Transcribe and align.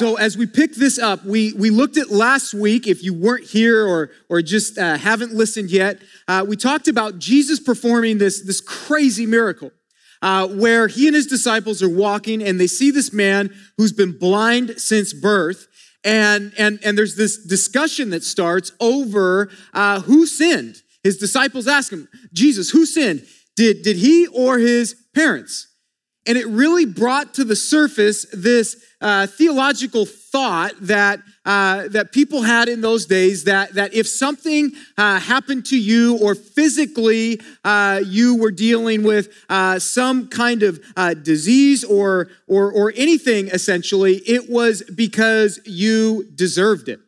So 0.00 0.14
as 0.14 0.34
we 0.34 0.46
pick 0.46 0.76
this 0.76 0.98
up, 0.98 1.26
we, 1.26 1.52
we 1.52 1.68
looked 1.68 1.98
at 1.98 2.10
last 2.10 2.54
week, 2.54 2.86
if 2.86 3.02
you 3.02 3.12
weren't 3.12 3.44
here 3.44 3.86
or, 3.86 4.10
or 4.30 4.40
just 4.40 4.78
uh, 4.78 4.96
haven't 4.96 5.34
listened 5.34 5.70
yet, 5.70 6.00
uh, 6.26 6.42
we 6.48 6.56
talked 6.56 6.88
about 6.88 7.18
Jesus 7.18 7.60
performing 7.60 8.16
this, 8.16 8.40
this 8.40 8.62
crazy 8.62 9.26
miracle. 9.26 9.72
Uh, 10.22 10.48
where 10.48 10.88
he 10.88 11.06
and 11.06 11.14
his 11.14 11.26
disciples 11.26 11.82
are 11.82 11.88
walking 11.90 12.42
and 12.42 12.58
they 12.58 12.66
see 12.66 12.90
this 12.90 13.12
man 13.12 13.54
who's 13.76 13.92
been 13.92 14.16
blind 14.18 14.80
since 14.80 15.12
birth. 15.12 15.66
And 16.02 16.54
and 16.56 16.78
and 16.82 16.96
there's 16.96 17.16
this 17.16 17.46
discussion 17.46 18.08
that 18.10 18.22
starts 18.22 18.72
over 18.80 19.50
uh, 19.74 20.00
who 20.00 20.24
sinned? 20.26 20.76
His 21.02 21.18
disciples 21.18 21.66
ask 21.66 21.92
him 21.92 22.08
jesus 22.34 22.70
who 22.70 22.84
sinned? 22.86 23.26
Did 23.56 23.82
did 23.82 23.96
he 23.96 24.26
or 24.28 24.58
his 24.58 24.94
parents 25.14 25.69
and 26.26 26.36
it 26.36 26.46
really 26.46 26.84
brought 26.84 27.34
to 27.34 27.44
the 27.44 27.56
surface 27.56 28.26
this 28.32 28.76
uh, 29.00 29.26
theological 29.26 30.04
thought 30.04 30.72
that, 30.82 31.20
uh, 31.46 31.88
that 31.88 32.12
people 32.12 32.42
had 32.42 32.68
in 32.68 32.82
those 32.82 33.06
days 33.06 33.44
that, 33.44 33.72
that 33.72 33.94
if 33.94 34.06
something 34.06 34.70
uh, 34.98 35.18
happened 35.18 35.64
to 35.66 35.80
you 35.80 36.18
or 36.18 36.34
physically 36.34 37.40
uh, 37.64 38.00
you 38.04 38.36
were 38.36 38.50
dealing 38.50 39.02
with 39.02 39.28
uh, 39.48 39.78
some 39.78 40.28
kind 40.28 40.62
of 40.62 40.78
uh, 40.96 41.14
disease 41.14 41.82
or, 41.84 42.28
or, 42.46 42.70
or 42.70 42.92
anything 42.96 43.48
essentially, 43.48 44.16
it 44.26 44.50
was 44.50 44.82
because 44.94 45.58
you 45.64 46.28
deserved 46.34 46.90
it. 46.90 47.00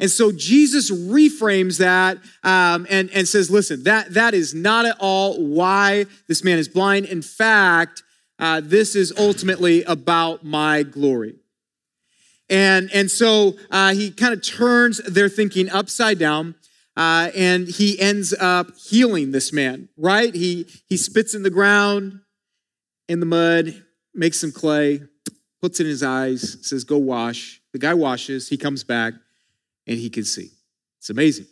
And 0.00 0.10
so 0.10 0.32
Jesus 0.32 0.90
reframes 0.90 1.78
that 1.78 2.16
um, 2.42 2.86
and, 2.88 3.10
and 3.10 3.28
says, 3.28 3.50
listen, 3.50 3.84
that, 3.84 4.14
that 4.14 4.32
is 4.32 4.54
not 4.54 4.86
at 4.86 4.96
all 4.98 5.46
why 5.46 6.06
this 6.26 6.42
man 6.42 6.58
is 6.58 6.66
blind. 6.66 7.06
In 7.06 7.22
fact, 7.22 8.02
uh, 8.42 8.60
this 8.60 8.96
is 8.96 9.12
ultimately 9.16 9.84
about 9.84 10.44
my 10.44 10.82
glory. 10.82 11.36
And, 12.50 12.90
and 12.92 13.08
so 13.08 13.54
uh, 13.70 13.94
he 13.94 14.10
kind 14.10 14.34
of 14.34 14.42
turns 14.42 14.98
their 14.98 15.28
thinking 15.28 15.70
upside 15.70 16.18
down 16.18 16.56
uh, 16.96 17.30
and 17.36 17.68
he 17.68 18.00
ends 18.00 18.34
up 18.34 18.76
healing 18.76 19.30
this 19.30 19.52
man, 19.52 19.88
right? 19.96 20.34
He, 20.34 20.66
he 20.88 20.96
spits 20.96 21.36
in 21.36 21.44
the 21.44 21.50
ground, 21.50 22.18
in 23.08 23.20
the 23.20 23.26
mud, 23.26 23.80
makes 24.12 24.40
some 24.40 24.50
clay, 24.50 25.02
puts 25.60 25.78
it 25.78 25.84
in 25.84 25.90
his 25.90 26.02
eyes, 26.02 26.58
says, 26.68 26.82
Go 26.82 26.98
wash. 26.98 27.62
The 27.72 27.78
guy 27.78 27.94
washes, 27.94 28.48
he 28.48 28.56
comes 28.56 28.82
back, 28.82 29.14
and 29.86 29.98
he 29.98 30.10
can 30.10 30.24
see. 30.24 30.50
It's 30.98 31.10
amazing. 31.10 31.46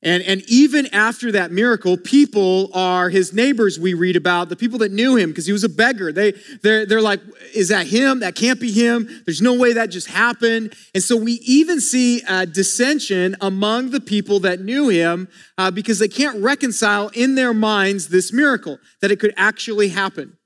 And, 0.00 0.22
and 0.22 0.42
even 0.46 0.86
after 0.94 1.32
that 1.32 1.50
miracle, 1.50 1.96
people 1.96 2.70
are 2.72 3.08
his 3.08 3.32
neighbors 3.32 3.80
we 3.80 3.94
read 3.94 4.14
about, 4.14 4.48
the 4.48 4.54
people 4.54 4.78
that 4.78 4.92
knew 4.92 5.16
him, 5.16 5.30
because 5.30 5.46
he 5.46 5.52
was 5.52 5.64
a 5.64 5.68
beggar. 5.68 6.12
They, 6.12 6.34
they're, 6.62 6.86
they're 6.86 7.02
like, 7.02 7.20
is 7.52 7.68
that 7.68 7.88
him? 7.88 8.20
That 8.20 8.36
can't 8.36 8.60
be 8.60 8.70
him. 8.70 9.08
There's 9.26 9.42
no 9.42 9.54
way 9.54 9.72
that 9.72 9.86
just 9.86 10.06
happened. 10.06 10.74
And 10.94 11.02
so 11.02 11.16
we 11.16 11.32
even 11.44 11.80
see 11.80 12.20
dissension 12.52 13.34
among 13.40 13.90
the 13.90 14.00
people 14.00 14.38
that 14.40 14.60
knew 14.60 14.88
him 14.88 15.28
uh, 15.56 15.72
because 15.72 15.98
they 15.98 16.08
can't 16.08 16.40
reconcile 16.40 17.08
in 17.08 17.34
their 17.34 17.52
minds 17.52 18.08
this 18.08 18.32
miracle, 18.32 18.78
that 19.02 19.10
it 19.10 19.18
could 19.18 19.34
actually 19.36 19.88
happen. 19.88 20.38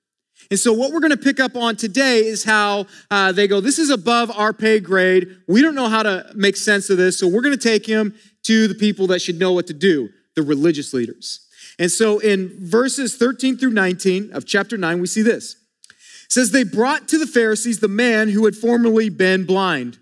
And 0.50 0.58
so, 0.58 0.72
what 0.72 0.92
we're 0.92 1.00
going 1.00 1.12
to 1.12 1.16
pick 1.16 1.40
up 1.40 1.56
on 1.56 1.76
today 1.76 2.18
is 2.26 2.44
how 2.44 2.86
uh, 3.10 3.32
they 3.32 3.46
go, 3.46 3.60
This 3.60 3.78
is 3.78 3.88
above 3.88 4.30
our 4.30 4.52
pay 4.52 4.80
grade. 4.80 5.28
We 5.48 5.62
don't 5.62 5.74
know 5.74 5.88
how 5.88 6.02
to 6.02 6.30
make 6.34 6.56
sense 6.56 6.90
of 6.90 6.98
this. 6.98 7.18
So, 7.18 7.26
we're 7.26 7.40
going 7.40 7.56
to 7.56 7.68
take 7.68 7.86
him 7.86 8.14
to 8.44 8.68
the 8.68 8.74
people 8.74 9.06
that 9.08 9.20
should 9.20 9.38
know 9.38 9.52
what 9.52 9.66
to 9.68 9.74
do, 9.74 10.10
the 10.34 10.42
religious 10.42 10.92
leaders. 10.92 11.46
And 11.78 11.90
so 11.90 12.18
in 12.18 12.50
verses 12.58 13.16
13 13.16 13.56
through 13.56 13.70
19 13.70 14.32
of 14.32 14.46
chapter 14.46 14.76
9, 14.76 15.00
we 15.00 15.06
see 15.06 15.22
this. 15.22 15.54
It 15.84 16.32
says, 16.32 16.50
They 16.50 16.64
brought 16.64 17.08
to 17.08 17.18
the 17.18 17.26
Pharisees 17.26 17.80
the 17.80 17.88
man 17.88 18.28
who 18.28 18.44
had 18.44 18.56
formerly 18.56 19.08
been 19.08 19.44
blind. 19.44 19.98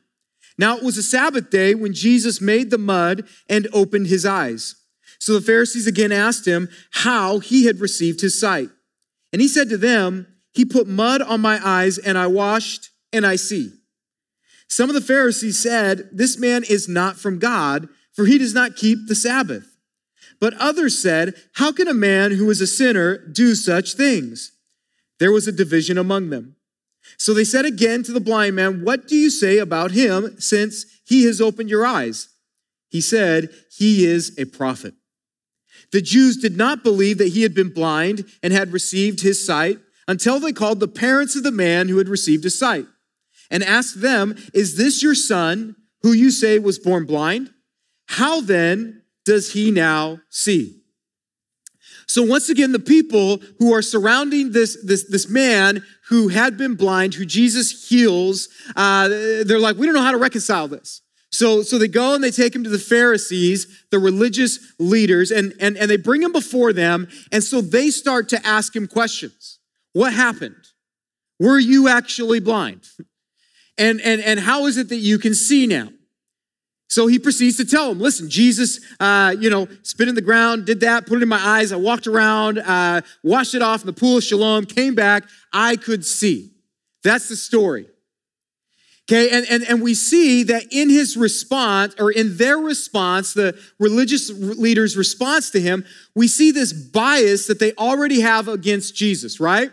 Now 0.58 0.76
it 0.76 0.82
was 0.82 0.98
a 0.98 1.02
Sabbath 1.02 1.50
day 1.50 1.74
when 1.74 1.94
Jesus 1.94 2.40
made 2.40 2.70
the 2.70 2.78
mud 2.78 3.26
and 3.48 3.68
opened 3.72 4.08
his 4.08 4.26
eyes. 4.26 4.76
So 5.18 5.34
the 5.34 5.40
Pharisees 5.40 5.86
again 5.86 6.12
asked 6.12 6.46
him 6.46 6.68
how 6.90 7.38
he 7.38 7.66
had 7.66 7.80
received 7.80 8.20
his 8.20 8.38
sight. 8.38 8.68
And 9.32 9.40
he 9.40 9.48
said 9.48 9.68
to 9.68 9.76
them, 9.76 10.26
He 10.52 10.64
put 10.64 10.86
mud 10.86 11.22
on 11.22 11.40
my 11.40 11.60
eyes, 11.64 11.98
and 11.98 12.18
I 12.18 12.26
washed, 12.26 12.90
and 13.12 13.26
I 13.26 13.36
see. 13.36 13.72
Some 14.68 14.88
of 14.88 14.94
the 14.94 15.00
Pharisees 15.00 15.58
said, 15.58 16.08
This 16.12 16.38
man 16.38 16.64
is 16.68 16.88
not 16.88 17.16
from 17.16 17.38
God 17.38 17.88
for 18.14 18.26
he 18.26 18.38
does 18.38 18.54
not 18.54 18.76
keep 18.76 19.06
the 19.06 19.14
Sabbath. 19.14 19.66
But 20.40 20.54
others 20.54 21.00
said, 21.00 21.34
How 21.54 21.72
can 21.72 21.88
a 21.88 21.94
man 21.94 22.32
who 22.32 22.48
is 22.50 22.60
a 22.60 22.66
sinner 22.66 23.18
do 23.18 23.54
such 23.54 23.94
things? 23.94 24.52
There 25.18 25.32
was 25.32 25.46
a 25.46 25.52
division 25.52 25.98
among 25.98 26.30
them. 26.30 26.56
So 27.18 27.34
they 27.34 27.44
said 27.44 27.64
again 27.64 28.02
to 28.04 28.12
the 28.12 28.20
blind 28.20 28.56
man, 28.56 28.82
What 28.84 29.06
do 29.06 29.16
you 29.16 29.30
say 29.30 29.58
about 29.58 29.90
him 29.90 30.40
since 30.40 30.86
he 31.04 31.24
has 31.24 31.40
opened 31.40 31.68
your 31.68 31.84
eyes? 31.84 32.28
He 32.88 33.00
said, 33.00 33.50
He 33.70 34.06
is 34.06 34.36
a 34.38 34.46
prophet. 34.46 34.94
The 35.92 36.00
Jews 36.00 36.36
did 36.36 36.56
not 36.56 36.82
believe 36.82 37.18
that 37.18 37.28
he 37.28 37.42
had 37.42 37.54
been 37.54 37.72
blind 37.72 38.24
and 38.42 38.52
had 38.52 38.72
received 38.72 39.20
his 39.20 39.44
sight 39.44 39.78
until 40.06 40.40
they 40.40 40.52
called 40.52 40.80
the 40.80 40.88
parents 40.88 41.36
of 41.36 41.42
the 41.42 41.52
man 41.52 41.88
who 41.88 41.98
had 41.98 42.08
received 42.08 42.44
his 42.44 42.58
sight 42.58 42.86
and 43.50 43.62
asked 43.62 44.00
them, 44.00 44.36
Is 44.54 44.76
this 44.76 45.02
your 45.02 45.14
son 45.14 45.76
who 46.02 46.12
you 46.12 46.30
say 46.30 46.58
was 46.58 46.78
born 46.78 47.04
blind? 47.06 47.50
How 48.10 48.40
then 48.40 49.02
does 49.24 49.52
he 49.52 49.70
now 49.70 50.18
see? 50.30 50.80
So 52.08 52.24
once 52.24 52.48
again, 52.48 52.72
the 52.72 52.80
people 52.80 53.40
who 53.60 53.72
are 53.72 53.82
surrounding 53.82 54.50
this, 54.50 54.76
this, 54.84 55.08
this 55.08 55.28
man 55.28 55.84
who 56.08 56.26
had 56.26 56.58
been 56.58 56.74
blind, 56.74 57.14
who 57.14 57.24
Jesus 57.24 57.88
heals, 57.88 58.48
uh, 58.74 59.06
they're 59.06 59.60
like, 59.60 59.76
we 59.76 59.86
don't 59.86 59.94
know 59.94 60.02
how 60.02 60.10
to 60.10 60.18
reconcile 60.18 60.66
this. 60.66 61.02
So, 61.30 61.62
so 61.62 61.78
they 61.78 61.86
go 61.86 62.14
and 62.14 62.24
they 62.24 62.32
take 62.32 62.52
him 62.52 62.64
to 62.64 62.70
the 62.70 62.80
Pharisees, 62.80 63.84
the 63.92 64.00
religious 64.00 64.58
leaders, 64.80 65.30
and, 65.30 65.54
and, 65.60 65.76
and 65.76 65.88
they 65.88 65.96
bring 65.96 66.24
him 66.24 66.32
before 66.32 66.72
them. 66.72 67.06
And 67.30 67.44
so 67.44 67.60
they 67.60 67.90
start 67.90 68.28
to 68.30 68.44
ask 68.44 68.74
him 68.74 68.88
questions. 68.88 69.60
What 69.92 70.12
happened? 70.12 70.56
Were 71.38 71.60
you 71.60 71.86
actually 71.86 72.40
blind? 72.40 72.88
And, 73.78 74.00
and, 74.00 74.20
and 74.20 74.40
how 74.40 74.66
is 74.66 74.78
it 74.78 74.88
that 74.88 74.96
you 74.96 75.20
can 75.20 75.32
see 75.32 75.68
now? 75.68 75.90
So 76.90 77.06
he 77.06 77.20
proceeds 77.20 77.56
to 77.58 77.64
tell 77.64 77.92
him, 77.92 78.00
listen, 78.00 78.28
Jesus, 78.28 78.80
uh, 78.98 79.34
you 79.38 79.48
know, 79.48 79.68
spit 79.82 80.08
in 80.08 80.16
the 80.16 80.20
ground, 80.20 80.66
did 80.66 80.80
that, 80.80 81.06
put 81.06 81.18
it 81.18 81.22
in 81.22 81.28
my 81.28 81.38
eyes. 81.38 81.70
I 81.70 81.76
walked 81.76 82.08
around, 82.08 82.58
uh, 82.58 83.02
washed 83.22 83.54
it 83.54 83.62
off 83.62 83.82
in 83.82 83.86
the 83.86 83.92
pool 83.92 84.16
of 84.16 84.24
Siloam, 84.24 84.66
came 84.66 84.96
back. 84.96 85.22
I 85.52 85.76
could 85.76 86.04
see. 86.04 86.50
That's 87.04 87.28
the 87.28 87.36
story. 87.36 87.86
Okay, 89.08 89.30
and, 89.30 89.46
and, 89.48 89.62
and 89.68 89.82
we 89.82 89.94
see 89.94 90.42
that 90.44 90.64
in 90.72 90.90
his 90.90 91.16
response, 91.16 91.94
or 91.98 92.10
in 92.10 92.36
their 92.36 92.58
response, 92.58 93.34
the 93.34 93.56
religious 93.78 94.30
leaders' 94.30 94.96
response 94.96 95.50
to 95.50 95.60
him, 95.60 95.84
we 96.16 96.26
see 96.26 96.50
this 96.50 96.72
bias 96.72 97.46
that 97.46 97.60
they 97.60 97.72
already 97.74 98.20
have 98.20 98.48
against 98.48 98.96
Jesus, 98.96 99.38
right? 99.38 99.70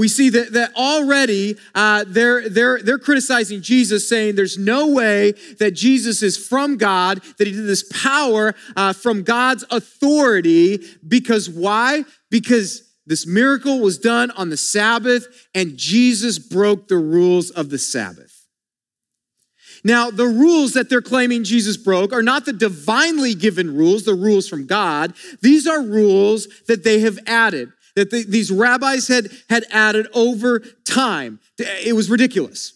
We 0.00 0.08
see 0.08 0.30
that, 0.30 0.54
that 0.54 0.74
already 0.76 1.58
uh, 1.74 2.06
they're, 2.08 2.48
they're, 2.48 2.80
they're 2.80 2.98
criticizing 2.98 3.60
Jesus, 3.60 4.08
saying 4.08 4.34
there's 4.34 4.56
no 4.56 4.86
way 4.86 5.32
that 5.58 5.72
Jesus 5.72 6.22
is 6.22 6.38
from 6.38 6.78
God, 6.78 7.20
that 7.36 7.46
he 7.46 7.52
did 7.52 7.66
this 7.66 7.84
power 8.02 8.54
uh, 8.76 8.94
from 8.94 9.22
God's 9.22 9.62
authority. 9.70 10.82
Because 11.06 11.50
why? 11.50 12.04
Because 12.30 12.82
this 13.04 13.26
miracle 13.26 13.80
was 13.80 13.98
done 13.98 14.30
on 14.30 14.48
the 14.48 14.56
Sabbath 14.56 15.26
and 15.54 15.76
Jesus 15.76 16.38
broke 16.38 16.88
the 16.88 16.96
rules 16.96 17.50
of 17.50 17.68
the 17.68 17.76
Sabbath. 17.76 18.46
Now, 19.84 20.10
the 20.10 20.24
rules 20.24 20.72
that 20.72 20.88
they're 20.88 21.02
claiming 21.02 21.44
Jesus 21.44 21.76
broke 21.76 22.14
are 22.14 22.22
not 22.22 22.46
the 22.46 22.54
divinely 22.54 23.34
given 23.34 23.76
rules, 23.76 24.04
the 24.04 24.14
rules 24.14 24.48
from 24.48 24.66
God. 24.66 25.12
These 25.42 25.66
are 25.66 25.82
rules 25.82 26.48
that 26.68 26.84
they 26.84 27.00
have 27.00 27.18
added 27.26 27.70
that 27.96 28.10
the, 28.10 28.24
these 28.24 28.50
rabbis 28.50 29.08
had, 29.08 29.30
had 29.48 29.64
added 29.70 30.08
over 30.14 30.60
time. 30.84 31.40
It 31.58 31.94
was 31.94 32.10
ridiculous. 32.10 32.74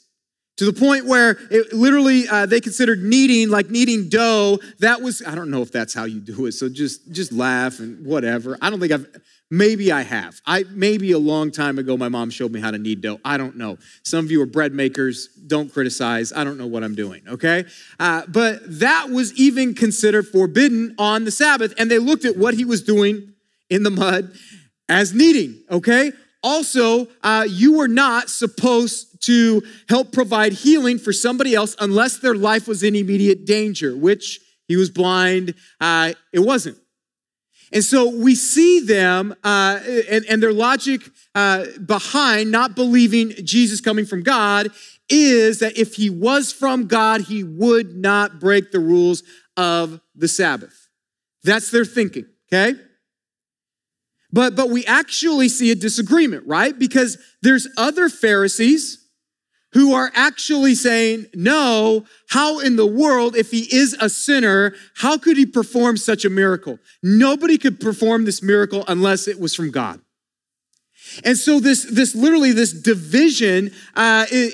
To 0.59 0.67
the 0.67 0.73
point 0.73 1.07
where 1.07 1.37
it 1.51 1.73
literally 1.73 2.29
uh, 2.29 2.47
they 2.47 2.61
considered 2.61 3.03
kneading 3.03 3.51
like 3.51 3.71
kneading 3.71 4.09
dough. 4.09 4.61
That 4.79 5.03
was 5.03 5.21
i 5.27 5.35
don't 5.35 5.51
know 5.51 5.63
if 5.63 5.73
that's 5.73 5.93
how 5.93 6.05
you 6.05 6.21
do 6.21 6.47
it 6.47 6.53
so 6.53 6.69
just 6.69 7.11
just 7.11 7.33
laugh 7.33 7.81
and 7.81 8.07
whatever. 8.07 8.57
I 8.63 8.71
don't 8.71 8.79
think 8.79 8.93
i've 8.93 9.07
maybe 9.51 9.91
i 9.91 10.03
have. 10.03 10.41
I 10.47 10.65
maybe 10.71 11.11
a 11.11 11.19
long 11.19 11.51
time 11.51 11.81
ago 11.81 11.97
my 11.97 12.09
mom 12.09 12.31
showed 12.31 12.53
me 12.53 12.61
how 12.61 12.71
to 12.71 12.79
knead 12.79 13.01
dough. 13.01 13.19
I 13.25 13.37
don't 13.37 13.57
know. 13.57 13.79
Some 14.05 14.25
of 14.25 14.31
you 14.31 14.41
are 14.43 14.47
bread 14.47 14.73
makers. 14.73 15.27
Don't 15.45 15.73
criticize. 15.73 16.33
I 16.33 16.45
don't 16.45 16.57
know 16.57 16.69
what 16.69 16.85
i'm 16.85 16.95
doing 16.95 17.23
okay? 17.29 17.65
Uh, 17.99 18.23
but 18.29 18.61
that 18.79 19.11
was 19.11 19.35
even 19.35 19.75
considered 19.75 20.29
forbidden 20.29 20.95
on 20.99 21.25
the 21.25 21.33
sabbath 21.33 21.75
and 21.79 21.91
they 21.91 21.99
looked 21.99 22.25
at 22.25 22.37
what 22.37 22.55
he 22.55 22.65
was 22.65 22.81
doing 22.81 23.33
in 23.71 23.83
the 23.83 23.91
mud 23.91 24.33
as 24.89 25.15
kneading, 25.15 25.63
okay? 25.71 26.13
Also, 26.43 27.09
uh, 27.23 27.47
you 27.49 27.79
were 27.79 27.89
not 27.89 28.29
supposed 28.29 29.23
to 29.25 29.63
help 29.89 30.13
provide 30.13 30.53
healing 30.53 30.99
for 30.99 31.13
somebody 31.13 31.55
else 31.55 31.75
unless 31.81 32.19
their 32.19 32.35
life 32.35 32.69
was 32.69 32.83
in 32.83 32.95
immediate 32.95 33.47
danger, 33.47 33.97
which 33.97 34.41
he 34.69 34.77
was 34.77 34.91
blind, 34.91 35.55
uh, 35.81 36.13
it 36.33 36.41
wasn't. 36.41 36.79
And 37.73 37.83
so 37.83 38.09
we 38.09 38.35
see 38.35 38.81
them 38.81 39.35
uh, 39.43 39.81
and, 40.11 40.25
and, 40.27 40.43
their 40.43 40.53
logic 40.53 41.01
uh, 41.35 41.65
behind 41.85 42.51
not 42.51 42.77
believing 42.77 43.33
Jesus 43.43 43.81
coming 43.81 44.07
from 44.07 44.23
God 44.23 44.69
is 45.09 45.59
that 45.59 45.77
if 45.77 45.95
he 45.95 46.09
was 46.09 46.53
from 46.53 46.87
God, 46.87 47.23
he 47.23 47.43
would 47.43 47.97
not 47.97 48.39
break 48.39 48.71
the 48.71 48.79
rules 48.79 49.23
of 49.57 50.01
the 50.15 50.29
Sabbath. 50.29 50.89
That's 51.43 51.71
their 51.71 51.85
thinking, 51.85 52.27
okay? 52.53 52.79
But, 54.35 54.57
but 54.57 54.69
we 54.69 54.85
actually 54.87 55.49
see 55.49 55.71
a 55.71 55.77
disagreement, 55.77 56.45
right? 56.45 56.77
Because 56.77 57.19
there's 57.41 57.69
other 57.77 58.09
Pharisees 58.09 58.99
who 59.75 59.95
are 59.95 60.11
actually 60.13 60.75
saying, 60.75 61.27
no, 61.35 62.05
how 62.31 62.59
in 62.59 62.75
the 62.75 62.87
world, 62.87 63.37
if 63.37 63.53
he 63.53 63.73
is 63.73 63.97
a 64.01 64.11
sinner, 64.11 64.75
how 64.97 65.19
could 65.19 65.37
he 65.37 65.47
perform 65.47 65.97
such 65.97 66.25
a 66.25 66.31
miracle? 66.31 66.81
Nobody 67.01 67.57
could 67.59 67.79
perform 67.79 68.25
this 68.25 68.43
miracle 68.43 68.85
unless 68.89 69.29
it 69.29 69.39
was 69.39 69.55
from 69.55 69.71
God. 69.71 70.01
And 71.23 71.37
so 71.37 71.61
this, 71.61 71.85
this 71.85 72.15
literally, 72.15 72.53
this 72.53 72.73
division 72.73 73.71
uh, 73.95 74.27
it, 74.31 74.53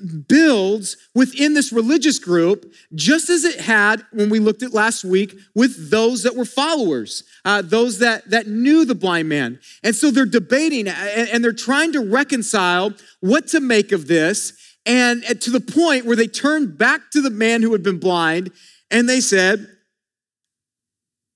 it 0.00 0.28
builds 0.28 0.96
within 1.14 1.54
this 1.54 1.72
religious 1.72 2.18
group, 2.18 2.72
just 2.94 3.30
as 3.30 3.44
it 3.44 3.60
had 3.60 4.04
when 4.12 4.28
we 4.28 4.38
looked 4.38 4.62
at 4.62 4.72
last 4.72 5.04
week 5.04 5.34
with 5.54 5.90
those 5.90 6.22
that 6.24 6.36
were 6.36 6.44
followers, 6.44 7.24
uh, 7.44 7.62
those 7.62 7.98
that, 8.00 8.28
that 8.30 8.46
knew 8.46 8.84
the 8.84 8.94
blind 8.94 9.28
man. 9.28 9.58
And 9.82 9.94
so 9.94 10.10
they're 10.10 10.26
debating 10.26 10.88
and, 10.88 11.28
and 11.28 11.44
they're 11.44 11.52
trying 11.52 11.92
to 11.92 12.00
reconcile 12.00 12.92
what 13.20 13.46
to 13.48 13.60
make 13.60 13.92
of 13.92 14.06
this. 14.06 14.52
And 14.84 15.22
to 15.42 15.50
the 15.50 15.60
point 15.60 16.06
where 16.06 16.16
they 16.16 16.26
turned 16.26 16.78
back 16.78 17.10
to 17.10 17.20
the 17.20 17.30
man 17.30 17.62
who 17.62 17.72
had 17.72 17.82
been 17.82 17.98
blind 17.98 18.50
and 18.90 19.08
they 19.08 19.20
said, 19.20 19.66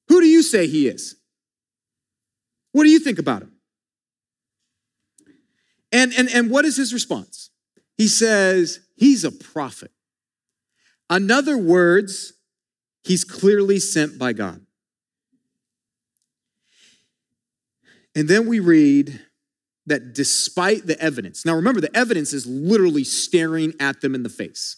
Who 0.08 0.20
do 0.20 0.26
you 0.26 0.42
say 0.42 0.66
he 0.66 0.88
is? 0.88 1.16
What 2.72 2.84
do 2.84 2.90
you 2.90 2.98
think 2.98 3.18
about 3.18 3.42
him? 3.42 3.51
And, 5.92 6.12
and, 6.16 6.28
and 6.30 6.50
what 6.50 6.64
is 6.64 6.76
his 6.76 6.92
response? 6.92 7.50
He 7.96 8.08
says, 8.08 8.80
He's 8.96 9.24
a 9.24 9.30
prophet. 9.30 9.90
In 11.10 11.30
other 11.30 11.58
words, 11.58 12.32
he's 13.04 13.24
clearly 13.24 13.78
sent 13.78 14.18
by 14.18 14.32
God. 14.32 14.64
And 18.14 18.28
then 18.28 18.46
we 18.46 18.60
read 18.60 19.20
that 19.86 20.14
despite 20.14 20.86
the 20.86 20.98
evidence, 21.00 21.44
now 21.44 21.54
remember, 21.54 21.80
the 21.80 21.94
evidence 21.96 22.32
is 22.32 22.46
literally 22.46 23.04
staring 23.04 23.74
at 23.80 24.00
them 24.00 24.14
in 24.14 24.22
the 24.22 24.28
face. 24.28 24.76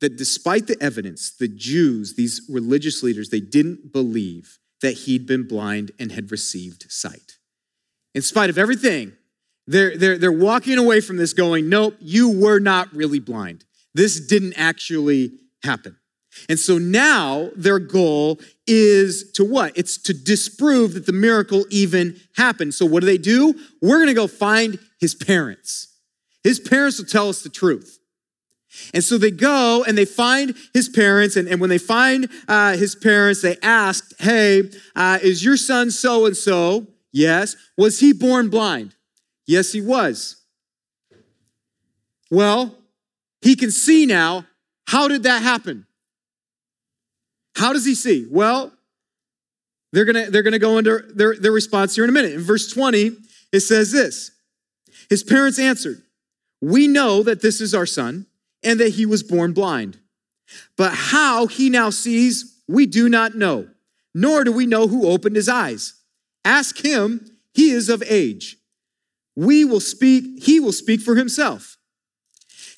That 0.00 0.16
despite 0.16 0.66
the 0.66 0.80
evidence, 0.80 1.30
the 1.30 1.48
Jews, 1.48 2.14
these 2.14 2.42
religious 2.48 3.02
leaders, 3.02 3.28
they 3.28 3.40
didn't 3.40 3.92
believe 3.92 4.58
that 4.80 4.92
he'd 4.92 5.26
been 5.26 5.46
blind 5.46 5.92
and 5.98 6.10
had 6.10 6.32
received 6.32 6.90
sight. 6.90 7.38
In 8.14 8.22
spite 8.22 8.50
of 8.50 8.58
everything, 8.58 9.12
they're, 9.66 9.96
they're, 9.96 10.18
they're 10.18 10.32
walking 10.32 10.78
away 10.78 11.00
from 11.00 11.16
this 11.16 11.32
going, 11.32 11.68
nope, 11.68 11.96
you 12.00 12.30
were 12.30 12.58
not 12.58 12.92
really 12.92 13.20
blind. 13.20 13.64
This 13.94 14.26
didn't 14.26 14.54
actually 14.56 15.32
happen. 15.62 15.96
And 16.48 16.58
so 16.58 16.78
now 16.78 17.50
their 17.54 17.78
goal 17.78 18.40
is 18.66 19.32
to 19.32 19.44
what? 19.44 19.76
It's 19.76 19.98
to 19.98 20.14
disprove 20.14 20.94
that 20.94 21.06
the 21.06 21.12
miracle 21.12 21.66
even 21.70 22.18
happened. 22.36 22.74
So 22.74 22.86
what 22.86 23.00
do 23.00 23.06
they 23.06 23.18
do? 23.18 23.54
We're 23.82 23.98
going 23.98 24.08
to 24.08 24.14
go 24.14 24.26
find 24.26 24.78
his 24.98 25.14
parents. 25.14 25.88
His 26.42 26.58
parents 26.58 26.98
will 26.98 27.06
tell 27.06 27.28
us 27.28 27.42
the 27.42 27.50
truth. 27.50 27.98
And 28.94 29.04
so 29.04 29.18
they 29.18 29.30
go 29.30 29.84
and 29.86 29.98
they 29.98 30.06
find 30.06 30.54
his 30.72 30.88
parents. 30.88 31.36
And, 31.36 31.46
and 31.46 31.60
when 31.60 31.68
they 31.68 31.78
find 31.78 32.28
uh, 32.48 32.76
his 32.76 32.94
parents, 32.94 33.42
they 33.42 33.56
asked, 33.62 34.14
Hey, 34.18 34.70
uh, 34.96 35.18
is 35.22 35.44
your 35.44 35.58
son 35.58 35.90
so 35.90 36.24
and 36.24 36.36
so? 36.36 36.86
Yes. 37.12 37.54
Was 37.76 38.00
he 38.00 38.14
born 38.14 38.48
blind? 38.48 38.94
Yes, 39.52 39.70
he 39.70 39.82
was. 39.82 40.36
Well, 42.30 42.74
he 43.42 43.54
can 43.54 43.70
see 43.70 44.06
now. 44.06 44.46
How 44.86 45.08
did 45.08 45.24
that 45.24 45.42
happen? 45.42 45.86
How 47.54 47.74
does 47.74 47.84
he 47.84 47.94
see? 47.94 48.26
Well, 48.30 48.72
they're 49.92 50.06
gonna, 50.06 50.30
they're 50.30 50.42
gonna 50.42 50.58
go 50.58 50.78
into 50.78 51.00
their, 51.14 51.36
their 51.36 51.52
response 51.52 51.94
here 51.94 52.04
in 52.04 52.08
a 52.08 52.14
minute. 52.14 52.32
In 52.32 52.40
verse 52.40 52.72
20, 52.72 53.10
it 53.52 53.60
says 53.60 53.92
this 53.92 54.30
His 55.10 55.22
parents 55.22 55.58
answered, 55.58 56.00
We 56.62 56.88
know 56.88 57.22
that 57.22 57.42
this 57.42 57.60
is 57.60 57.74
our 57.74 57.84
son 57.84 58.24
and 58.62 58.80
that 58.80 58.94
he 58.94 59.04
was 59.04 59.22
born 59.22 59.52
blind. 59.52 59.98
But 60.78 60.94
how 60.94 61.46
he 61.46 61.68
now 61.68 61.90
sees, 61.90 62.58
we 62.66 62.86
do 62.86 63.06
not 63.06 63.34
know, 63.34 63.68
nor 64.14 64.44
do 64.44 64.52
we 64.52 64.64
know 64.64 64.88
who 64.88 65.06
opened 65.06 65.36
his 65.36 65.50
eyes. 65.50 65.92
Ask 66.42 66.82
him, 66.82 67.36
he 67.52 67.68
is 67.68 67.90
of 67.90 68.02
age. 68.06 68.56
We 69.36 69.64
will 69.64 69.80
speak, 69.80 70.42
he 70.42 70.60
will 70.60 70.72
speak 70.72 71.00
for 71.00 71.16
himself. 71.16 71.76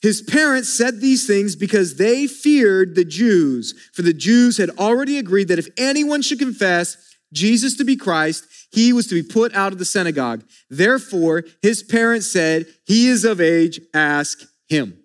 His 0.02 0.20
parents 0.20 0.68
said 0.68 1.00
these 1.00 1.26
things 1.26 1.56
because 1.56 1.96
they 1.96 2.26
feared 2.26 2.94
the 2.94 3.04
Jews, 3.04 3.74
for 3.94 4.02
the 4.02 4.12
Jews 4.12 4.58
had 4.58 4.70
already 4.70 5.18
agreed 5.18 5.48
that 5.48 5.58
if 5.58 5.68
anyone 5.78 6.20
should 6.20 6.38
confess 6.38 6.96
Jesus 7.32 7.76
to 7.78 7.84
be 7.84 7.96
Christ, 7.96 8.44
he 8.70 8.92
was 8.92 9.06
to 9.06 9.14
be 9.14 9.22
put 9.22 9.54
out 9.54 9.72
of 9.72 9.78
the 9.78 9.84
synagogue. 9.84 10.44
Therefore, 10.68 11.44
his 11.62 11.82
parents 11.82 12.30
said, 12.30 12.66
He 12.86 13.08
is 13.08 13.24
of 13.24 13.40
age, 13.40 13.80
ask 13.94 14.42
him. 14.68 14.98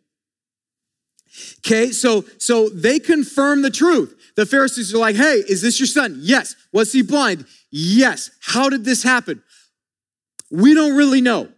Okay, 1.60 1.92
so 1.92 2.26
so 2.38 2.70
they 2.70 3.00
confirm 3.00 3.62
the 3.62 3.70
truth. 3.70 4.16
The 4.36 4.46
Pharisees 4.46 4.94
are 4.94 5.00
like, 5.00 5.16
hey, 5.16 5.44
is 5.50 5.62
this 5.62 5.80
your 5.80 5.88
son? 5.88 6.18
Yes. 6.22 6.56
Was 6.72 6.94
he 6.94 7.02
blind? 7.02 7.46
Yes. 7.72 8.32
How 8.42 8.70
did 8.70 8.86
this 8.86 9.04
happen? 9.04 9.44
We 10.52 10.74
don't 10.74 10.96
really 10.96 11.22
know. 11.22 11.50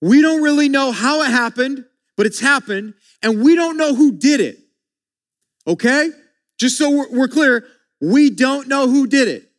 We 0.00 0.22
don't 0.22 0.42
really 0.42 0.68
know 0.68 0.92
how 0.92 1.22
it 1.22 1.30
happened, 1.30 1.84
but 2.16 2.26
it's 2.26 2.40
happened, 2.40 2.94
and 3.22 3.42
we 3.42 3.54
don't 3.54 3.76
know 3.76 3.94
who 3.94 4.12
did 4.12 4.40
it. 4.40 4.58
Okay? 5.66 6.10
Just 6.58 6.78
so 6.78 7.06
we're, 7.10 7.28
clear, 7.28 7.66
we 8.00 8.30
don't 8.30 8.68
know 8.68 8.88
who 8.88 9.06
did 9.06 9.28
it. 9.28 9.50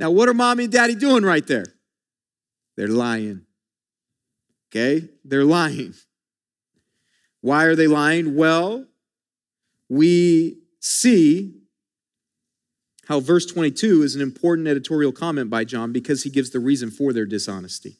Now, 0.00 0.10
what 0.10 0.28
are 0.28 0.34
mommy 0.34 0.64
and 0.64 0.72
daddy 0.72 0.94
doing 0.94 1.24
right 1.24 1.46
there? 1.46 1.66
They're 2.76 2.88
lying. 2.88 3.42
Okay? 4.68 5.08
They're 5.24 5.44
lying. 5.44 5.94
Why 7.40 7.64
are 7.64 7.76
they 7.76 7.86
lying? 7.86 8.34
Well, 8.34 8.86
we 9.88 10.58
see 10.80 11.55
how 13.06 13.20
verse 13.20 13.46
22 13.46 14.02
is 14.02 14.14
an 14.14 14.20
important 14.20 14.68
editorial 14.68 15.12
comment 15.12 15.50
by 15.50 15.64
John 15.64 15.92
because 15.92 16.22
he 16.22 16.30
gives 16.30 16.50
the 16.50 16.60
reason 16.60 16.90
for 16.90 17.12
their 17.12 17.26
dishonesty. 17.26 17.98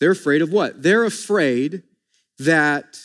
They're 0.00 0.10
afraid 0.10 0.42
of 0.42 0.52
what? 0.52 0.82
They're 0.82 1.04
afraid 1.04 1.82
that 2.38 2.98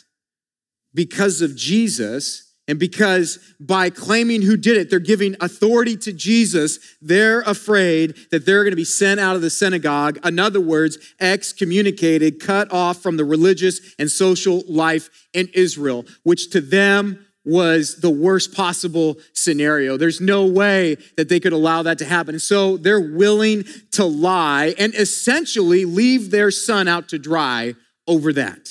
because 0.93 1.41
of 1.41 1.55
Jesus, 1.55 2.53
and 2.67 2.79
because 2.79 3.39
by 3.59 3.89
claiming 3.89 4.41
who 4.41 4.57
did 4.57 4.77
it, 4.77 4.89
they're 4.89 4.99
giving 4.99 5.35
authority 5.39 5.95
to 5.97 6.11
Jesus, 6.11 6.79
they're 7.01 7.41
afraid 7.41 8.15
that 8.31 8.45
they're 8.45 8.63
going 8.63 8.71
to 8.71 8.77
be 8.77 8.83
sent 8.83 9.19
out 9.19 9.35
of 9.35 9.41
the 9.41 9.49
synagogue. 9.49 10.19
In 10.25 10.39
other 10.39 10.59
words, 10.59 10.97
excommunicated, 11.19 12.41
cut 12.41 12.71
off 12.73 13.01
from 13.01 13.15
the 13.15 13.25
religious 13.25 13.95
and 13.97 14.11
social 14.11 14.63
life 14.67 15.09
in 15.33 15.49
Israel, 15.53 16.03
which 16.23 16.49
to 16.49 16.59
them 16.59 17.26
was 17.47 18.01
the 18.01 18.09
worst 18.09 18.53
possible 18.53 19.17
scenario. 19.33 19.95
There's 19.95 20.19
no 20.19 20.45
way 20.45 20.97
that 21.15 21.29
they 21.29 21.39
could 21.39 21.53
allow 21.53 21.81
that 21.83 21.97
to 21.99 22.05
happen. 22.05 22.39
So 22.39 22.75
they're 22.77 22.99
willing 22.99 23.63
to 23.91 24.03
lie 24.05 24.75
and 24.77 24.93
essentially 24.93 25.85
leave 25.85 26.29
their 26.29 26.51
son 26.51 26.87
out 26.87 27.07
to 27.09 27.17
dry 27.17 27.75
over 28.05 28.33
that. 28.33 28.67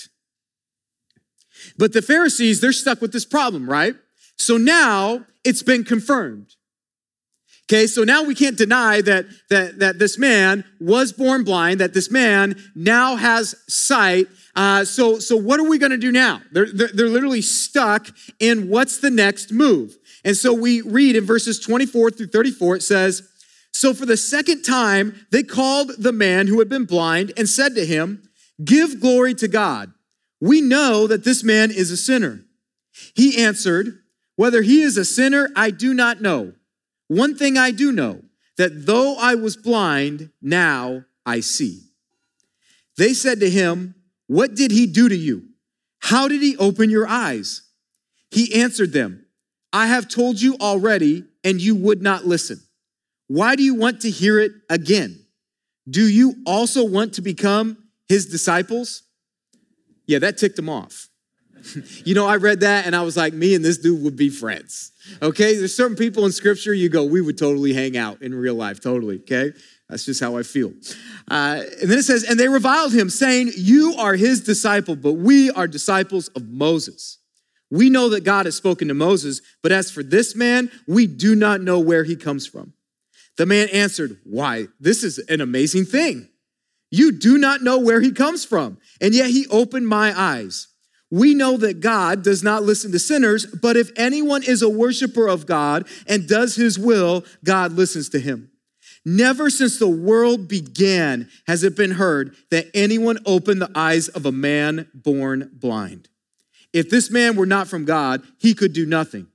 But 1.79 1.93
the 1.93 2.03
Pharisees, 2.03 2.61
they're 2.61 2.73
stuck 2.73 3.01
with 3.01 3.13
this 3.13 3.25
problem, 3.25 3.69
right? 3.69 3.97
So 4.39 4.57
now 4.57 5.25
it's 5.45 5.63
been 5.63 5.85
confirmed. 5.85 6.56
Okay, 7.69 7.89
so 7.89 8.05
now 8.05 8.23
we 8.23 8.37
can't 8.37 8.57
deny 8.57 9.01
that, 9.01 9.27
that, 9.51 9.81
that 9.81 9.99
this 9.99 10.19
man 10.19 10.65
was 10.79 11.13
born 11.13 11.43
blind, 11.43 11.81
that 11.81 11.95
this 11.95 12.13
man 12.13 12.55
now 12.77 13.17
has 13.17 13.57
sight, 13.67 14.29
uh, 14.57 14.85
so, 14.85 15.19
so 15.19 15.37
what 15.37 15.61
are 15.61 15.69
we 15.69 15.77
going 15.77 15.91
to 15.91 15.99
do 15.99 16.11
now? 16.11 16.41
They're, 16.51 16.73
they're, 16.73 16.89
they're 16.89 17.09
literally 17.09 17.43
stuck 17.43 18.09
in 18.41 18.69
what's 18.69 18.99
the 18.99 19.11
next 19.11 19.53
move. 19.53 19.97
And 20.25 20.35
so 20.35 20.55
we 20.55 20.81
read 20.81 21.15
in 21.15 21.27
verses 21.27 21.61
24 21.61 22.13
through 22.13 22.29
34, 22.29 22.77
it 22.77 22.83
says, 22.83 23.29
So 23.73 23.93
for 23.93 24.07
the 24.07 24.17
second 24.17 24.63
time, 24.63 25.27
they 25.31 25.43
called 25.43 25.91
the 25.99 26.13
man 26.13 26.47
who 26.47 26.59
had 26.59 26.71
been 26.71 26.87
blind 26.87 27.33
and 27.37 27.49
said 27.49 27.75
to 27.75 27.85
him, 27.85 28.31
Give 28.65 28.99
glory 28.99 29.35
to 29.35 29.47
God. 29.47 29.93
We 30.41 30.63
know 30.63 31.07
that 31.07 31.25
this 31.25 31.45
man 31.45 31.71
is 31.71 31.91
a 31.91 31.97
sinner. 31.97 32.41
He 33.15 33.43
answered, 33.43 33.99
Whether 34.37 34.63
he 34.63 34.83
is 34.83 34.97
a 34.97 35.05
sinner, 35.05 35.51
I 35.55 35.71
do 35.71 35.93
not 35.93 36.23
know. 36.23 36.55
One 37.09 37.37
thing 37.37 37.57
I 37.57 37.71
do 37.71 37.93
know, 37.93 38.23
that 38.57 38.87
though 38.87 39.17
I 39.17 39.35
was 39.35 39.57
blind, 39.57 40.31
now 40.41 41.05
I 41.25 41.41
see. 41.41 41.83
They 42.97 43.13
said 43.13 43.41
to 43.41 43.51
him, 43.51 43.95
what 44.27 44.55
did 44.55 44.71
he 44.71 44.87
do 44.87 45.09
to 45.09 45.17
you? 45.17 45.49
How 45.99 46.29
did 46.29 46.43
he 46.43 46.57
open 46.57 46.91
your 46.91 47.07
eyes? 47.07 47.63
He 48.31 48.61
answered 48.61 48.93
them, 48.93 49.27
I 49.73 49.87
have 49.87 50.09
told 50.09 50.41
you 50.41 50.57
already, 50.61 51.25
and 51.45 51.61
you 51.61 51.75
would 51.77 52.03
not 52.03 52.27
listen. 52.27 52.61
Why 53.29 53.57
do 53.57 53.63
you 53.63 53.75
want 53.75 54.01
to 54.03 54.11
hear 54.11 54.41
it 54.41 54.53
again? 54.71 55.19
Do 55.89 56.09
you 56.09 56.35
also 56.47 56.85
want 56.85 57.15
to 57.15 57.23
become 57.23 57.77
his 58.09 58.27
disciples? 58.27 59.03
Yeah, 60.07 60.19
that 60.21 60.39
ticked 60.39 60.59
him 60.59 60.69
off. 60.69 61.09
You 62.05 62.15
know, 62.15 62.27
I 62.27 62.37
read 62.37 62.61
that 62.61 62.87
and 62.87 62.95
I 62.95 63.03
was 63.03 63.17
like, 63.17 63.33
me 63.33 63.55
and 63.55 63.65
this 63.65 63.79
dude 63.79 64.03
would 64.03 64.17
be 64.17 64.31
friends. 64.31 64.93
Okay, 65.23 65.57
there's 65.57 65.75
certain 65.75 65.97
people 65.97 66.25
in 66.25 66.33
scripture 66.33 66.75
you 66.75 66.89
go, 66.89 67.05
we 67.05 67.21
would 67.21 67.39
totally 67.39 67.73
hang 67.73 67.97
out 67.97 68.23
in 68.23 68.35
real 68.35 68.55
life, 68.55 68.81
totally. 68.81 69.19
Okay, 69.21 69.53
that's 69.89 70.05
just 70.05 70.21
how 70.21 70.37
I 70.37 70.43
feel. 70.43 70.73
Uh, 71.31 71.63
and 71.81 71.91
then 71.91 71.99
it 71.99 72.05
says, 72.05 72.25
and 72.25 72.39
they 72.39 72.49
reviled 72.49 72.93
him, 72.93 73.09
saying, 73.09 73.53
You 73.57 73.95
are 73.99 74.15
his 74.15 74.43
disciple, 74.43 74.97
but 74.97 75.15
we 75.15 75.51
are 75.51 75.67
disciples 75.67 76.29
of 76.29 76.49
Moses. 76.49 77.19
We 77.71 77.91
know 77.91 78.09
that 78.11 78.25
God 78.25 78.47
has 78.47 78.57
spoken 78.57 78.89
to 78.89 78.95
Moses, 78.95 79.41
but 79.63 79.73
as 79.73 79.91
for 79.91 80.03
this 80.03 80.37
man, 80.37 80.71
we 80.87 81.07
do 81.07 81.35
not 81.35 81.61
know 81.61 81.81
where 81.81 82.05
he 82.05 82.17
comes 82.17 82.47
from. 82.47 82.73
The 83.37 83.47
man 83.47 83.69
answered, 83.73 84.19
Why, 84.25 84.67
this 84.81 85.05
is 85.05 85.19
an 85.19 85.41
amazing 85.41 85.85
thing. 85.85 86.29
You 86.91 87.13
do 87.13 87.39
not 87.39 87.63
know 87.63 87.79
where 87.79 88.01
he 88.01 88.13
comes 88.13 88.45
from, 88.45 88.79
and 89.01 89.15
yet 89.15 89.31
he 89.31 89.47
opened 89.49 89.89
my 89.89 90.19
eyes. 90.19 90.69
We 91.11 91.35
know 91.35 91.57
that 91.59 91.81
God 91.81 92.23
does 92.23 92.43
not 92.43 92.65
listen 92.65 92.91
to 92.93 92.99
sinners, 92.99 93.47
but 93.47 93.77
if 93.77 93.91
anyone 93.97 94.43
is 94.43 94.63
a 94.63 94.69
worshiper 94.69 95.29
of 95.29 95.47
God 95.47 95.87
and 96.07 96.29
does 96.29 96.57
his 96.57 96.79
will, 96.79 97.25
God 97.45 97.73
listens 97.73 98.09
to 98.11 98.21
him. 98.21 98.51
Never 99.05 99.51
since 99.51 99.79
the 99.79 99.89
world 99.89 100.49
began 100.49 101.29
has 101.47 101.63
it 101.63 101.77
been 101.77 101.93
heard 101.93 102.35
that 102.51 102.67
anyone 102.75 103.19
opened 103.25 103.63
the 103.63 103.71
eyes 103.73 104.09
of 104.09 104.27
a 104.27 104.33
man 104.33 104.89
born 104.95 105.51
blind. 105.55 106.09
If 106.73 106.91
this 106.91 107.09
man 107.09 107.37
were 107.37 107.47
not 107.47 107.69
from 107.69 107.85
God, 107.85 108.23
he 108.39 108.53
could 108.53 108.73
do 108.73 108.85
nothing. 108.85 109.29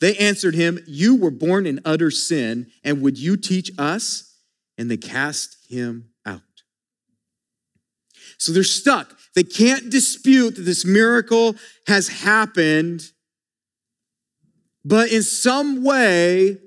They 0.00 0.16
answered 0.16 0.54
him, 0.54 0.78
You 0.86 1.16
were 1.16 1.30
born 1.30 1.66
in 1.66 1.80
utter 1.84 2.10
sin, 2.10 2.70
and 2.84 3.00
would 3.00 3.18
you 3.18 3.38
teach 3.38 3.70
us? 3.78 4.36
And 4.76 4.90
they 4.90 4.96
cast 4.98 5.56
him 5.68 6.10
out. 6.26 6.42
So 8.38 8.52
they're 8.52 8.62
stuck. 8.64 9.18
They 9.34 9.42
can't 9.44 9.90
dispute 9.90 10.56
that 10.56 10.62
this 10.62 10.84
miracle 10.84 11.54
has 11.86 12.08
happened, 12.08 13.02
but 14.84 15.12
in 15.12 15.22
some 15.22 15.84
way, 15.84 16.58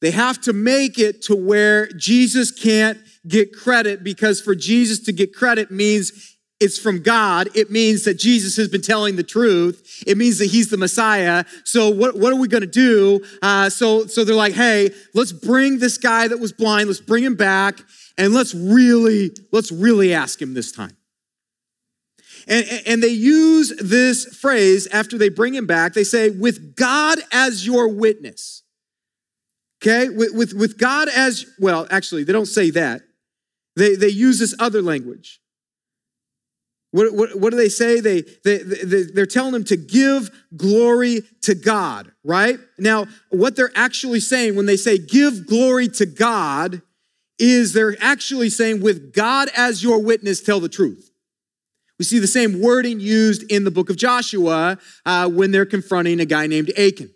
they 0.00 0.10
have 0.10 0.40
to 0.42 0.52
make 0.52 0.98
it 0.98 1.22
to 1.22 1.34
where 1.34 1.88
Jesus 1.92 2.50
can't 2.50 2.98
get 3.26 3.52
credit 3.52 4.04
because 4.04 4.40
for 4.40 4.54
Jesus 4.54 5.00
to 5.00 5.12
get 5.12 5.34
credit 5.34 5.70
means 5.70 6.36
it's 6.58 6.78
from 6.78 7.02
God. 7.02 7.48
It 7.54 7.70
means 7.70 8.04
that 8.04 8.18
Jesus 8.18 8.56
has 8.56 8.68
been 8.68 8.80
telling 8.80 9.16
the 9.16 9.22
truth. 9.22 10.02
It 10.06 10.16
means 10.16 10.38
that 10.38 10.46
he's 10.46 10.70
the 10.70 10.78
Messiah. 10.78 11.44
So 11.64 11.90
what, 11.90 12.18
what 12.18 12.32
are 12.32 12.36
we 12.36 12.48
going 12.48 12.62
to 12.62 12.66
do? 12.66 13.22
Uh, 13.42 13.68
so, 13.68 14.06
so 14.06 14.24
they're 14.24 14.34
like, 14.34 14.54
hey, 14.54 14.90
let's 15.12 15.32
bring 15.32 15.78
this 15.78 15.98
guy 15.98 16.28
that 16.28 16.38
was 16.38 16.52
blind. 16.52 16.88
Let's 16.88 17.00
bring 17.00 17.24
him 17.24 17.34
back 17.34 17.80
and 18.16 18.32
let's 18.32 18.54
really, 18.54 19.32
let's 19.52 19.70
really 19.70 20.14
ask 20.14 20.40
him 20.40 20.54
this 20.54 20.72
time. 20.72 20.96
And, 22.46 22.64
and 22.86 23.02
they 23.02 23.08
use 23.08 23.72
this 23.80 24.24
phrase 24.24 24.86
after 24.88 25.18
they 25.18 25.28
bring 25.28 25.54
him 25.54 25.66
back. 25.66 25.94
They 25.94 26.04
say, 26.04 26.30
with 26.30 26.76
God 26.76 27.18
as 27.32 27.66
your 27.66 27.88
witness. 27.88 28.62
Okay, 29.82 30.08
with, 30.08 30.32
with, 30.32 30.54
with 30.54 30.78
God 30.78 31.08
as, 31.08 31.46
well, 31.58 31.86
actually, 31.90 32.24
they 32.24 32.32
don't 32.32 32.46
say 32.46 32.70
that. 32.70 33.02
They, 33.74 33.94
they 33.94 34.08
use 34.08 34.38
this 34.38 34.54
other 34.58 34.80
language. 34.80 35.40
What, 36.92 37.12
what, 37.12 37.38
what 37.38 37.50
do 37.50 37.56
they 37.56 37.68
say? 37.68 38.00
They, 38.00 38.22
they, 38.42 38.58
they, 38.58 39.02
they're 39.02 39.26
telling 39.26 39.52
them 39.52 39.64
to 39.64 39.76
give 39.76 40.30
glory 40.56 41.22
to 41.42 41.54
God, 41.54 42.10
right? 42.24 42.58
Now, 42.78 43.06
what 43.28 43.54
they're 43.54 43.72
actually 43.74 44.20
saying 44.20 44.56
when 44.56 44.64
they 44.64 44.78
say 44.78 44.96
give 44.96 45.46
glory 45.46 45.88
to 45.88 46.06
God 46.06 46.80
is 47.38 47.74
they're 47.74 47.96
actually 48.00 48.48
saying, 48.48 48.80
with 48.80 49.12
God 49.12 49.48
as 49.54 49.82
your 49.82 50.02
witness, 50.02 50.40
tell 50.40 50.58
the 50.58 50.70
truth. 50.70 51.05
We 51.98 52.04
see 52.04 52.18
the 52.18 52.26
same 52.26 52.60
wording 52.60 53.00
used 53.00 53.50
in 53.50 53.64
the 53.64 53.70
book 53.70 53.88
of 53.88 53.96
Joshua 53.96 54.78
uh, 55.04 55.28
when 55.28 55.50
they're 55.50 55.66
confronting 55.66 56.20
a 56.20 56.26
guy 56.26 56.46
named 56.46 56.70
Achan. 56.78 57.10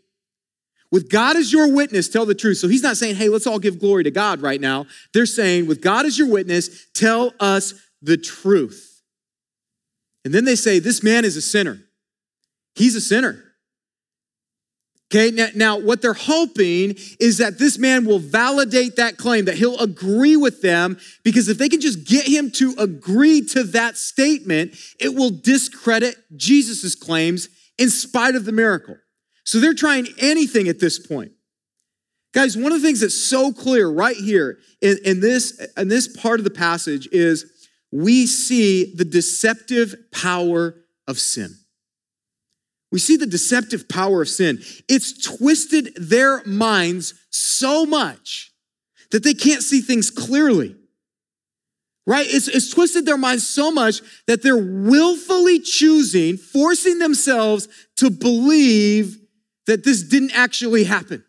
With 0.90 1.08
God 1.08 1.36
as 1.36 1.52
your 1.52 1.72
witness, 1.72 2.08
tell 2.08 2.26
the 2.26 2.34
truth. 2.34 2.58
So 2.58 2.66
he's 2.66 2.82
not 2.82 2.96
saying, 2.96 3.16
hey, 3.16 3.28
let's 3.28 3.46
all 3.46 3.58
give 3.58 3.78
glory 3.78 4.04
to 4.04 4.10
God 4.10 4.40
right 4.40 4.60
now. 4.60 4.86
They're 5.14 5.26
saying, 5.26 5.66
with 5.66 5.80
God 5.80 6.04
as 6.04 6.18
your 6.18 6.28
witness, 6.28 6.86
tell 6.94 7.32
us 7.38 7.74
the 8.02 8.16
truth. 8.16 9.02
And 10.24 10.34
then 10.34 10.44
they 10.44 10.56
say, 10.56 10.78
this 10.78 11.02
man 11.02 11.24
is 11.24 11.36
a 11.36 11.42
sinner. 11.42 11.78
He's 12.74 12.96
a 12.96 13.00
sinner. 13.00 13.44
Okay, 15.12 15.32
now, 15.32 15.48
now, 15.56 15.76
what 15.76 16.02
they're 16.02 16.12
hoping 16.12 16.94
is 17.18 17.38
that 17.38 17.58
this 17.58 17.78
man 17.78 18.04
will 18.04 18.20
validate 18.20 18.94
that 18.96 19.16
claim, 19.16 19.46
that 19.46 19.56
he'll 19.56 19.78
agree 19.80 20.36
with 20.36 20.62
them, 20.62 20.98
because 21.24 21.48
if 21.48 21.58
they 21.58 21.68
can 21.68 21.80
just 21.80 22.06
get 22.06 22.28
him 22.28 22.48
to 22.52 22.76
agree 22.78 23.42
to 23.46 23.64
that 23.64 23.96
statement, 23.96 24.76
it 25.00 25.12
will 25.12 25.30
discredit 25.30 26.14
Jesus' 26.36 26.94
claims 26.94 27.48
in 27.76 27.90
spite 27.90 28.36
of 28.36 28.44
the 28.44 28.52
miracle. 28.52 28.96
So 29.44 29.58
they're 29.58 29.74
trying 29.74 30.06
anything 30.20 30.68
at 30.68 30.78
this 30.78 31.04
point. 31.04 31.32
Guys, 32.32 32.56
one 32.56 32.70
of 32.70 32.80
the 32.80 32.86
things 32.86 33.00
that's 33.00 33.20
so 33.20 33.52
clear 33.52 33.88
right 33.88 34.16
here 34.16 34.58
in, 34.80 34.96
in, 35.04 35.18
this, 35.18 35.60
in 35.76 35.88
this 35.88 36.06
part 36.06 36.38
of 36.38 36.44
the 36.44 36.50
passage 36.50 37.08
is 37.10 37.46
we 37.90 38.26
see 38.26 38.94
the 38.94 39.04
deceptive 39.04 39.96
power 40.12 40.76
of 41.08 41.18
sin. 41.18 41.56
We 42.92 42.98
see 42.98 43.16
the 43.16 43.26
deceptive 43.26 43.88
power 43.88 44.22
of 44.22 44.28
sin. 44.28 44.60
It's 44.88 45.36
twisted 45.36 45.94
their 45.96 46.44
minds 46.44 47.14
so 47.30 47.86
much 47.86 48.52
that 49.10 49.22
they 49.22 49.34
can't 49.34 49.62
see 49.62 49.80
things 49.80 50.10
clearly. 50.10 50.76
Right? 52.06 52.26
It's, 52.28 52.48
it's 52.48 52.70
twisted 52.70 53.06
their 53.06 53.18
minds 53.18 53.46
so 53.46 53.70
much 53.70 54.00
that 54.26 54.42
they're 54.42 54.56
willfully 54.56 55.60
choosing, 55.60 56.36
forcing 56.36 56.98
themselves 56.98 57.68
to 57.98 58.10
believe 58.10 59.18
that 59.66 59.84
this 59.84 60.02
didn't 60.02 60.36
actually 60.36 60.84
happen. 60.84 61.24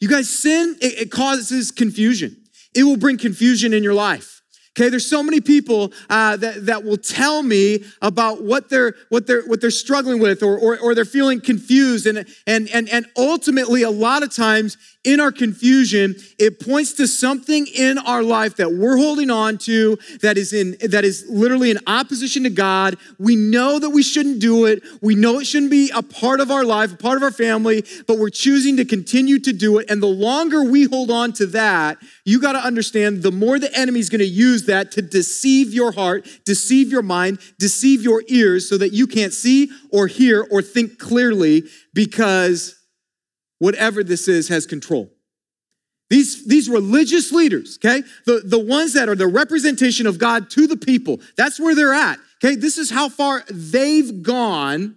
You 0.00 0.08
guys, 0.08 0.28
sin, 0.28 0.76
it, 0.82 1.00
it 1.00 1.10
causes 1.10 1.70
confusion. 1.70 2.36
It 2.74 2.82
will 2.82 2.98
bring 2.98 3.16
confusion 3.16 3.72
in 3.72 3.82
your 3.82 3.94
life. 3.94 4.35
Okay, 4.76 4.90
there's 4.90 5.08
so 5.08 5.22
many 5.22 5.40
people 5.40 5.90
uh, 6.10 6.36
that, 6.36 6.66
that 6.66 6.84
will 6.84 6.98
tell 6.98 7.42
me 7.42 7.82
about 8.02 8.42
what 8.42 8.68
they're 8.68 8.94
what 9.08 9.26
they're 9.26 9.42
what 9.46 9.62
they're 9.62 9.70
struggling 9.70 10.20
with, 10.20 10.42
or, 10.42 10.58
or 10.58 10.78
or 10.78 10.94
they're 10.94 11.06
feeling 11.06 11.40
confused, 11.40 12.06
and 12.06 12.26
and 12.46 12.68
and 12.68 12.86
and 12.90 13.06
ultimately, 13.16 13.82
a 13.82 13.90
lot 13.90 14.22
of 14.22 14.34
times 14.34 14.76
in 15.06 15.20
our 15.20 15.30
confusion, 15.30 16.16
it 16.36 16.58
points 16.58 16.94
to 16.94 17.06
something 17.06 17.66
in 17.68 17.96
our 17.96 18.24
life 18.24 18.56
that 18.56 18.72
we're 18.72 18.96
holding 18.96 19.30
on 19.30 19.56
to 19.58 19.96
that 20.20 20.36
is 20.36 20.52
in 20.52 20.76
that 20.90 21.04
is 21.04 21.24
literally 21.30 21.70
in 21.70 21.78
opposition 21.86 22.42
to 22.42 22.50
God. 22.50 22.96
We 23.18 23.36
know 23.36 23.78
that 23.78 23.90
we 23.90 24.02
shouldn't 24.02 24.40
do 24.40 24.66
it. 24.66 24.82
We 25.00 25.14
know 25.14 25.38
it 25.38 25.46
shouldn't 25.46 25.70
be 25.70 25.90
a 25.94 26.02
part 26.02 26.40
of 26.40 26.50
our 26.50 26.64
life, 26.64 26.92
a 26.92 26.96
part 26.96 27.16
of 27.16 27.22
our 27.22 27.30
family, 27.30 27.84
but 28.08 28.18
we're 28.18 28.30
choosing 28.30 28.76
to 28.78 28.84
continue 28.84 29.38
to 29.38 29.52
do 29.52 29.78
it. 29.78 29.88
And 29.88 30.02
the 30.02 30.08
longer 30.08 30.64
we 30.64 30.84
hold 30.84 31.10
on 31.12 31.32
to 31.34 31.46
that, 31.46 31.98
you 32.24 32.40
got 32.40 32.52
to 32.52 32.58
understand 32.58 33.22
the 33.22 33.30
more 33.30 33.60
the 33.60 33.72
enemy's 33.78 34.08
going 34.08 34.18
to 34.18 34.26
use 34.26 34.66
that 34.66 34.90
to 34.92 35.02
deceive 35.02 35.72
your 35.72 35.92
heart, 35.92 36.26
deceive 36.44 36.90
your 36.90 37.02
mind, 37.02 37.38
deceive 37.60 38.02
your 38.02 38.24
ears 38.26 38.68
so 38.68 38.76
that 38.78 38.92
you 38.92 39.06
can't 39.06 39.32
see 39.32 39.70
or 39.92 40.08
hear 40.08 40.44
or 40.50 40.62
think 40.62 40.98
clearly 40.98 41.62
because 41.94 42.75
whatever 43.58 44.04
this 44.04 44.28
is 44.28 44.48
has 44.48 44.66
control. 44.66 45.10
These, 46.08 46.46
these 46.46 46.68
religious 46.68 47.32
leaders, 47.32 47.78
okay, 47.84 48.02
the, 48.26 48.42
the 48.44 48.58
ones 48.58 48.92
that 48.92 49.08
are 49.08 49.16
the 49.16 49.26
representation 49.26 50.06
of 50.06 50.18
God 50.18 50.50
to 50.50 50.66
the 50.66 50.76
people, 50.76 51.20
that's 51.36 51.58
where 51.58 51.74
they're 51.74 51.94
at, 51.94 52.18
okay? 52.42 52.54
This 52.54 52.78
is 52.78 52.90
how 52.90 53.08
far 53.08 53.44
they've 53.50 54.22
gone, 54.22 54.96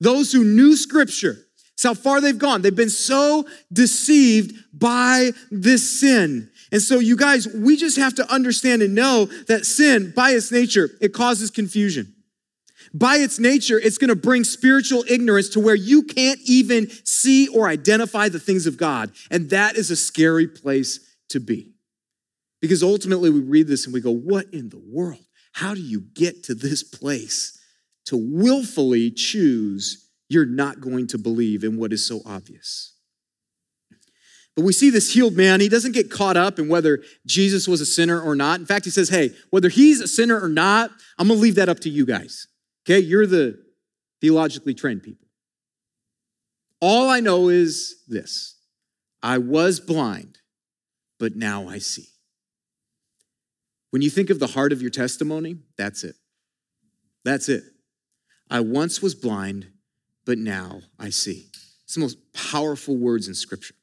those 0.00 0.32
who 0.32 0.44
knew 0.44 0.76
scripture. 0.76 1.36
It's 1.74 1.84
how 1.84 1.94
far 1.94 2.20
they've 2.20 2.36
gone. 2.36 2.62
They've 2.62 2.74
been 2.74 2.90
so 2.90 3.46
deceived 3.72 4.52
by 4.72 5.30
this 5.52 6.00
sin. 6.00 6.50
And 6.72 6.82
so, 6.82 6.98
you 6.98 7.16
guys, 7.16 7.46
we 7.46 7.76
just 7.76 7.96
have 7.96 8.16
to 8.16 8.28
understand 8.28 8.82
and 8.82 8.96
know 8.96 9.26
that 9.46 9.64
sin, 9.64 10.12
by 10.14 10.30
its 10.30 10.50
nature, 10.50 10.90
it 11.00 11.12
causes 11.12 11.52
confusion. 11.52 12.14
By 12.94 13.16
its 13.16 13.38
nature, 13.38 13.78
it's 13.78 13.98
going 13.98 14.08
to 14.08 14.16
bring 14.16 14.44
spiritual 14.44 15.04
ignorance 15.08 15.48
to 15.50 15.60
where 15.60 15.74
you 15.74 16.02
can't 16.02 16.40
even 16.46 16.88
see 17.04 17.48
or 17.48 17.68
identify 17.68 18.28
the 18.28 18.40
things 18.40 18.66
of 18.66 18.76
God. 18.76 19.12
And 19.30 19.50
that 19.50 19.76
is 19.76 19.90
a 19.90 19.96
scary 19.96 20.46
place 20.46 21.00
to 21.30 21.40
be. 21.40 21.72
Because 22.60 22.82
ultimately, 22.82 23.30
we 23.30 23.40
read 23.40 23.68
this 23.68 23.84
and 23.84 23.94
we 23.94 24.00
go, 24.00 24.10
What 24.10 24.46
in 24.52 24.68
the 24.68 24.82
world? 24.90 25.24
How 25.52 25.74
do 25.74 25.80
you 25.80 26.00
get 26.14 26.44
to 26.44 26.54
this 26.54 26.82
place 26.82 27.58
to 28.06 28.16
willfully 28.16 29.10
choose 29.10 30.08
you're 30.28 30.46
not 30.46 30.80
going 30.80 31.06
to 31.08 31.18
believe 31.18 31.64
in 31.64 31.78
what 31.78 31.92
is 31.92 32.06
so 32.06 32.20
obvious? 32.26 32.94
But 34.56 34.64
we 34.64 34.72
see 34.72 34.90
this 34.90 35.14
healed 35.14 35.36
man, 35.36 35.60
he 35.60 35.68
doesn't 35.68 35.92
get 35.92 36.10
caught 36.10 36.36
up 36.36 36.58
in 36.58 36.68
whether 36.68 37.04
Jesus 37.24 37.68
was 37.68 37.80
a 37.80 37.86
sinner 37.86 38.20
or 38.20 38.34
not. 38.34 38.58
In 38.58 38.66
fact, 38.66 38.84
he 38.84 38.90
says, 38.90 39.08
Hey, 39.08 39.30
whether 39.50 39.68
he's 39.68 40.00
a 40.00 40.08
sinner 40.08 40.40
or 40.40 40.48
not, 40.48 40.90
I'm 41.16 41.28
gonna 41.28 41.38
leave 41.38 41.54
that 41.54 41.68
up 41.68 41.78
to 41.80 41.90
you 41.90 42.04
guys. 42.04 42.48
Okay, 42.88 43.00
you're 43.00 43.26
the 43.26 43.62
theologically 44.22 44.72
trained 44.72 45.02
people. 45.02 45.28
All 46.80 47.10
I 47.10 47.20
know 47.20 47.50
is 47.50 48.02
this 48.08 48.56
I 49.22 49.36
was 49.36 49.78
blind, 49.78 50.38
but 51.18 51.36
now 51.36 51.68
I 51.68 51.78
see. 51.78 52.06
When 53.90 54.00
you 54.00 54.08
think 54.08 54.30
of 54.30 54.38
the 54.38 54.46
heart 54.46 54.72
of 54.72 54.80
your 54.80 54.90
testimony, 54.90 55.56
that's 55.76 56.02
it. 56.02 56.14
That's 57.26 57.50
it. 57.50 57.62
I 58.50 58.60
once 58.60 59.02
was 59.02 59.14
blind, 59.14 59.66
but 60.24 60.38
now 60.38 60.80
I 60.98 61.10
see. 61.10 61.50
It's 61.84 61.94
the 61.94 62.00
most 62.00 62.16
powerful 62.32 62.96
words 62.96 63.28
in 63.28 63.34
Scripture. 63.34 63.74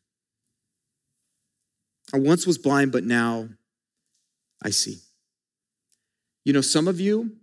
I 2.11 2.17
once 2.17 2.47
was 2.47 2.57
blind, 2.57 2.91
but 2.91 3.03
now 3.03 3.49
I 4.63 4.71
see. 4.71 4.97
You 6.43 6.53
know, 6.53 6.61
some 6.61 6.87
of 6.87 6.99
you, 6.99 7.35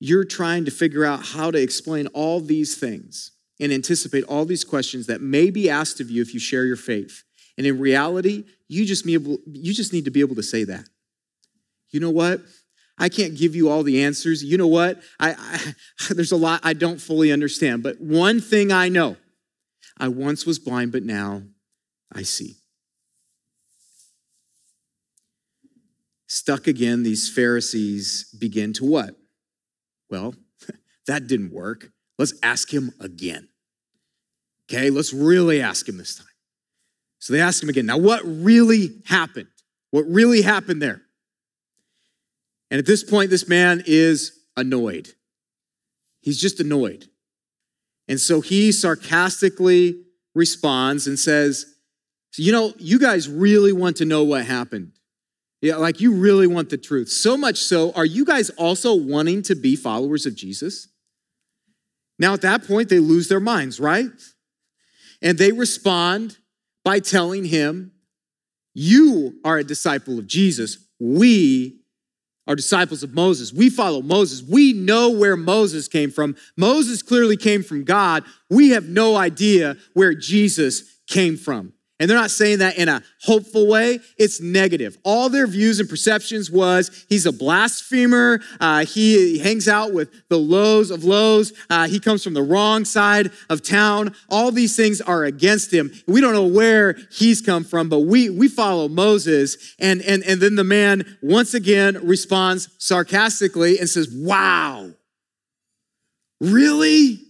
you're 0.00 0.24
trying 0.24 0.64
to 0.64 0.70
figure 0.70 1.04
out 1.04 1.24
how 1.24 1.50
to 1.50 1.60
explain 1.60 2.06
all 2.08 2.40
these 2.40 2.76
things 2.76 3.32
and 3.60 3.70
anticipate 3.70 4.24
all 4.24 4.46
these 4.46 4.64
questions 4.64 5.06
that 5.06 5.20
may 5.20 5.50
be 5.50 5.68
asked 5.68 6.00
of 6.00 6.10
you 6.10 6.22
if 6.22 6.32
you 6.32 6.40
share 6.40 6.64
your 6.64 6.76
faith. 6.76 7.22
And 7.58 7.66
in 7.66 7.78
reality, 7.78 8.44
you 8.68 8.86
just, 8.86 9.04
you 9.04 9.38
just 9.74 9.92
need 9.92 10.06
to 10.06 10.10
be 10.10 10.20
able 10.20 10.36
to 10.36 10.42
say 10.42 10.64
that. 10.64 10.88
You 11.90 12.00
know 12.00 12.10
what? 12.10 12.40
I 12.98 13.10
can't 13.10 13.36
give 13.36 13.54
you 13.54 13.68
all 13.68 13.82
the 13.82 14.02
answers. 14.02 14.42
You 14.42 14.56
know 14.56 14.66
what? 14.66 15.02
I, 15.18 15.32
I, 15.32 15.72
there's 16.14 16.32
a 16.32 16.36
lot 16.36 16.60
I 16.62 16.72
don't 16.72 17.00
fully 17.00 17.30
understand. 17.30 17.82
But 17.82 18.00
one 18.00 18.40
thing 18.40 18.72
I 18.72 18.88
know 18.88 19.16
I 19.98 20.08
once 20.08 20.46
was 20.46 20.58
blind, 20.58 20.92
but 20.92 21.02
now 21.02 21.42
I 22.10 22.22
see. 22.22 22.56
Stuck 26.26 26.66
again, 26.66 27.02
these 27.02 27.28
Pharisees 27.28 28.34
begin 28.38 28.72
to 28.74 28.84
what? 28.84 29.19
Well, 30.10 30.34
that 31.06 31.26
didn't 31.26 31.52
work. 31.52 31.90
Let's 32.18 32.34
ask 32.42 32.72
him 32.72 32.92
again. 33.00 33.48
Okay, 34.70 34.90
let's 34.90 35.12
really 35.12 35.60
ask 35.62 35.88
him 35.88 35.96
this 35.96 36.16
time. 36.16 36.26
So 37.18 37.32
they 37.32 37.40
ask 37.40 37.62
him 37.62 37.68
again. 37.68 37.86
Now, 37.86 37.98
what 37.98 38.22
really 38.24 39.02
happened? 39.06 39.48
What 39.90 40.06
really 40.06 40.42
happened 40.42 40.80
there? 40.80 41.02
And 42.70 42.78
at 42.78 42.86
this 42.86 43.02
point, 43.02 43.30
this 43.30 43.48
man 43.48 43.82
is 43.86 44.38
annoyed. 44.56 45.08
He's 46.20 46.40
just 46.40 46.60
annoyed. 46.60 47.06
And 48.08 48.20
so 48.20 48.40
he 48.40 48.72
sarcastically 48.72 50.02
responds 50.34 51.06
and 51.06 51.18
says, 51.18 51.66
You 52.36 52.52
know, 52.52 52.72
you 52.78 52.98
guys 52.98 53.28
really 53.28 53.72
want 53.72 53.96
to 53.98 54.04
know 54.04 54.24
what 54.24 54.44
happened. 54.46 54.92
Yeah, 55.62 55.76
like 55.76 56.00
you 56.00 56.12
really 56.12 56.46
want 56.46 56.70
the 56.70 56.78
truth. 56.78 57.10
So 57.10 57.36
much 57.36 57.58
so, 57.58 57.92
are 57.92 58.06
you 58.06 58.24
guys 58.24 58.50
also 58.50 58.94
wanting 58.94 59.42
to 59.42 59.54
be 59.54 59.76
followers 59.76 60.24
of 60.24 60.34
Jesus? 60.34 60.88
Now, 62.18 62.34
at 62.34 62.42
that 62.42 62.66
point, 62.66 62.88
they 62.88 62.98
lose 62.98 63.28
their 63.28 63.40
minds, 63.40 63.78
right? 63.78 64.10
And 65.22 65.38
they 65.38 65.52
respond 65.52 66.38
by 66.84 67.00
telling 67.00 67.44
him, 67.44 67.92
You 68.74 69.38
are 69.44 69.58
a 69.58 69.64
disciple 69.64 70.18
of 70.18 70.26
Jesus. 70.26 70.78
We 70.98 71.80
are 72.46 72.56
disciples 72.56 73.02
of 73.02 73.14
Moses. 73.14 73.52
We 73.52 73.70
follow 73.70 74.02
Moses. 74.02 74.42
We 74.42 74.72
know 74.72 75.10
where 75.10 75.36
Moses 75.36 75.88
came 75.88 76.10
from. 76.10 76.36
Moses 76.56 77.02
clearly 77.02 77.36
came 77.36 77.62
from 77.62 77.84
God. 77.84 78.24
We 78.48 78.70
have 78.70 78.88
no 78.88 79.16
idea 79.16 79.76
where 79.92 80.14
Jesus 80.14 81.00
came 81.06 81.36
from. 81.36 81.74
And 82.00 82.08
they're 82.08 82.16
not 82.18 82.30
saying 82.30 82.58
that 82.60 82.78
in 82.78 82.88
a 82.88 83.02
hopeful 83.22 83.68
way. 83.68 84.00
It's 84.16 84.40
negative. 84.40 84.96
All 85.04 85.28
their 85.28 85.46
views 85.46 85.80
and 85.80 85.88
perceptions 85.88 86.50
was 86.50 87.04
he's 87.10 87.26
a 87.26 87.32
blasphemer. 87.32 88.40
Uh, 88.58 88.86
he 88.86 89.38
hangs 89.38 89.68
out 89.68 89.92
with 89.92 90.10
the 90.30 90.38
lows 90.38 90.90
of 90.90 91.04
lows. 91.04 91.52
Uh, 91.68 91.86
he 91.86 92.00
comes 92.00 92.24
from 92.24 92.32
the 92.32 92.42
wrong 92.42 92.86
side 92.86 93.30
of 93.50 93.62
town. 93.62 94.14
All 94.30 94.50
these 94.50 94.74
things 94.74 95.02
are 95.02 95.24
against 95.24 95.72
him. 95.72 95.92
We 96.06 96.22
don't 96.22 96.32
know 96.32 96.46
where 96.46 96.96
he's 97.12 97.42
come 97.42 97.64
from, 97.64 97.90
but 97.90 98.00
we, 98.00 98.30
we 98.30 98.48
follow 98.48 98.88
Moses. 98.88 99.74
And, 99.78 100.00
and, 100.00 100.24
and 100.24 100.40
then 100.40 100.54
the 100.54 100.64
man 100.64 101.18
once 101.22 101.52
again 101.52 102.00
responds 102.02 102.70
sarcastically 102.78 103.78
and 103.78 103.90
says, 103.90 104.08
wow, 104.10 104.90
really? 106.40 107.20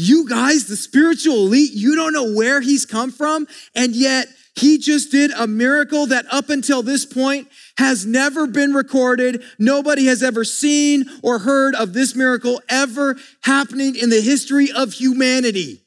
You 0.00 0.26
guys, 0.26 0.64
the 0.64 0.76
spiritual 0.76 1.34
elite, 1.34 1.72
you 1.74 1.94
don't 1.94 2.14
know 2.14 2.32
where 2.32 2.62
he's 2.62 2.86
come 2.86 3.10
from, 3.10 3.46
and 3.74 3.94
yet 3.94 4.28
he 4.56 4.78
just 4.78 5.10
did 5.10 5.30
a 5.32 5.46
miracle 5.46 6.06
that 6.06 6.24
up 6.32 6.48
until 6.48 6.82
this 6.82 7.04
point 7.04 7.48
has 7.76 8.06
never 8.06 8.46
been 8.46 8.72
recorded. 8.72 9.42
Nobody 9.58 10.06
has 10.06 10.22
ever 10.22 10.42
seen 10.42 11.04
or 11.22 11.40
heard 11.40 11.74
of 11.74 11.92
this 11.92 12.16
miracle 12.16 12.62
ever 12.66 13.18
happening 13.42 13.94
in 13.94 14.08
the 14.08 14.22
history 14.22 14.72
of 14.72 14.94
humanity. 14.94 15.84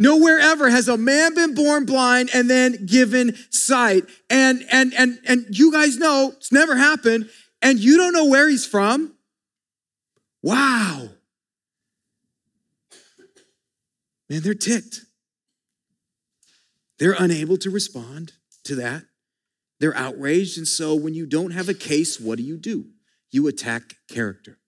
Nowhere 0.00 0.40
ever 0.40 0.68
has 0.68 0.88
a 0.88 0.96
man 0.96 1.32
been 1.36 1.54
born 1.54 1.86
blind 1.86 2.30
and 2.34 2.50
then 2.50 2.86
given 2.86 3.36
sight. 3.50 4.02
And 4.28 4.64
and 4.72 4.92
and 4.94 5.20
and 5.24 5.46
you 5.50 5.70
guys 5.70 5.96
know 5.96 6.32
it's 6.36 6.50
never 6.50 6.74
happened 6.74 7.30
and 7.62 7.78
you 7.78 7.98
don't 7.98 8.12
know 8.12 8.26
where 8.26 8.48
he's 8.48 8.66
from? 8.66 9.14
Wow. 10.42 11.10
Man, 14.28 14.42
they're 14.42 14.54
ticked. 14.54 15.02
They're 16.98 17.16
unable 17.18 17.58
to 17.58 17.70
respond 17.70 18.32
to 18.64 18.76
that. 18.76 19.04
They're 19.80 19.96
outraged. 19.96 20.58
And 20.58 20.66
so 20.66 20.94
when 20.94 21.14
you 21.14 21.26
don't 21.26 21.50
have 21.50 21.68
a 21.68 21.74
case, 21.74 22.18
what 22.18 22.38
do 22.38 22.44
you 22.44 22.56
do? 22.56 22.86
You 23.30 23.46
attack 23.48 23.94
character. 24.08 24.58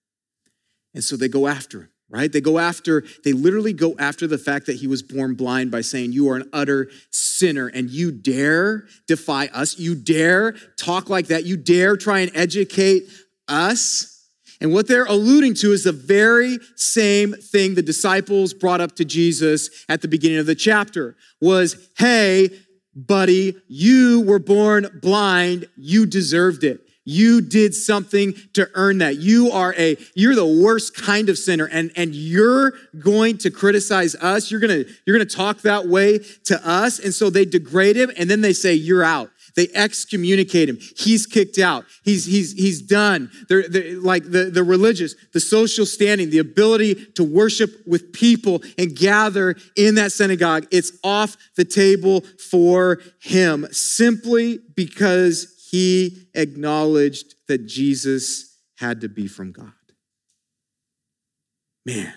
And 0.93 1.03
so 1.03 1.15
they 1.15 1.27
go 1.27 1.47
after 1.47 1.81
him, 1.81 1.89
right? 2.09 2.31
They 2.31 2.41
go 2.41 2.59
after, 2.59 3.03
they 3.23 3.33
literally 3.33 3.73
go 3.73 3.95
after 3.97 4.27
the 4.27 4.37
fact 4.37 4.67
that 4.67 4.77
he 4.77 4.87
was 4.87 5.01
born 5.01 5.33
blind 5.33 5.71
by 5.71 5.81
saying, 5.81 6.11
You 6.11 6.29
are 6.29 6.35
an 6.35 6.49
utter 6.53 6.89
sinner 7.09 7.67
and 7.67 7.89
you 7.89 8.11
dare 8.11 8.85
defy 9.07 9.47
us. 9.47 9.79
You 9.79 9.95
dare 9.95 10.53
talk 10.77 11.09
like 11.09 11.27
that. 11.27 11.45
You 11.45 11.57
dare 11.57 11.97
try 11.97 12.19
and 12.19 12.31
educate 12.35 13.09
us. 13.47 14.18
And 14.61 14.73
what 14.73 14.87
they're 14.87 15.05
alluding 15.05 15.53
to 15.55 15.71
is 15.71 15.85
the 15.85 15.91
very 15.91 16.59
same 16.75 17.33
thing 17.33 17.75
the 17.75 17.81
disciples 17.81 18.53
brought 18.53 18.81
up 18.81 18.95
to 18.97 19.05
Jesus 19.05 19.85
at 19.87 20.01
the 20.01 20.07
beginning 20.07 20.37
of 20.37 20.45
the 20.45 20.55
chapter 20.55 21.15
was, 21.39 21.89
hey, 21.97 22.49
buddy, 22.93 23.55
you 23.67 24.21
were 24.21 24.39
born 24.39 24.99
blind. 25.01 25.65
You 25.77 26.05
deserved 26.05 26.63
it. 26.63 26.81
You 27.05 27.41
did 27.41 27.73
something 27.73 28.35
to 28.53 28.69
earn 28.75 28.99
that. 28.99 29.17
You 29.17 29.49
are 29.51 29.73
a, 29.77 29.97
you're 30.13 30.35
the 30.35 30.45
worst 30.45 30.95
kind 30.95 31.29
of 31.29 31.39
sinner 31.39 31.67
and, 31.71 31.91
and 31.95 32.13
you're 32.13 32.73
going 32.99 33.39
to 33.39 33.49
criticize 33.49 34.13
us. 34.15 34.51
You're 34.51 34.59
going 34.59 34.83
to, 34.83 34.93
you're 35.05 35.17
going 35.17 35.27
to 35.27 35.35
talk 35.35 35.61
that 35.61 35.87
way 35.87 36.19
to 36.45 36.67
us. 36.67 36.99
And 36.99 37.13
so 37.13 37.31
they 37.31 37.45
degrade 37.45 37.95
him 37.95 38.11
and 38.15 38.29
then 38.29 38.41
they 38.41 38.53
say, 38.53 38.73
you're 38.73 39.03
out. 39.03 39.31
They 39.55 39.67
excommunicate 39.73 40.69
him. 40.69 40.77
He's 40.97 41.25
kicked 41.25 41.57
out. 41.57 41.85
He's, 42.03 42.25
he's, 42.25 42.53
he's 42.53 42.81
done. 42.81 43.31
They're, 43.47 43.67
they're, 43.67 43.99
like 43.99 44.23
the, 44.23 44.45
the 44.45 44.63
religious, 44.63 45.15
the 45.33 45.39
social 45.39 45.85
standing, 45.85 46.29
the 46.29 46.39
ability 46.39 46.95
to 47.15 47.23
worship 47.23 47.71
with 47.85 48.13
people 48.13 48.63
and 48.77 48.95
gather 48.95 49.55
in 49.75 49.95
that 49.95 50.11
synagogue, 50.11 50.67
it's 50.71 50.91
off 51.03 51.37
the 51.55 51.65
table 51.65 52.21
for 52.51 52.99
him 53.21 53.67
simply 53.71 54.59
because 54.75 55.67
he 55.69 56.27
acknowledged 56.33 57.35
that 57.47 57.65
Jesus 57.67 58.57
had 58.77 59.01
to 59.01 59.09
be 59.09 59.27
from 59.27 59.51
God. 59.51 59.71
Man. 61.85 62.13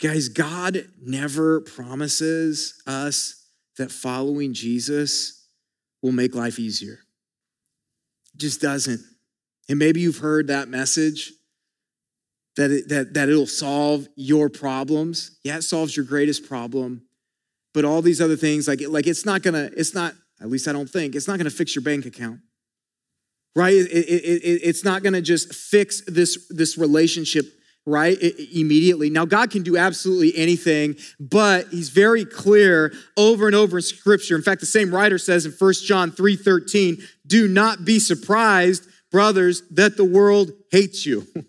Guys, 0.00 0.30
God 0.30 0.88
never 1.02 1.60
promises 1.60 2.82
us 2.86 3.46
that 3.76 3.92
following 3.92 4.54
Jesus 4.54 5.46
will 6.02 6.12
make 6.12 6.34
life 6.34 6.58
easier. 6.58 7.00
It 8.34 8.38
just 8.38 8.62
doesn't. 8.62 9.00
And 9.68 9.78
maybe 9.78 10.00
you've 10.00 10.18
heard 10.18 10.46
that 10.48 10.68
message 10.68 11.32
that, 12.56 12.70
it, 12.70 12.88
that, 12.88 13.14
that 13.14 13.28
it'll 13.28 13.46
solve 13.46 14.08
your 14.16 14.48
problems. 14.48 15.38
Yeah, 15.44 15.58
it 15.58 15.62
solves 15.62 15.96
your 15.96 16.06
greatest 16.06 16.48
problem. 16.48 17.02
But 17.74 17.84
all 17.84 18.02
these 18.02 18.20
other 18.20 18.36
things, 18.36 18.66
like, 18.66 18.80
like 18.88 19.06
it's 19.06 19.26
not 19.26 19.42
gonna, 19.42 19.70
it's 19.76 19.94
not, 19.94 20.14
at 20.40 20.48
least 20.48 20.66
I 20.66 20.72
don't 20.72 20.88
think, 20.88 21.14
it's 21.14 21.28
not 21.28 21.36
gonna 21.36 21.50
fix 21.50 21.74
your 21.74 21.84
bank 21.84 22.06
account. 22.06 22.40
Right? 23.54 23.74
It, 23.74 23.90
it, 23.90 24.42
it, 24.42 24.60
it's 24.64 24.82
not 24.82 25.02
gonna 25.02 25.20
just 25.20 25.54
fix 25.54 26.02
this, 26.06 26.48
this 26.48 26.78
relationship 26.78 27.44
right? 27.90 28.16
immediately. 28.54 29.10
Now, 29.10 29.24
God 29.24 29.50
can 29.50 29.62
do 29.62 29.76
absolutely 29.76 30.36
anything, 30.36 30.96
but 31.18 31.68
he's 31.68 31.90
very 31.90 32.24
clear 32.24 32.92
over 33.16 33.46
and 33.46 33.54
over 33.54 33.78
in 33.78 33.82
scripture. 33.82 34.36
In 34.36 34.42
fact, 34.42 34.60
the 34.60 34.66
same 34.66 34.94
writer 34.94 35.18
says 35.18 35.44
in 35.44 35.52
1 35.52 35.72
John 35.84 36.10
3 36.10 36.36
13, 36.36 36.98
do 37.26 37.48
not 37.48 37.84
be 37.84 37.98
surprised, 37.98 38.86
brothers, 39.10 39.62
that 39.70 39.96
the 39.96 40.04
world 40.04 40.50
hates 40.70 41.04
you. 41.04 41.26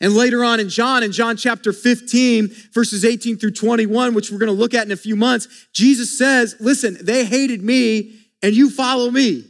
And 0.00 0.14
later 0.14 0.42
on 0.42 0.60
in 0.60 0.70
John, 0.70 1.02
in 1.02 1.12
John 1.12 1.36
chapter 1.36 1.74
15, 1.74 2.48
verses 2.72 3.04
18 3.04 3.36
through 3.36 3.50
21, 3.52 4.14
which 4.14 4.30
we're 4.30 4.38
going 4.38 4.46
to 4.46 4.58
look 4.58 4.72
at 4.72 4.86
in 4.86 4.92
a 4.92 4.96
few 4.96 5.14
months, 5.14 5.68
Jesus 5.74 6.16
says, 6.16 6.56
Listen, 6.58 6.96
they 7.02 7.26
hated 7.26 7.62
me 7.62 8.18
and 8.42 8.54
you 8.54 8.70
follow 8.70 9.10
me. 9.10 9.44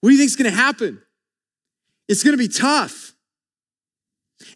What 0.00 0.10
do 0.10 0.12
you 0.14 0.18
think 0.18 0.28
is 0.28 0.36
going 0.36 0.50
to 0.50 0.56
happen? 0.56 1.02
It's 2.08 2.22
going 2.22 2.36
to 2.36 2.38
be 2.38 2.52
tough. 2.52 3.11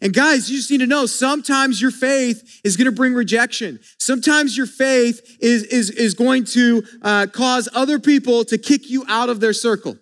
And 0.01 0.13
guys, 0.13 0.49
you 0.49 0.57
just 0.57 0.71
need 0.71 0.79
to 0.79 0.87
know 0.87 1.05
sometimes 1.05 1.81
your 1.81 1.91
faith 1.91 2.61
is 2.63 2.77
going 2.77 2.85
to 2.85 2.91
bring 2.91 3.13
rejection. 3.13 3.79
Sometimes 3.97 4.55
your 4.55 4.67
faith 4.67 5.37
is, 5.39 5.63
is, 5.63 5.89
is 5.89 6.13
going 6.13 6.45
to 6.45 6.83
uh, 7.01 7.27
cause 7.27 7.67
other 7.73 7.99
people 7.99 8.45
to 8.45 8.57
kick 8.57 8.89
you 8.89 9.05
out 9.07 9.29
of 9.29 9.39
their 9.39 9.53
circle, 9.53 9.97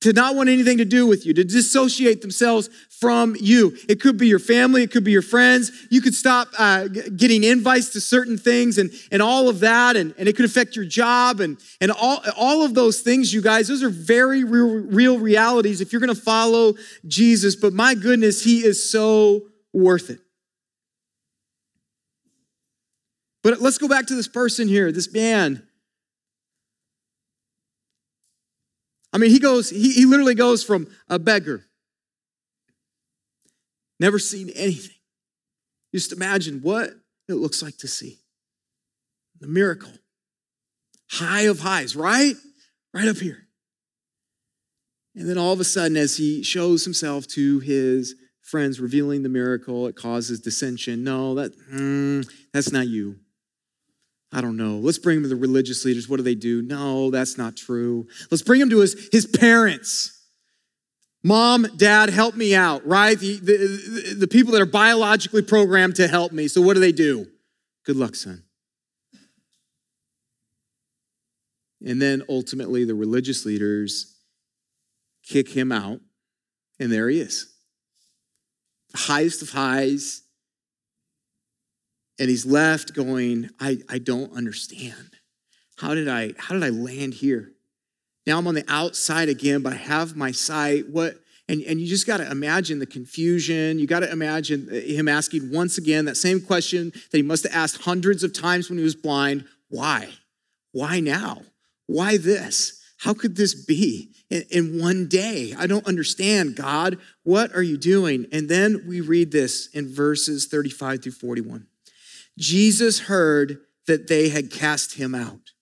to 0.00 0.12
not 0.12 0.34
want 0.34 0.48
anything 0.48 0.78
to 0.78 0.84
do 0.84 1.06
with 1.06 1.26
you, 1.26 1.34
to 1.34 1.44
dissociate 1.44 2.22
themselves 2.22 2.70
from 2.88 3.36
you. 3.38 3.76
It 3.88 4.00
could 4.00 4.16
be 4.16 4.28
your 4.28 4.38
family, 4.38 4.82
it 4.82 4.90
could 4.90 5.04
be 5.04 5.12
your 5.12 5.22
friends. 5.22 5.70
You 5.90 6.00
could 6.00 6.14
stop 6.14 6.48
uh, 6.58 6.88
getting 6.88 7.44
invites 7.44 7.90
to 7.90 8.00
certain 8.00 8.38
things 8.38 8.78
and, 8.78 8.90
and 9.12 9.22
all 9.22 9.48
of 9.48 9.60
that, 9.60 9.96
and, 9.96 10.14
and 10.18 10.28
it 10.28 10.36
could 10.36 10.44
affect 10.44 10.76
your 10.76 10.84
job 10.84 11.40
and, 11.40 11.58
and 11.80 11.90
all, 11.90 12.22
all 12.36 12.62
of 12.62 12.74
those 12.74 13.00
things, 13.00 13.32
you 13.32 13.42
guys. 13.42 13.68
Those 13.68 13.82
are 13.82 13.90
very 13.90 14.44
real, 14.44 14.68
real 14.68 15.18
realities 15.18 15.80
if 15.80 15.92
you're 15.92 16.00
gonna 16.00 16.14
follow 16.14 16.74
Jesus. 17.06 17.56
But 17.56 17.72
my 17.72 17.94
goodness, 17.94 18.42
he 18.42 18.64
is 18.64 18.88
so 18.88 19.42
worth 19.72 20.10
it. 20.10 20.20
But 23.42 23.60
let's 23.60 23.78
go 23.78 23.88
back 23.88 24.06
to 24.06 24.14
this 24.14 24.28
person 24.28 24.68
here, 24.68 24.92
this 24.92 25.12
man 25.12 25.66
I 29.12 29.18
mean, 29.18 29.30
he 29.30 29.38
goes, 29.38 29.70
he, 29.70 29.92
he 29.92 30.06
literally 30.06 30.34
goes 30.34 30.62
from 30.62 30.86
a 31.08 31.18
beggar, 31.18 31.64
never 33.98 34.18
seen 34.18 34.50
anything. 34.50 34.96
Just 35.92 36.12
imagine 36.12 36.60
what 36.62 36.90
it 37.28 37.34
looks 37.34 37.62
like 37.62 37.76
to 37.78 37.88
see 37.88 38.18
the 39.40 39.48
miracle. 39.48 39.92
High 41.10 41.42
of 41.42 41.60
highs, 41.60 41.96
right? 41.96 42.34
Right 42.94 43.08
up 43.08 43.16
here. 43.16 43.48
And 45.16 45.28
then 45.28 45.38
all 45.38 45.52
of 45.52 45.60
a 45.60 45.64
sudden, 45.64 45.96
as 45.96 46.16
he 46.16 46.42
shows 46.44 46.84
himself 46.84 47.26
to 47.28 47.58
his 47.60 48.14
friends, 48.42 48.80
revealing 48.80 49.22
the 49.22 49.28
miracle, 49.28 49.86
it 49.86 49.96
causes 49.96 50.40
dissension. 50.40 51.02
No, 51.02 51.34
that 51.34 51.52
mm, 51.72 52.28
that's 52.52 52.70
not 52.70 52.86
you. 52.86 53.16
I 54.32 54.40
don't 54.40 54.56
know. 54.56 54.76
Let's 54.78 54.98
bring 54.98 55.18
him 55.18 55.22
to 55.24 55.28
the 55.28 55.36
religious 55.36 55.84
leaders. 55.84 56.08
What 56.08 56.18
do 56.18 56.22
they 56.22 56.36
do? 56.36 56.62
No, 56.62 57.10
that's 57.10 57.36
not 57.36 57.56
true. 57.56 58.06
Let's 58.30 58.42
bring 58.42 58.60
him 58.60 58.70
to 58.70 58.78
his, 58.78 59.08
his 59.10 59.26
parents. 59.26 60.16
Mom, 61.22 61.66
dad, 61.76 62.10
help 62.10 62.34
me 62.34 62.54
out, 62.54 62.86
right? 62.86 63.18
The, 63.18 63.36
the, 63.38 64.14
the 64.20 64.28
people 64.28 64.52
that 64.52 64.62
are 64.62 64.66
biologically 64.66 65.42
programmed 65.42 65.96
to 65.96 66.08
help 66.08 66.32
me. 66.32 66.48
So 66.48 66.62
what 66.62 66.74
do 66.74 66.80
they 66.80 66.92
do? 66.92 67.26
Good 67.84 67.96
luck, 67.96 68.14
son. 68.14 68.44
And 71.84 72.00
then 72.00 72.22
ultimately, 72.28 72.84
the 72.84 72.94
religious 72.94 73.44
leaders 73.44 74.16
kick 75.26 75.48
him 75.48 75.72
out, 75.72 76.00
and 76.78 76.92
there 76.92 77.08
he 77.08 77.20
is. 77.20 77.52
Highest 78.94 79.42
of 79.42 79.50
highs, 79.50 80.22
and 82.20 82.28
he's 82.28 82.44
left 82.44 82.94
going, 82.94 83.48
I, 83.58 83.78
I 83.88 83.98
don't 83.98 84.36
understand. 84.36 85.16
How 85.78 85.94
did 85.94 86.06
I 86.06 86.34
how 86.38 86.54
did 86.54 86.62
I 86.62 86.68
land 86.68 87.14
here? 87.14 87.52
Now 88.26 88.38
I'm 88.38 88.46
on 88.46 88.54
the 88.54 88.64
outside 88.68 89.30
again, 89.30 89.62
but 89.62 89.72
I 89.72 89.76
have 89.76 90.14
my 90.14 90.30
sight. 90.30 90.90
What 90.90 91.16
and, 91.48 91.62
and 91.62 91.80
you 91.80 91.86
just 91.88 92.06
got 92.06 92.18
to 92.18 92.30
imagine 92.30 92.78
the 92.78 92.86
confusion. 92.86 93.78
You 93.78 93.86
got 93.86 94.00
to 94.00 94.12
imagine 94.12 94.68
uh, 94.70 94.74
him 94.74 95.08
asking 95.08 95.50
once 95.50 95.78
again 95.78 96.04
that 96.04 96.16
same 96.16 96.40
question 96.40 96.92
that 97.10 97.16
he 97.16 97.22
must 97.22 97.44
have 97.44 97.54
asked 97.54 97.82
hundreds 97.82 98.22
of 98.22 98.34
times 98.34 98.68
when 98.68 98.78
he 98.78 98.84
was 98.84 98.94
blind 98.94 99.46
why? 99.70 100.10
Why 100.72 101.00
now? 101.00 101.42
Why 101.86 102.18
this? 102.18 102.80
How 102.98 103.14
could 103.14 103.36
this 103.36 103.54
be 103.54 104.10
in, 104.28 104.44
in 104.50 104.80
one 104.80 105.08
day? 105.08 105.54
I 105.58 105.66
don't 105.66 105.86
understand, 105.86 106.54
God. 106.54 106.98
What 107.22 107.54
are 107.54 107.62
you 107.62 107.78
doing? 107.78 108.26
And 108.30 108.48
then 108.48 108.84
we 108.86 109.00
read 109.00 109.32
this 109.32 109.68
in 109.68 109.88
verses 109.88 110.46
35 110.46 111.02
through 111.02 111.12
41. 111.12 111.66
Jesus 112.40 113.00
heard 113.00 113.58
that 113.86 114.08
they 114.08 114.30
had 114.30 114.50
cast 114.50 114.94
him 114.94 115.14
out. 115.14 115.52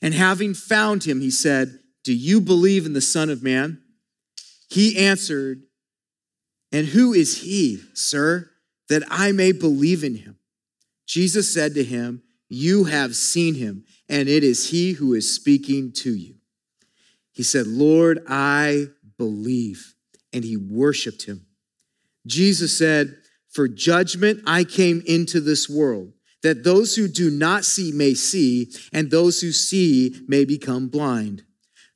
And 0.00 0.14
having 0.14 0.54
found 0.54 1.04
him, 1.04 1.20
he 1.20 1.30
said, 1.30 1.78
Do 2.04 2.14
you 2.14 2.40
believe 2.40 2.86
in 2.86 2.94
the 2.94 3.00
Son 3.00 3.30
of 3.30 3.42
Man? 3.42 3.82
He 4.68 4.98
answered, 4.98 5.62
And 6.72 6.88
who 6.88 7.12
is 7.12 7.42
he, 7.42 7.82
sir, 7.94 8.50
that 8.88 9.02
I 9.10 9.32
may 9.32 9.52
believe 9.52 10.02
in 10.02 10.16
him? 10.16 10.38
Jesus 11.06 11.52
said 11.52 11.74
to 11.74 11.84
him, 11.84 12.22
You 12.48 12.84
have 12.84 13.14
seen 13.14 13.54
him, 13.54 13.84
and 14.08 14.28
it 14.28 14.42
is 14.42 14.70
he 14.70 14.92
who 14.92 15.12
is 15.14 15.32
speaking 15.32 15.92
to 15.92 16.14
you. 16.14 16.36
He 17.32 17.42
said, 17.42 17.66
Lord, 17.66 18.24
I 18.26 18.86
believe. 19.18 19.94
And 20.32 20.44
he 20.44 20.56
worshiped 20.56 21.24
him. 21.24 21.46
Jesus 22.26 22.76
said, 22.76 23.16
for 23.56 23.66
judgment 23.66 24.42
I 24.46 24.64
came 24.64 25.02
into 25.06 25.40
this 25.40 25.68
world, 25.68 26.12
that 26.42 26.62
those 26.62 26.94
who 26.94 27.08
do 27.08 27.30
not 27.30 27.64
see 27.64 27.90
may 27.90 28.12
see, 28.12 28.70
and 28.92 29.10
those 29.10 29.40
who 29.40 29.50
see 29.50 30.14
may 30.28 30.44
become 30.44 30.88
blind. 30.88 31.42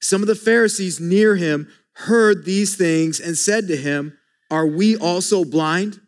Some 0.00 0.22
of 0.22 0.28
the 0.28 0.34
Pharisees 0.34 0.98
near 0.98 1.36
him 1.36 1.68
heard 1.92 2.46
these 2.46 2.76
things 2.76 3.20
and 3.20 3.36
said 3.36 3.68
to 3.68 3.76
him, 3.76 4.16
Are 4.50 4.66
we 4.66 4.96
also 4.96 5.44
blind? 5.44 6.00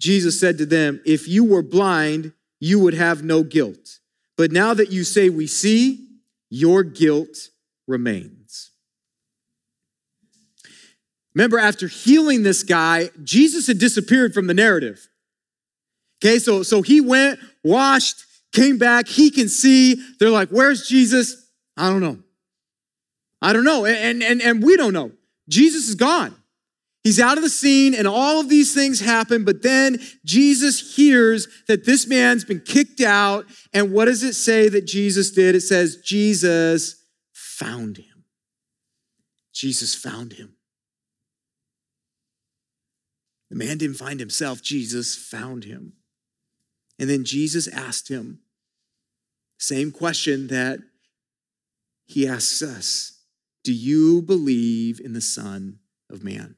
Jesus 0.00 0.38
said 0.38 0.58
to 0.58 0.66
them, 0.66 1.02
If 1.04 1.26
you 1.26 1.42
were 1.42 1.62
blind, 1.62 2.32
you 2.60 2.78
would 2.78 2.94
have 2.94 3.24
no 3.24 3.42
guilt. 3.42 3.98
But 4.36 4.52
now 4.52 4.74
that 4.74 4.92
you 4.92 5.02
say 5.02 5.28
we 5.28 5.48
see, 5.48 6.06
your 6.50 6.84
guilt 6.84 7.50
remains. 7.88 8.37
Remember, 11.38 11.60
after 11.60 11.86
healing 11.86 12.42
this 12.42 12.64
guy, 12.64 13.10
Jesus 13.22 13.68
had 13.68 13.78
disappeared 13.78 14.34
from 14.34 14.48
the 14.48 14.54
narrative. 14.54 15.08
Okay, 16.20 16.40
so, 16.40 16.64
so 16.64 16.82
he 16.82 17.00
went, 17.00 17.38
washed, 17.62 18.24
came 18.52 18.76
back, 18.76 19.06
he 19.06 19.30
can 19.30 19.48
see. 19.48 20.02
They're 20.18 20.30
like, 20.30 20.48
Where's 20.48 20.88
Jesus? 20.88 21.48
I 21.76 21.90
don't 21.90 22.00
know. 22.00 22.18
I 23.40 23.52
don't 23.52 23.62
know. 23.62 23.86
And, 23.86 24.20
and, 24.20 24.42
and 24.42 24.64
we 24.64 24.76
don't 24.76 24.92
know. 24.92 25.12
Jesus 25.48 25.88
is 25.88 25.94
gone. 25.94 26.34
He's 27.04 27.20
out 27.20 27.36
of 27.38 27.44
the 27.44 27.48
scene, 27.48 27.94
and 27.94 28.08
all 28.08 28.40
of 28.40 28.48
these 28.48 28.74
things 28.74 28.98
happen. 28.98 29.44
But 29.44 29.62
then 29.62 30.00
Jesus 30.24 30.96
hears 30.96 31.46
that 31.68 31.86
this 31.86 32.08
man's 32.08 32.44
been 32.44 32.62
kicked 32.62 33.00
out. 33.00 33.46
And 33.72 33.92
what 33.92 34.06
does 34.06 34.24
it 34.24 34.34
say 34.34 34.68
that 34.70 34.86
Jesus 34.86 35.30
did? 35.30 35.54
It 35.54 35.60
says, 35.60 35.98
Jesus 36.04 37.06
found 37.32 37.98
him. 37.98 38.24
Jesus 39.52 39.94
found 39.94 40.32
him. 40.32 40.56
The 43.50 43.56
man 43.56 43.78
didn't 43.78 43.96
find 43.96 44.20
himself, 44.20 44.62
Jesus 44.62 45.16
found 45.16 45.64
him. 45.64 45.94
And 46.98 47.08
then 47.08 47.24
Jesus 47.24 47.68
asked 47.68 48.08
him, 48.08 48.40
same 49.58 49.90
question 49.90 50.46
that 50.48 50.78
he 52.06 52.26
asks 52.26 52.62
us 52.62 53.20
Do 53.64 53.72
you 53.72 54.22
believe 54.22 55.00
in 55.00 55.12
the 55.12 55.20
Son 55.20 55.80
of 56.08 56.24
Man? 56.24 56.54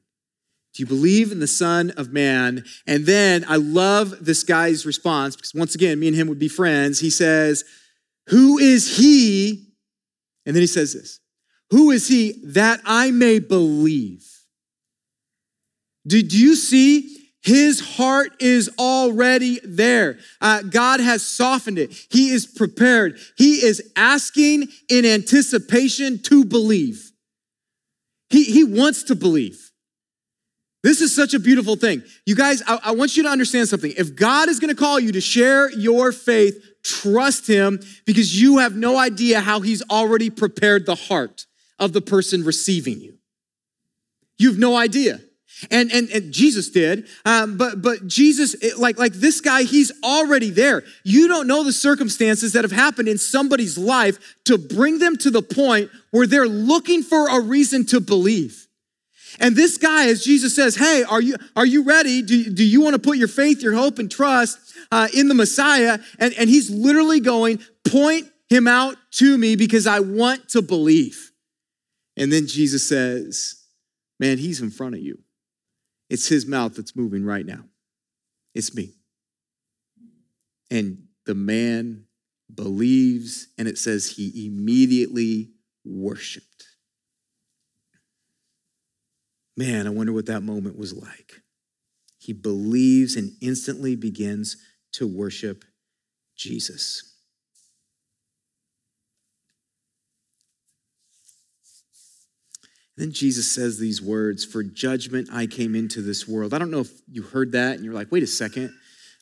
Do 0.73 0.83
you 0.83 0.87
believe 0.87 1.31
in 1.31 1.39
the 1.39 1.47
Son 1.47 1.91
of 1.97 2.13
Man? 2.13 2.63
And 2.87 3.05
then 3.05 3.43
I 3.47 3.57
love 3.57 4.23
this 4.23 4.43
guy's 4.43 4.85
response 4.85 5.35
because 5.35 5.53
once 5.53 5.75
again, 5.75 5.99
me 5.99 6.07
and 6.07 6.15
him 6.15 6.27
would 6.27 6.39
be 6.39 6.47
friends. 6.47 6.99
He 6.99 7.09
says, 7.09 7.65
Who 8.27 8.57
is 8.57 8.97
he? 8.97 9.73
And 10.45 10.55
then 10.55 10.61
he 10.61 10.67
says 10.67 10.93
this 10.93 11.19
Who 11.71 11.91
is 11.91 12.07
he 12.07 12.41
that 12.45 12.81
I 12.85 13.11
may 13.11 13.39
believe? 13.39 14.27
Did 16.05 16.33
you 16.33 16.55
see? 16.55 17.17
His 17.43 17.79
heart 17.79 18.33
is 18.39 18.69
already 18.77 19.59
there. 19.63 20.19
Uh, 20.39 20.61
God 20.61 20.99
has 20.99 21.25
softened 21.25 21.79
it. 21.79 21.91
He 22.11 22.29
is 22.29 22.45
prepared. 22.45 23.17
He 23.35 23.65
is 23.65 23.91
asking 23.95 24.67
in 24.89 25.05
anticipation 25.05 26.21
to 26.23 26.45
believe. 26.45 27.11
He, 28.29 28.43
he 28.43 28.63
wants 28.63 29.03
to 29.03 29.15
believe. 29.15 29.71
This 30.83 31.01
is 31.01 31.15
such 31.15 31.33
a 31.33 31.39
beautiful 31.39 31.75
thing. 31.75 32.03
You 32.25 32.35
guys, 32.35 32.61
I, 32.65 32.79
I 32.85 32.91
want 32.91 33.17
you 33.17 33.23
to 33.23 33.29
understand 33.29 33.67
something. 33.67 33.93
If 33.97 34.15
God 34.15 34.47
is 34.47 34.59
going 34.59 34.73
to 34.73 34.79
call 34.79 34.99
you 34.99 35.11
to 35.11 35.21
share 35.21 35.71
your 35.71 36.11
faith, 36.11 36.55
trust 36.83 37.47
Him 37.47 37.79
because 38.05 38.39
you 38.39 38.59
have 38.59 38.75
no 38.75 38.97
idea 38.97 39.41
how 39.41 39.61
He's 39.61 39.83
already 39.89 40.29
prepared 40.29 40.85
the 40.85 40.95
heart 40.95 41.45
of 41.77 41.93
the 41.93 42.01
person 42.01 42.43
receiving 42.43 42.99
you. 42.99 43.17
You 44.37 44.49
have 44.49 44.59
no 44.59 44.75
idea. 44.75 45.19
And, 45.69 45.91
and, 45.91 46.09
and 46.09 46.31
Jesus 46.31 46.69
did. 46.69 47.07
Um, 47.25 47.57
but, 47.57 47.81
but 47.81 48.07
Jesus, 48.07 48.55
it, 48.55 48.79
like, 48.79 48.97
like 48.97 49.13
this 49.13 49.41
guy, 49.41 49.63
he's 49.63 49.91
already 50.03 50.49
there. 50.49 50.83
You 51.03 51.27
don't 51.27 51.47
know 51.47 51.63
the 51.63 51.73
circumstances 51.73 52.53
that 52.53 52.63
have 52.63 52.71
happened 52.71 53.07
in 53.07 53.17
somebody's 53.17 53.77
life 53.77 54.37
to 54.45 54.57
bring 54.57 54.99
them 54.99 55.17
to 55.17 55.29
the 55.29 55.41
point 55.43 55.91
where 56.11 56.25
they're 56.25 56.47
looking 56.47 57.03
for 57.03 57.27
a 57.27 57.39
reason 57.41 57.85
to 57.87 57.99
believe. 57.99 58.67
And 59.39 59.55
this 59.55 59.77
guy, 59.77 60.07
as 60.07 60.23
Jesus 60.23 60.55
says, 60.55 60.75
Hey, 60.75 61.03
are 61.03 61.21
you, 61.21 61.35
are 61.55 61.65
you 61.65 61.83
ready? 61.83 62.21
Do, 62.21 62.49
do 62.49 62.65
you 62.65 62.81
want 62.81 62.95
to 62.95 62.99
put 62.99 63.17
your 63.17 63.27
faith, 63.27 63.61
your 63.61 63.73
hope, 63.73 63.99
and 63.99 64.11
trust 64.11 64.59
uh, 64.91 65.07
in 65.13 65.27
the 65.27 65.33
Messiah? 65.33 65.99
And, 66.19 66.33
and 66.37 66.49
he's 66.49 66.69
literally 66.69 67.19
going, 67.19 67.59
Point 67.85 68.27
him 68.49 68.67
out 68.67 68.97
to 69.11 69.37
me 69.37 69.55
because 69.55 69.87
I 69.87 69.99
want 69.99 70.49
to 70.49 70.61
believe. 70.61 71.31
And 72.17 72.31
then 72.31 72.47
Jesus 72.47 72.87
says, 72.87 73.55
Man, 74.19 74.37
he's 74.37 74.61
in 74.61 74.69
front 74.69 74.95
of 74.95 75.01
you. 75.01 75.19
It's 76.11 76.27
his 76.27 76.45
mouth 76.45 76.75
that's 76.75 76.93
moving 76.93 77.23
right 77.23 77.45
now. 77.45 77.63
It's 78.53 78.75
me. 78.75 78.95
And 80.69 81.07
the 81.25 81.33
man 81.33 82.03
believes, 82.53 83.47
and 83.57 83.65
it 83.65 83.77
says 83.77 84.17
he 84.17 84.45
immediately 84.45 85.51
worshiped. 85.85 86.65
Man, 89.55 89.87
I 89.87 89.89
wonder 89.89 90.11
what 90.11 90.25
that 90.25 90.41
moment 90.41 90.77
was 90.77 90.93
like. 90.93 91.43
He 92.17 92.33
believes 92.33 93.15
and 93.15 93.31
instantly 93.41 93.95
begins 93.95 94.57
to 94.93 95.07
worship 95.07 95.63
Jesus. 96.35 97.10
Then 103.01 103.11
Jesus 103.11 103.51
says 103.51 103.79
these 103.79 103.99
words 103.99 104.45
For 104.45 104.61
judgment 104.61 105.27
I 105.33 105.47
came 105.47 105.73
into 105.73 106.03
this 106.03 106.27
world. 106.27 106.53
I 106.53 106.59
don't 106.59 106.69
know 106.69 106.81
if 106.81 106.91
you 107.11 107.23
heard 107.23 107.51
that 107.53 107.73
and 107.73 107.83
you're 107.83 107.95
like, 107.95 108.11
wait 108.11 108.21
a 108.21 108.27
second. 108.27 108.71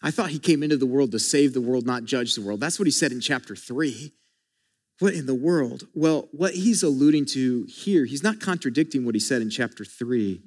I 0.04 0.12
thought 0.12 0.32
he 0.32 0.38
came 0.38 0.64
into 0.64 0.76
the 0.76 0.86
world 0.86 1.14
to 1.14 1.20
save 1.20 1.54
the 1.54 1.62
world, 1.62 1.86
not 1.86 2.04
judge 2.04 2.36
the 2.36 2.42
world. 2.42 2.60
That's 2.60 2.78
what 2.78 2.88
he 2.88 2.92
said 2.92 3.14
in 3.14 3.22
chapter 3.22 3.56
three. 3.56 4.12
What 5.00 5.14
in 5.14 5.28
the 5.28 5.34
world? 5.34 5.88
Well, 5.94 6.28
what 6.34 6.56
he's 6.56 6.84
alluding 6.84 7.28
to 7.28 7.64
here, 7.70 8.04
he's 8.04 8.22
not 8.22 8.42
contradicting 8.42 9.06
what 9.06 9.16
he 9.16 9.22
said 9.22 9.42
in 9.42 9.50
chapter 9.50 9.86
three, 9.86 10.42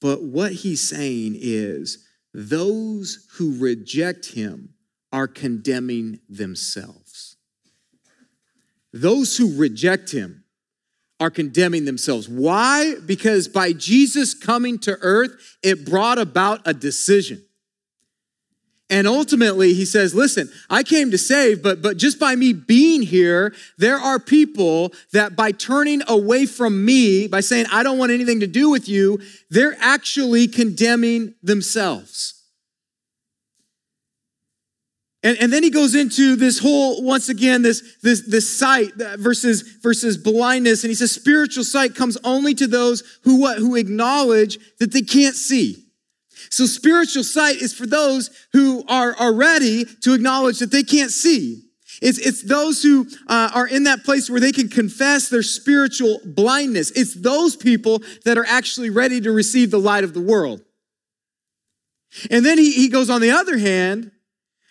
but 0.00 0.22
what 0.22 0.52
he's 0.52 0.88
saying 0.88 1.36
is 1.40 2.06
those 2.32 3.26
who 3.32 3.58
reject 3.58 4.34
him 4.34 4.74
are 5.12 5.26
condemning 5.26 6.20
themselves. 6.28 7.34
Those 8.92 9.36
who 9.36 9.58
reject 9.58 10.12
him 10.12 10.44
are 11.20 11.30
condemning 11.30 11.84
themselves. 11.84 12.28
Why? 12.28 12.94
Because 13.04 13.48
by 13.48 13.72
Jesus 13.72 14.34
coming 14.34 14.78
to 14.80 14.96
earth, 15.00 15.58
it 15.62 15.84
brought 15.84 16.18
about 16.18 16.60
a 16.64 16.72
decision. 16.72 17.44
And 18.90 19.06
ultimately, 19.06 19.74
he 19.74 19.84
says, 19.84 20.14
listen, 20.14 20.48
I 20.70 20.82
came 20.82 21.10
to 21.10 21.18
save, 21.18 21.62
but, 21.62 21.82
but 21.82 21.98
just 21.98 22.18
by 22.18 22.34
me 22.36 22.54
being 22.54 23.02
here, 23.02 23.54
there 23.76 23.98
are 23.98 24.18
people 24.18 24.94
that 25.12 25.36
by 25.36 25.52
turning 25.52 26.00
away 26.08 26.46
from 26.46 26.86
me, 26.86 27.28
by 27.28 27.40
saying, 27.40 27.66
I 27.70 27.82
don't 27.82 27.98
want 27.98 28.12
anything 28.12 28.40
to 28.40 28.46
do 28.46 28.70
with 28.70 28.88
you, 28.88 29.20
they're 29.50 29.76
actually 29.78 30.48
condemning 30.48 31.34
themselves. 31.42 32.37
And, 35.28 35.36
and 35.42 35.52
then 35.52 35.62
he 35.62 35.68
goes 35.68 35.94
into 35.94 36.36
this 36.36 36.58
whole, 36.58 37.04
once 37.04 37.28
again, 37.28 37.60
this, 37.60 37.98
this, 38.02 38.26
this 38.26 38.48
sight 38.48 38.94
versus, 39.18 39.60
versus 39.82 40.16
blindness. 40.16 40.84
And 40.84 40.88
he 40.88 40.94
says, 40.94 41.12
spiritual 41.12 41.64
sight 41.64 41.94
comes 41.94 42.16
only 42.24 42.54
to 42.54 42.66
those 42.66 43.02
who, 43.24 43.38
what, 43.38 43.58
who 43.58 43.76
acknowledge 43.76 44.58
that 44.78 44.90
they 44.90 45.02
can't 45.02 45.34
see. 45.34 45.84
So 46.48 46.64
spiritual 46.64 47.24
sight 47.24 47.56
is 47.56 47.74
for 47.74 47.86
those 47.86 48.30
who 48.54 48.82
are, 48.88 49.14
are 49.16 49.34
ready 49.34 49.84
to 50.02 50.14
acknowledge 50.14 50.60
that 50.60 50.70
they 50.70 50.82
can't 50.82 51.10
see. 51.10 51.62
It's, 52.00 52.18
it's 52.18 52.42
those 52.42 52.82
who 52.82 53.06
uh, 53.26 53.50
are 53.54 53.68
in 53.68 53.82
that 53.82 54.04
place 54.04 54.30
where 54.30 54.40
they 54.40 54.52
can 54.52 54.70
confess 54.70 55.28
their 55.28 55.42
spiritual 55.42 56.20
blindness. 56.24 56.90
It's 56.92 57.12
those 57.12 57.54
people 57.54 58.00
that 58.24 58.38
are 58.38 58.46
actually 58.46 58.88
ready 58.88 59.20
to 59.20 59.30
receive 59.30 59.70
the 59.70 59.78
light 59.78 60.04
of 60.04 60.14
the 60.14 60.22
world. 60.22 60.62
And 62.30 62.46
then 62.46 62.56
he, 62.56 62.72
he 62.72 62.88
goes 62.88 63.10
on 63.10 63.20
the 63.20 63.32
other 63.32 63.58
hand, 63.58 64.10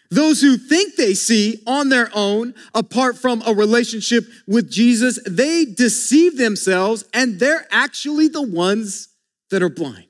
those 0.09 0.41
who 0.41 0.57
think 0.57 0.95
they 0.95 1.13
see 1.13 1.61
on 1.67 1.89
their 1.89 2.09
own, 2.13 2.53
apart 2.73 3.17
from 3.17 3.41
a 3.45 3.53
relationship 3.53 4.25
with 4.47 4.71
Jesus, 4.71 5.19
they 5.27 5.65
deceive 5.65 6.37
themselves 6.37 7.03
and 7.13 7.39
they're 7.39 7.67
actually 7.71 8.27
the 8.27 8.41
ones 8.41 9.09
that 9.49 9.61
are 9.61 9.69
blind. 9.69 10.05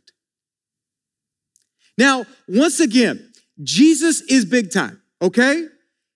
Now, 1.97 2.25
once 2.47 2.79
again, 2.79 3.31
Jesus 3.63 4.21
is 4.21 4.45
big 4.45 4.71
time, 4.71 5.01
okay? 5.21 5.65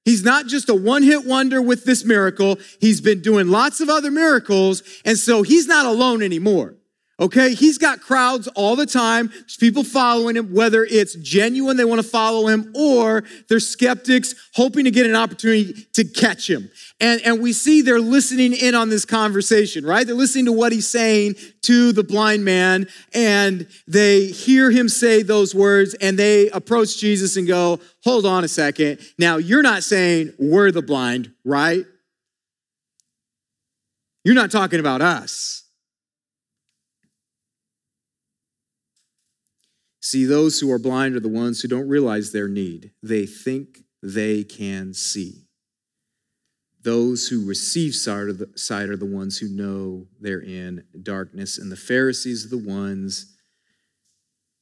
He's 0.06 0.24
not 0.24 0.48
just 0.48 0.70
a 0.70 0.76
one 0.76 1.04
hit 1.04 1.26
wonder 1.26 1.62
with 1.62 1.86
this 1.86 2.06
miracle. 2.06 2.58
He's 2.80 3.02
been 3.02 3.22
doing 3.22 3.50
lots 3.50 3.82
of 3.82 3.90
other 3.90 4.12
miracles, 4.12 4.84
and 5.06 5.18
so 5.18 5.42
he's 5.42 5.68
not 5.68 5.86
alone 5.86 6.22
anymore. 6.22 6.76
Okay, 7.22 7.54
he's 7.54 7.78
got 7.78 8.02
crowds 8.02 8.48
all 8.56 8.76
the 8.76 8.88
time. 8.88 9.28
There's 9.28 9.56
people 9.56 9.84
following 9.84 10.36
him, 10.36 10.56
whether 10.56 10.84
it's 10.84 11.14
genuine, 11.14 11.78
they 11.78 11.86
want 11.86 12.02
to 12.02 12.08
follow 12.08 12.48
him, 12.48 12.74
or 12.76 13.24
they're 13.48 13.60
skeptics 13.60 14.34
hoping 14.56 14.86
to 14.86 14.92
get 14.92 15.06
an 15.06 15.16
opportunity 15.16 15.86
to 15.94 16.04
catch 16.04 16.50
him. 16.50 16.72
And, 17.00 17.22
and 17.22 17.40
we 17.40 17.54
see 17.54 17.84
they're 17.84 18.00
listening 18.00 18.54
in 18.54 18.74
on 18.74 18.90
this 18.90 19.06
conversation, 19.06 19.86
right? 19.86 20.08
They're 20.08 20.16
listening 20.16 20.46
to 20.46 20.52
what 20.52 20.72
he's 20.72 20.88
saying 20.88 21.36
to 21.62 21.92
the 21.92 22.04
blind 22.04 22.44
man, 22.44 22.88
and 23.14 23.68
they 23.88 24.26
hear 24.26 24.72
him 24.72 24.90
say 24.90 25.22
those 25.22 25.54
words, 25.54 25.94
and 26.02 26.18
they 26.18 26.50
approach 26.50 26.98
Jesus 26.98 27.38
and 27.38 27.48
go, 27.48 27.80
Hold 28.04 28.26
on 28.26 28.44
a 28.44 28.48
second. 28.48 29.00
Now, 29.20 29.38
you're 29.38 29.62
not 29.62 29.84
saying 29.84 30.34
we're 30.40 30.72
the 30.72 30.82
blind, 30.82 31.32
right? 31.46 31.86
You're 34.24 34.34
not 34.34 34.50
talking 34.50 34.80
about 34.80 35.04
us. 35.04 35.62
See, 40.02 40.26
those 40.26 40.60
who 40.60 40.72
are 40.72 40.80
blind 40.80 41.16
are 41.16 41.20
the 41.20 41.30
ones 41.30 41.62
who 41.62 41.68
don't 41.68 41.88
realize 41.88 42.32
their 42.32 42.48
need. 42.48 42.92
They 43.04 43.28
think 43.28 43.84
they 44.02 44.44
can 44.44 44.94
see. 44.96 45.46
Those 46.84 47.28
who 47.28 47.48
receive 47.48 47.94
sight 47.94 48.18
are, 48.18 48.34
the, 48.34 48.50
sight 48.56 48.90
are 48.90 48.98
the 48.98 49.06
ones 49.06 49.38
who 49.38 49.48
know 49.48 50.08
they're 50.20 50.42
in 50.42 50.84
darkness, 51.04 51.60
and 51.60 51.72
the 51.72 51.76
Pharisees 51.76 52.46
are 52.46 52.50
the 52.50 52.58
ones 52.58 53.38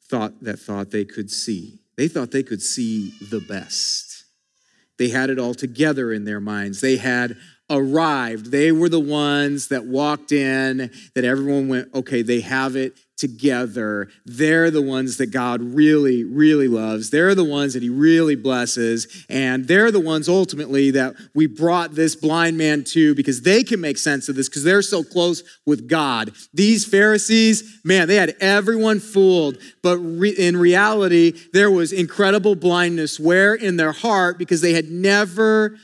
thought 0.10 0.43
that 0.43 0.60
thought 0.60 0.91
they 0.91 1.06
could 1.06 1.32
see. 1.32 1.80
They 1.95 2.10
thought 2.10 2.32
they 2.32 2.43
could 2.43 2.62
see 2.62 3.13
the 3.30 3.39
best. 3.39 4.25
They 4.97 5.10
had 5.10 5.30
it 5.30 5.39
all 5.39 5.54
together 5.54 6.12
in 6.12 6.25
their 6.25 6.41
minds. 6.41 6.82
They 6.82 6.97
had 6.97 7.38
arrived. 7.69 8.52
They 8.52 8.73
were 8.73 8.89
the 8.89 8.99
ones 8.99 9.69
that 9.69 9.86
walked 9.86 10.34
in, 10.34 10.91
that 11.15 11.23
everyone 11.23 11.69
went, 11.69 11.93
okay, 11.95 12.21
they 12.21 12.41
have 12.41 12.75
it 12.75 12.99
together. 13.19 14.08
They're 14.25 14.71
the 14.71 14.82
ones 14.82 15.17
that 15.17 15.27
God 15.27 15.62
really, 15.62 16.23
really 16.23 16.67
loves. 16.67 17.10
They're 17.10 17.36
the 17.36 17.43
ones 17.43 17.73
that 17.73 17.84
He 17.84 17.89
really 17.89 18.36
blesses. 18.36 19.25
And 19.29 19.67
they're 19.67 19.91
the 19.91 19.99
ones 19.99 20.29
ultimately 20.29 20.91
that 20.91 21.15
we 21.36 21.45
brought 21.45 21.95
this 21.95 22.15
blind 22.15 22.58
man 22.58 22.84
to 22.86 23.13
because 23.13 23.41
they 23.41 23.63
can 23.63 23.82
make 23.82 23.97
sense 23.97 24.29
of 24.29 24.36
this 24.36 24.47
because 24.47 24.63
they're 24.63 24.82
so 24.82 25.03
close 25.03 25.43
with 25.65 25.89
God. 25.89 26.32
These 26.53 26.86
Pharisees, 26.86 27.82
man, 27.84 28.08
they 28.08 28.15
had 28.15 28.36
everyone 28.39 28.99
fooled. 28.99 29.58
But 29.84 29.97
re- 29.97 30.29
in 30.29 30.55
reality, 30.55 31.34
there 31.51 31.69
was 31.69 31.91
incredible 31.91 32.55
blindness 32.55 33.19
where 33.19 33.53
in 33.53 33.75
their 33.75 33.91
heart 33.91 34.38
because 34.38 34.62
they 34.62 34.73
had 34.73 34.89
never 34.89 35.77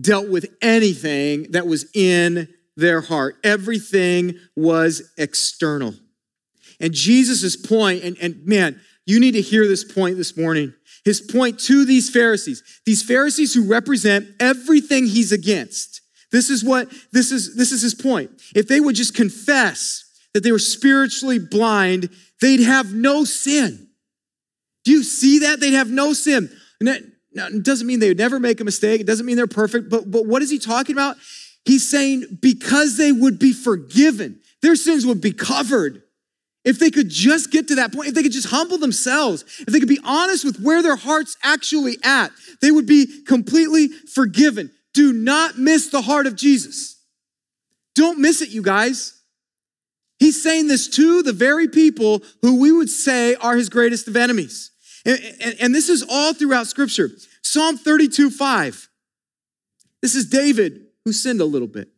dealt 0.00 0.28
with 0.28 0.46
anything 0.62 1.50
that 1.50 1.66
was 1.66 1.86
in 1.94 2.48
their 2.76 3.00
heart. 3.00 3.36
Everything 3.42 4.38
was 4.54 5.10
external. 5.16 5.94
And 6.80 6.92
Jesus' 6.92 7.56
point, 7.56 8.04
and, 8.04 8.16
and 8.18 8.44
man, 8.46 8.80
you 9.06 9.20
need 9.20 9.32
to 9.32 9.40
hear 9.40 9.66
this 9.66 9.84
point 9.84 10.16
this 10.16 10.36
morning. 10.36 10.74
His 11.04 11.20
point 11.20 11.60
to 11.60 11.84
these 11.84 12.10
Pharisees, 12.10 12.62
these 12.84 13.02
Pharisees 13.02 13.54
who 13.54 13.68
represent 13.68 14.26
everything 14.40 15.06
he's 15.06 15.30
against. 15.32 16.00
This 16.32 16.50
is 16.50 16.64
what, 16.64 16.92
this 17.12 17.30
is, 17.30 17.54
this 17.56 17.70
is 17.70 17.82
his 17.82 17.94
point. 17.94 18.30
If 18.54 18.66
they 18.66 18.80
would 18.80 18.96
just 18.96 19.14
confess 19.14 20.04
that 20.34 20.42
they 20.42 20.50
were 20.50 20.58
spiritually 20.58 21.38
blind, 21.38 22.10
they'd 22.40 22.60
have 22.60 22.92
no 22.92 23.24
sin. 23.24 23.88
Do 24.84 24.90
you 24.90 25.04
see 25.04 25.40
that? 25.40 25.60
They'd 25.60 25.74
have 25.74 25.90
no 25.90 26.12
sin. 26.12 26.50
And 26.80 26.88
that, 26.88 27.02
now, 27.32 27.46
it 27.46 27.62
doesn't 27.62 27.86
mean 27.86 28.00
they 28.00 28.08
would 28.08 28.18
never 28.18 28.40
make 28.40 28.60
a 28.60 28.64
mistake. 28.64 29.00
It 29.00 29.06
doesn't 29.06 29.26
mean 29.26 29.36
they're 29.36 29.46
perfect. 29.46 29.88
But, 29.90 30.10
but 30.10 30.26
what 30.26 30.42
is 30.42 30.50
he 30.50 30.58
talking 30.58 30.96
about? 30.96 31.16
He's 31.64 31.88
saying 31.88 32.38
because 32.40 32.96
they 32.96 33.12
would 33.12 33.38
be 33.38 33.52
forgiven, 33.52 34.40
their 34.62 34.74
sins 34.74 35.06
would 35.06 35.20
be 35.20 35.32
covered. 35.32 36.02
If 36.66 36.80
they 36.80 36.90
could 36.90 37.08
just 37.08 37.52
get 37.52 37.68
to 37.68 37.76
that 37.76 37.92
point, 37.92 38.08
if 38.08 38.14
they 38.14 38.24
could 38.24 38.32
just 38.32 38.48
humble 38.48 38.76
themselves, 38.76 39.44
if 39.60 39.66
they 39.66 39.78
could 39.78 39.88
be 39.88 40.00
honest 40.04 40.44
with 40.44 40.60
where 40.60 40.82
their 40.82 40.96
heart's 40.96 41.36
actually 41.44 41.96
at, 42.02 42.32
they 42.60 42.72
would 42.72 42.86
be 42.86 43.22
completely 43.24 43.86
forgiven. 43.86 44.72
Do 44.92 45.12
not 45.12 45.56
miss 45.56 45.90
the 45.90 46.02
heart 46.02 46.26
of 46.26 46.34
Jesus. 46.34 47.00
Don't 47.94 48.18
miss 48.18 48.42
it, 48.42 48.48
you 48.48 48.62
guys. 48.62 49.12
He's 50.18 50.42
saying 50.42 50.66
this 50.66 50.88
to 50.88 51.22
the 51.22 51.32
very 51.32 51.68
people 51.68 52.22
who 52.42 52.60
we 52.60 52.72
would 52.72 52.90
say 52.90 53.36
are 53.36 53.54
his 53.54 53.68
greatest 53.68 54.08
of 54.08 54.16
enemies. 54.16 54.72
And, 55.04 55.20
and, 55.40 55.56
and 55.60 55.74
this 55.74 55.88
is 55.88 56.04
all 56.10 56.34
throughout 56.34 56.66
scripture. 56.66 57.10
Psalm 57.42 57.78
32 57.78 58.28
5. 58.28 58.88
This 60.02 60.16
is 60.16 60.26
David 60.26 60.86
who 61.04 61.12
sinned 61.12 61.40
a 61.40 61.44
little 61.44 61.68
bit. 61.68 61.90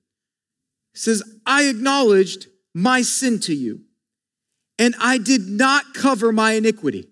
He 0.92 0.98
says, 0.98 1.22
I 1.46 1.64
acknowledged 1.64 2.48
my 2.74 3.00
sin 3.00 3.40
to 3.40 3.54
you 3.54 3.80
and 4.78 4.94
I 5.00 5.18
did 5.18 5.48
not 5.48 5.92
cover 5.92 6.32
my 6.32 6.52
iniquity. 6.52 7.08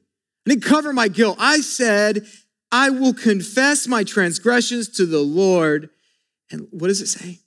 I 0.46 0.50
didn't 0.50 0.64
cover 0.64 0.92
my 0.92 1.08
guilt. 1.08 1.36
I 1.40 1.60
said, 1.60 2.24
I 2.70 2.90
will 2.90 3.12
confess 3.12 3.88
my 3.88 4.04
transgressions 4.04 4.88
to 4.90 5.06
the 5.06 5.20
Lord. 5.20 5.90
And 6.50 6.68
what 6.70 6.88
does 6.88 7.00
it 7.00 7.08
say? 7.08 7.40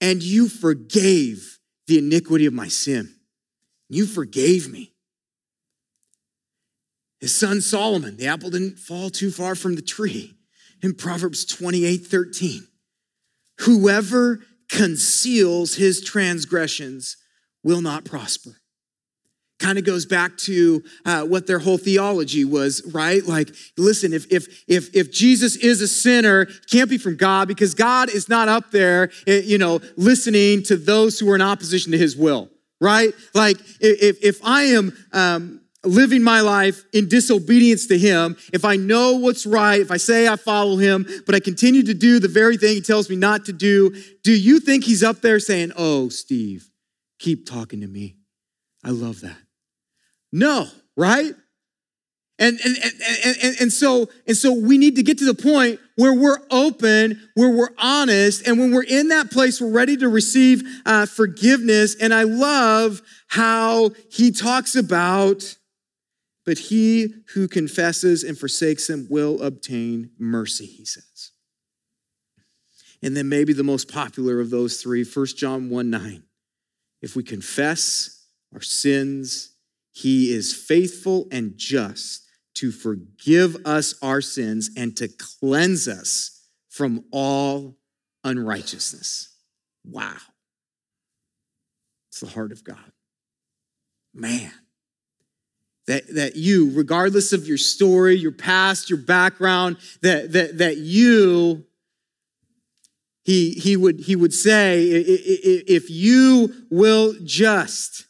And 0.00 0.22
you 0.22 0.48
forgave 0.48 1.58
the 1.86 1.98
iniquity 1.98 2.46
of 2.46 2.52
my 2.52 2.68
sin. 2.68 3.14
You 3.88 4.06
forgave 4.06 4.70
me. 4.70 4.92
His 7.20 7.34
son 7.34 7.62
Solomon, 7.62 8.18
the 8.18 8.26
apple 8.26 8.50
didn't 8.50 8.78
fall 8.78 9.08
too 9.08 9.30
far 9.30 9.54
from 9.54 9.76
the 9.76 9.82
tree. 9.82 10.34
In 10.82 10.92
Proverbs 10.92 11.46
28 11.46 12.06
13, 12.06 12.66
whoever 13.60 14.40
conceals 14.68 15.76
his 15.76 16.02
transgressions 16.02 17.16
will 17.62 17.80
not 17.80 18.04
prosper 18.04 18.56
kind 19.58 19.78
of 19.78 19.84
goes 19.84 20.04
back 20.04 20.36
to 20.36 20.82
uh, 21.06 21.22
what 21.22 21.46
their 21.46 21.58
whole 21.58 21.78
theology 21.78 22.44
was 22.44 22.82
right? 22.92 23.24
Like 23.24 23.50
listen 23.76 24.12
if 24.12 24.30
if 24.30 24.64
if 24.68 24.94
if 24.94 25.12
jesus 25.12 25.56
is 25.56 25.80
a 25.80 25.88
sinner 25.88 26.46
can't 26.70 26.90
be 26.90 26.98
from 26.98 27.16
god 27.16 27.48
because 27.48 27.74
god 27.74 28.08
is 28.08 28.28
not 28.28 28.48
up 28.48 28.70
there 28.70 29.10
eh, 29.26 29.42
you 29.44 29.58
know 29.58 29.80
listening 29.96 30.62
to 30.64 30.76
those 30.76 31.18
who 31.18 31.30
are 31.30 31.34
in 31.34 31.42
opposition 31.42 31.92
to 31.92 31.98
his 31.98 32.16
will 32.16 32.50
right? 32.80 33.14
Like 33.34 33.56
if 33.80 34.22
if 34.22 34.40
i 34.44 34.62
am 34.62 34.92
um, 35.12 35.60
living 35.84 36.22
my 36.22 36.40
life 36.40 36.84
in 36.92 37.08
disobedience 37.08 37.86
to 37.86 37.98
him 37.98 38.36
if 38.52 38.64
i 38.64 38.76
know 38.76 39.12
what's 39.16 39.46
right 39.46 39.80
if 39.80 39.90
i 39.90 39.96
say 39.96 40.26
i 40.26 40.36
follow 40.36 40.76
him 40.76 41.06
but 41.26 41.34
i 41.34 41.40
continue 41.40 41.82
to 41.82 41.94
do 41.94 42.18
the 42.18 42.28
very 42.28 42.56
thing 42.56 42.74
he 42.74 42.80
tells 42.80 43.10
me 43.10 43.16
not 43.16 43.44
to 43.44 43.52
do 43.52 43.94
do 44.22 44.32
you 44.32 44.60
think 44.60 44.84
he's 44.84 45.02
up 45.02 45.20
there 45.20 45.38
saying 45.38 45.72
oh 45.76 46.08
steve 46.08 46.70
keep 47.24 47.46
talking 47.46 47.80
to 47.80 47.86
me. 47.86 48.16
I 48.84 48.90
love 48.90 49.22
that 49.22 49.38
no, 50.34 50.66
right? 50.96 51.32
And, 52.40 52.58
and, 52.64 52.76
and, 52.82 53.36
and, 53.40 53.56
and, 53.60 53.72
so, 53.72 54.08
and 54.26 54.36
so 54.36 54.52
we 54.52 54.78
need 54.78 54.96
to 54.96 55.04
get 55.04 55.18
to 55.18 55.24
the 55.24 55.40
point 55.40 55.78
where 55.94 56.12
we're 56.12 56.40
open, 56.50 57.28
where 57.34 57.50
we're 57.50 57.70
honest, 57.78 58.44
and 58.44 58.58
when 58.58 58.72
we're 58.72 58.82
in 58.82 59.08
that 59.08 59.30
place, 59.30 59.60
we're 59.60 59.70
ready 59.70 59.96
to 59.96 60.08
receive 60.08 60.64
uh, 60.84 61.06
forgiveness. 61.06 61.94
And 61.94 62.12
I 62.12 62.24
love 62.24 63.00
how 63.28 63.92
he 64.10 64.32
talks 64.32 64.74
about, 64.74 65.56
but 66.44 66.58
he 66.58 67.14
who 67.34 67.46
confesses 67.46 68.24
and 68.24 68.36
forsakes 68.36 68.90
him 68.90 69.06
will 69.08 69.40
obtain 69.40 70.10
mercy, 70.18 70.66
he 70.66 70.84
says. 70.84 71.30
And 73.04 73.16
then 73.16 73.28
maybe 73.28 73.52
the 73.52 73.62
most 73.62 73.88
popular 73.88 74.40
of 74.40 74.50
those 74.50 74.82
three, 74.82 75.04
1 75.04 75.26
John 75.36 75.70
1 75.70 75.90
9. 75.90 76.24
If 77.02 77.14
we 77.14 77.22
confess 77.22 78.26
our 78.52 78.62
sins, 78.62 79.53
he 79.94 80.32
is 80.32 80.52
faithful 80.52 81.28
and 81.30 81.52
just 81.56 82.26
to 82.54 82.72
forgive 82.72 83.56
us 83.64 83.94
our 84.02 84.20
sins 84.20 84.70
and 84.76 84.96
to 84.96 85.08
cleanse 85.08 85.86
us 85.86 86.42
from 86.68 87.04
all 87.12 87.76
unrighteousness. 88.24 89.32
Wow. 89.84 90.16
It's 92.10 92.20
the 92.20 92.26
heart 92.26 92.50
of 92.50 92.64
God. 92.64 92.92
Man. 94.12 94.52
That, 95.86 96.12
that 96.14 96.34
you, 96.34 96.70
regardless 96.72 97.32
of 97.32 97.46
your 97.46 97.58
story, 97.58 98.16
your 98.16 98.32
past, 98.32 98.90
your 98.90 98.98
background, 98.98 99.76
that, 100.00 100.32
that, 100.32 100.58
that 100.58 100.78
you, 100.78 101.66
he, 103.22 103.50
he, 103.52 103.76
would, 103.76 104.00
he 104.00 104.16
would 104.16 104.32
say, 104.32 104.86
if 104.86 105.88
you 105.88 106.52
will 106.70 107.14
just 107.22 108.06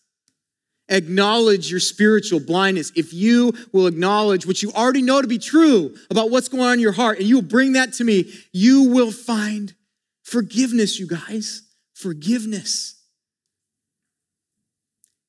acknowledge 0.94 1.70
your 1.70 1.80
spiritual 1.80 2.40
blindness, 2.40 2.92
if 2.94 3.12
you 3.12 3.52
will 3.72 3.86
acknowledge 3.86 4.46
what 4.46 4.62
you 4.62 4.72
already 4.72 5.02
know 5.02 5.20
to 5.20 5.28
be 5.28 5.38
true 5.38 5.94
about 6.10 6.30
what's 6.30 6.48
going 6.48 6.62
on 6.62 6.74
in 6.74 6.80
your 6.80 6.92
heart, 6.92 7.18
and 7.18 7.26
you 7.26 7.36
will 7.36 7.42
bring 7.42 7.72
that 7.72 7.92
to 7.94 8.04
me, 8.04 8.32
you 8.52 8.90
will 8.90 9.12
find 9.12 9.74
forgiveness, 10.22 10.98
you 10.98 11.06
guys. 11.06 11.62
Forgiveness. 11.94 13.00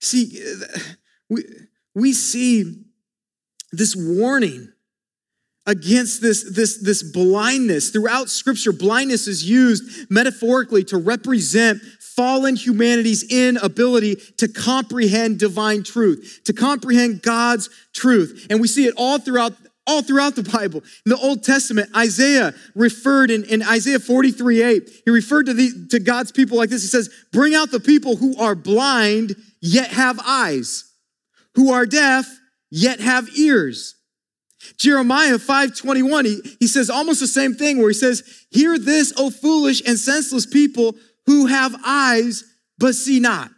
See, 0.02 0.42
we, 1.30 1.44
we 1.94 2.14
see 2.14 2.86
this 3.72 3.96
warning 3.96 4.72
against 5.66 6.22
this, 6.22 6.44
this, 6.56 6.82
this 6.82 7.04
blindness. 7.04 7.90
Throughout 7.90 8.30
scripture, 8.30 8.72
blindness 8.72 9.28
is 9.28 9.48
used 9.48 10.10
metaphorically 10.12 10.84
to 10.86 10.98
represent 10.98 11.82
fallen 12.16 12.56
humanity's 12.56 13.24
inability 13.24 14.16
to 14.38 14.48
comprehend 14.48 15.40
divine 15.40 15.84
truth, 15.84 16.42
to 16.46 16.54
comprehend 16.54 17.22
God's 17.22 17.70
truth. 17.94 18.48
And 18.50 18.62
we 18.62 18.68
see 18.68 18.86
it 18.86 18.94
all 18.98 19.20
throughout 19.20 19.54
all 19.88 20.02
throughout 20.02 20.36
the 20.36 20.44
Bible. 20.44 20.82
In 21.06 21.12
the 21.12 21.18
Old 21.18 21.44
Testament, 21.44 21.90
Isaiah 21.96 22.56
referred 22.74 23.30
in, 23.30 23.44
in 23.44 23.62
Isaiah 23.62 24.00
43 24.00 24.64
8, 24.64 24.90
he 25.06 25.12
referred 25.12 25.46
to, 25.46 25.54
the, 25.54 25.88
to 25.92 26.00
God's 26.00 26.32
people 26.32 26.58
like 26.58 26.72
this. 26.72 26.82
He 26.82 26.88
says, 26.88 27.10
Bring 27.32 27.54
out 27.54 27.70
the 27.70 27.80
people 27.80 28.16
who 28.16 28.36
are 28.38 28.56
blind, 28.56 29.36
yet 29.62 29.92
have 29.92 30.20
eyes, 30.26 30.92
who 31.54 31.72
are 31.72 31.86
deaf, 31.86 32.26
yet 32.72 33.00
have 33.00 33.30
ears. 33.38 33.96
Jeremiah 34.78 35.38
5:21, 35.38 36.26
he, 36.26 36.58
he 36.60 36.68
says 36.68 36.90
almost 36.90 37.20
the 37.20 37.28
same 37.28 37.54
thing 37.54 37.78
where 37.78 37.90
he 37.90 37.94
says, 37.94 38.24
Hear 38.50 38.80
this, 38.80 39.14
O 39.18 39.30
foolish 39.30 39.84
and 39.88 40.00
senseless 40.00 40.48
people 40.48 40.96
who 41.26 41.48
have 41.48 41.76
eyes 41.86 42.44
but 42.78 42.96
see 42.96 43.20
not, 43.20 43.50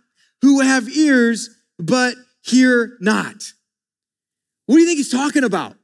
who 0.41 0.61
have 0.61 0.87
ears 0.89 1.49
but 1.79 2.15
hear 2.41 2.97
not. 2.99 3.35
What 4.65 4.75
do 4.75 4.81
you 4.81 4.85
think 4.85 4.97
he's 4.97 5.11
talking 5.11 5.43
about? 5.43 5.75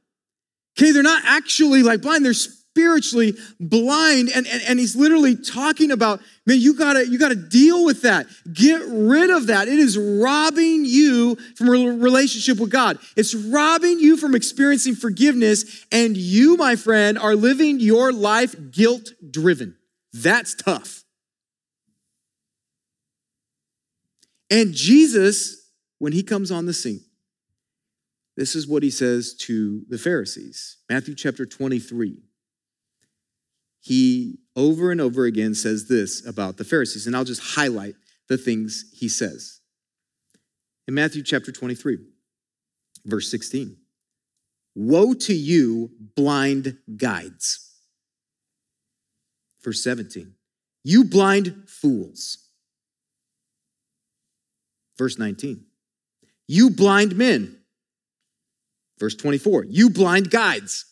Okay, 0.78 0.90
they're 0.90 1.02
not 1.02 1.22
actually 1.24 1.82
like 1.82 2.02
blind, 2.02 2.24
they're 2.24 2.34
spiritually 2.34 3.34
blind. 3.60 4.30
And, 4.34 4.46
and, 4.48 4.62
and 4.66 4.78
he's 4.80 4.96
literally 4.96 5.36
talking 5.36 5.92
about, 5.92 6.20
man, 6.44 6.58
you 6.58 6.74
gotta, 6.76 7.08
you 7.08 7.18
gotta 7.18 7.36
deal 7.36 7.84
with 7.84 8.02
that. 8.02 8.26
Get 8.52 8.82
rid 8.88 9.30
of 9.30 9.46
that. 9.46 9.68
It 9.68 9.78
is 9.78 9.96
robbing 9.96 10.84
you 10.84 11.36
from 11.56 11.68
a 11.68 11.92
relationship 11.92 12.58
with 12.58 12.70
God. 12.70 12.98
It's 13.16 13.34
robbing 13.34 14.00
you 14.00 14.16
from 14.16 14.34
experiencing 14.34 14.96
forgiveness. 14.96 15.86
And 15.92 16.16
you, 16.16 16.56
my 16.56 16.74
friend, 16.74 17.16
are 17.16 17.36
living 17.36 17.78
your 17.78 18.12
life 18.12 18.56
guilt 18.72 19.12
driven. 19.30 19.76
That's 20.12 20.54
tough. 20.54 21.03
And 24.50 24.72
Jesus, 24.72 25.70
when 25.98 26.12
he 26.12 26.22
comes 26.22 26.50
on 26.50 26.66
the 26.66 26.74
scene, 26.74 27.00
this 28.36 28.54
is 28.54 28.66
what 28.66 28.82
he 28.82 28.90
says 28.90 29.34
to 29.42 29.84
the 29.88 29.98
Pharisees. 29.98 30.78
Matthew 30.90 31.14
chapter 31.14 31.46
23. 31.46 32.18
He 33.80 34.38
over 34.56 34.90
and 34.90 35.00
over 35.00 35.26
again 35.26 35.54
says 35.54 35.88
this 35.88 36.26
about 36.26 36.56
the 36.56 36.64
Pharisees, 36.64 37.06
and 37.06 37.14
I'll 37.14 37.24
just 37.24 37.54
highlight 37.54 37.94
the 38.28 38.38
things 38.38 38.86
he 38.94 39.08
says. 39.08 39.60
In 40.88 40.94
Matthew 40.94 41.22
chapter 41.22 41.52
23, 41.52 41.98
verse 43.04 43.30
16 43.30 43.76
Woe 44.74 45.14
to 45.14 45.34
you, 45.34 45.90
blind 46.16 46.78
guides. 46.96 47.70
Verse 49.62 49.82
17, 49.82 50.34
you 50.82 51.04
blind 51.04 51.64
fools. 51.66 52.43
Verse 54.96 55.18
19, 55.18 55.64
you 56.46 56.70
blind 56.70 57.16
men. 57.16 57.58
Verse 58.98 59.14
24, 59.16 59.64
you 59.64 59.90
blind 59.90 60.30
guides. 60.30 60.86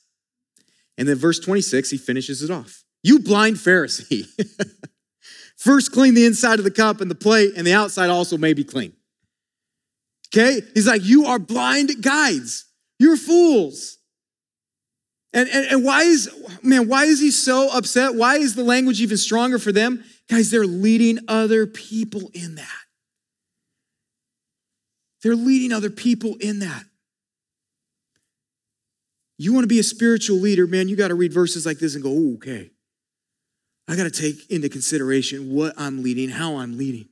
And 0.99 1.09
then 1.09 1.17
verse 1.17 1.39
26, 1.39 1.91
he 1.91 1.97
finishes 1.99 2.43
it 2.43 2.51
off. 2.51 2.83
You 3.03 3.21
blind 3.21 3.57
Pharisee. 3.57 4.27
First 5.57 5.93
clean 5.93 6.15
the 6.15 6.27
inside 6.27 6.59
of 6.59 6.65
the 6.65 6.71
cup 6.71 7.01
and 7.01 7.11
the 7.11 7.15
plate, 7.15 7.53
and 7.57 7.67
the 7.67 7.73
outside 7.73 8.11
also 8.11 8.37
may 8.37 8.53
be 8.53 8.65
clean. 8.65 8.93
Okay? 10.35 10.61
He's 10.75 10.89
like, 10.89 11.05
You 11.05 11.27
are 11.27 11.39
blind 11.39 12.03
guides. 12.03 12.67
You're 12.99 13.17
fools. 13.17 13.99
And, 15.33 15.49
and, 15.49 15.67
and 15.67 15.85
why 15.85 16.03
is, 16.03 16.31
man, 16.63 16.89
why 16.89 17.05
is 17.05 17.21
he 17.21 17.31
so 17.31 17.71
upset? 17.73 18.15
Why 18.15 18.37
is 18.37 18.55
the 18.55 18.65
language 18.65 19.01
even 19.01 19.17
stronger 19.17 19.59
for 19.59 19.73
them? 19.73 20.05
Guys, 20.29 20.51
they're 20.51 20.67
leading 20.67 21.21
other 21.27 21.67
people 21.67 22.31
in 22.35 22.57
that. 22.57 22.82
They're 25.23 25.37
leading 25.37 25.73
other 25.73 25.91
people 25.91 26.37
in 26.41 26.59
that. 26.61 26.85
You 29.39 29.53
want 29.53 29.65
to 29.65 29.69
be 29.69 29.79
a 29.79 29.85
spiritual 29.85 30.39
leader, 30.39 30.67
man, 30.67 30.89
you 30.89 30.97
got 30.97 31.09
to 31.09 31.15
read 31.15 31.33
verses 31.33 31.67
like 31.67 31.79
this 31.79 31.95
and 31.95 32.03
go, 32.03 32.35
okay. 32.35 32.71
I 33.89 33.97
got 33.97 34.05
to 34.05 34.11
take 34.11 34.51
into 34.51 34.69
consideration 34.69 35.53
what 35.53 35.75
I'm 35.77 36.03
leading, 36.03 36.29
how 36.29 36.59
I'm 36.59 36.79
leading. 36.79 37.09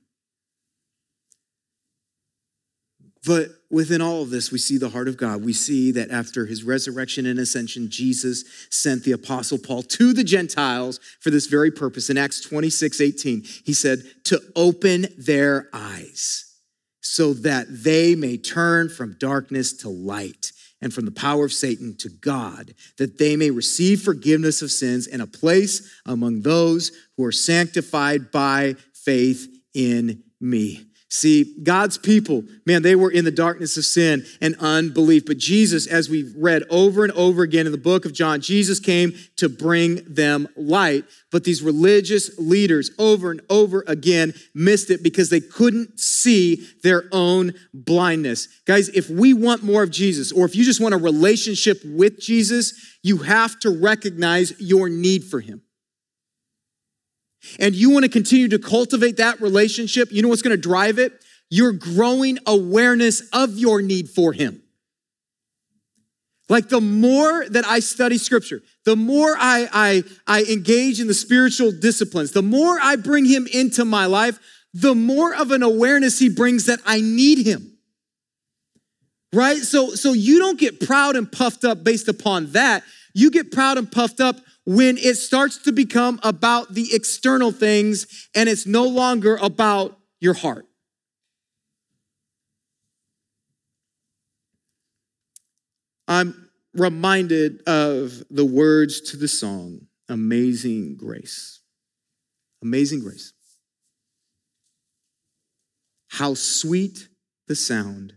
But 3.26 3.48
within 3.70 4.00
all 4.00 4.22
of 4.22 4.30
this, 4.30 4.50
we 4.50 4.58
see 4.58 4.78
the 4.78 4.88
heart 4.88 5.08
of 5.08 5.16
God. 5.16 5.44
We 5.44 5.52
see 5.52 5.90
that 5.92 6.10
after 6.10 6.46
his 6.46 6.64
resurrection 6.64 7.26
and 7.26 7.38
ascension, 7.38 7.90
Jesus 7.90 8.44
sent 8.70 9.04
the 9.04 9.12
apostle 9.12 9.58
Paul 9.58 9.82
to 9.82 10.12
the 10.12 10.24
Gentiles 10.24 11.00
for 11.20 11.30
this 11.30 11.46
very 11.46 11.70
purpose. 11.70 12.08
In 12.08 12.16
Acts 12.16 12.40
26 12.40 13.00
18, 13.00 13.42
he 13.64 13.74
said, 13.74 14.04
to 14.24 14.40
open 14.56 15.08
their 15.18 15.68
eyes 15.72 16.49
so 17.10 17.34
that 17.34 17.66
they 17.68 18.14
may 18.14 18.36
turn 18.36 18.88
from 18.88 19.16
darkness 19.18 19.72
to 19.72 19.88
light 19.88 20.52
and 20.80 20.94
from 20.94 21.06
the 21.06 21.10
power 21.10 21.44
of 21.44 21.52
Satan 21.52 21.96
to 21.96 22.08
God, 22.08 22.72
that 22.98 23.18
they 23.18 23.34
may 23.34 23.50
receive 23.50 24.00
forgiveness 24.00 24.62
of 24.62 24.70
sins 24.70 25.08
and 25.08 25.20
a 25.20 25.26
place 25.26 25.90
among 26.06 26.42
those 26.42 26.92
who 27.16 27.24
are 27.24 27.32
sanctified 27.32 28.30
by 28.30 28.76
faith 28.94 29.48
in 29.74 30.22
me. 30.40 30.86
See, 31.12 31.56
God's 31.64 31.98
people, 31.98 32.44
man, 32.64 32.82
they 32.82 32.94
were 32.94 33.10
in 33.10 33.24
the 33.24 33.32
darkness 33.32 33.76
of 33.76 33.84
sin 33.84 34.24
and 34.40 34.54
unbelief. 34.60 35.26
But 35.26 35.38
Jesus, 35.38 35.88
as 35.88 36.08
we've 36.08 36.32
read 36.36 36.62
over 36.70 37.02
and 37.02 37.12
over 37.14 37.42
again 37.42 37.66
in 37.66 37.72
the 37.72 37.78
book 37.78 38.04
of 38.04 38.12
John, 38.12 38.40
Jesus 38.40 38.78
came 38.78 39.14
to 39.34 39.48
bring 39.48 40.04
them 40.06 40.46
light. 40.56 41.04
But 41.32 41.42
these 41.42 41.62
religious 41.62 42.38
leaders, 42.38 42.92
over 42.96 43.32
and 43.32 43.40
over 43.50 43.82
again, 43.88 44.34
missed 44.54 44.88
it 44.90 45.02
because 45.02 45.30
they 45.30 45.40
couldn't 45.40 45.98
see 45.98 46.64
their 46.84 47.02
own 47.10 47.54
blindness. 47.74 48.46
Guys, 48.64 48.88
if 48.90 49.10
we 49.10 49.34
want 49.34 49.64
more 49.64 49.82
of 49.82 49.90
Jesus, 49.90 50.30
or 50.30 50.44
if 50.44 50.54
you 50.54 50.62
just 50.62 50.80
want 50.80 50.94
a 50.94 50.98
relationship 50.98 51.80
with 51.84 52.20
Jesus, 52.20 52.98
you 53.02 53.16
have 53.16 53.58
to 53.60 53.70
recognize 53.70 54.52
your 54.60 54.88
need 54.88 55.24
for 55.24 55.40
him 55.40 55.60
and 57.58 57.74
you 57.74 57.90
want 57.90 58.04
to 58.04 58.10
continue 58.10 58.48
to 58.48 58.58
cultivate 58.58 59.16
that 59.16 59.40
relationship, 59.40 60.08
you 60.12 60.22
know 60.22 60.28
what's 60.28 60.42
going 60.42 60.56
to 60.56 60.60
drive 60.60 60.98
it? 60.98 61.12
Your 61.48 61.72
growing 61.72 62.38
awareness 62.46 63.28
of 63.32 63.58
your 63.58 63.82
need 63.82 64.08
for 64.08 64.32
Him. 64.32 64.62
Like 66.48 66.68
the 66.68 66.80
more 66.80 67.48
that 67.48 67.64
I 67.64 67.78
study 67.78 68.18
scripture, 68.18 68.60
the 68.84 68.96
more 68.96 69.36
I, 69.38 69.68
I, 69.72 70.02
I 70.26 70.42
engage 70.44 71.00
in 71.00 71.06
the 71.06 71.14
spiritual 71.14 71.70
disciplines, 71.70 72.32
the 72.32 72.42
more 72.42 72.78
I 72.80 72.96
bring 72.96 73.24
Him 73.24 73.46
into 73.52 73.84
my 73.84 74.06
life, 74.06 74.38
the 74.74 74.94
more 74.94 75.34
of 75.34 75.50
an 75.50 75.62
awareness 75.62 76.18
He 76.18 76.28
brings 76.28 76.66
that 76.66 76.80
I 76.84 77.00
need 77.00 77.46
Him. 77.46 77.78
Right? 79.32 79.58
So, 79.58 79.94
so 79.94 80.12
you 80.12 80.40
don't 80.40 80.58
get 80.58 80.80
proud 80.80 81.14
and 81.14 81.30
puffed 81.30 81.64
up 81.64 81.84
based 81.84 82.08
upon 82.08 82.50
that. 82.52 82.82
You 83.14 83.30
get 83.30 83.52
proud 83.52 83.78
and 83.78 83.90
puffed 83.90 84.20
up 84.20 84.36
when 84.64 84.98
it 84.98 85.16
starts 85.16 85.58
to 85.58 85.72
become 85.72 86.20
about 86.22 86.74
the 86.74 86.88
external 86.92 87.50
things 87.50 88.28
and 88.34 88.48
it's 88.48 88.66
no 88.66 88.84
longer 88.84 89.36
about 89.42 89.98
your 90.20 90.34
heart. 90.34 90.66
I'm 96.06 96.50
reminded 96.74 97.62
of 97.68 98.22
the 98.30 98.44
words 98.44 99.00
to 99.12 99.16
the 99.16 99.28
song, 99.28 99.86
Amazing 100.08 100.96
Grace. 100.96 101.60
Amazing 102.62 103.00
Grace. 103.00 103.32
How 106.08 106.34
sweet 106.34 107.08
the 107.46 107.54
sound 107.54 108.14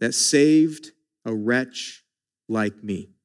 that 0.00 0.12
saved 0.12 0.90
a 1.24 1.34
wretch 1.34 2.02
like 2.48 2.82
me. 2.82 3.15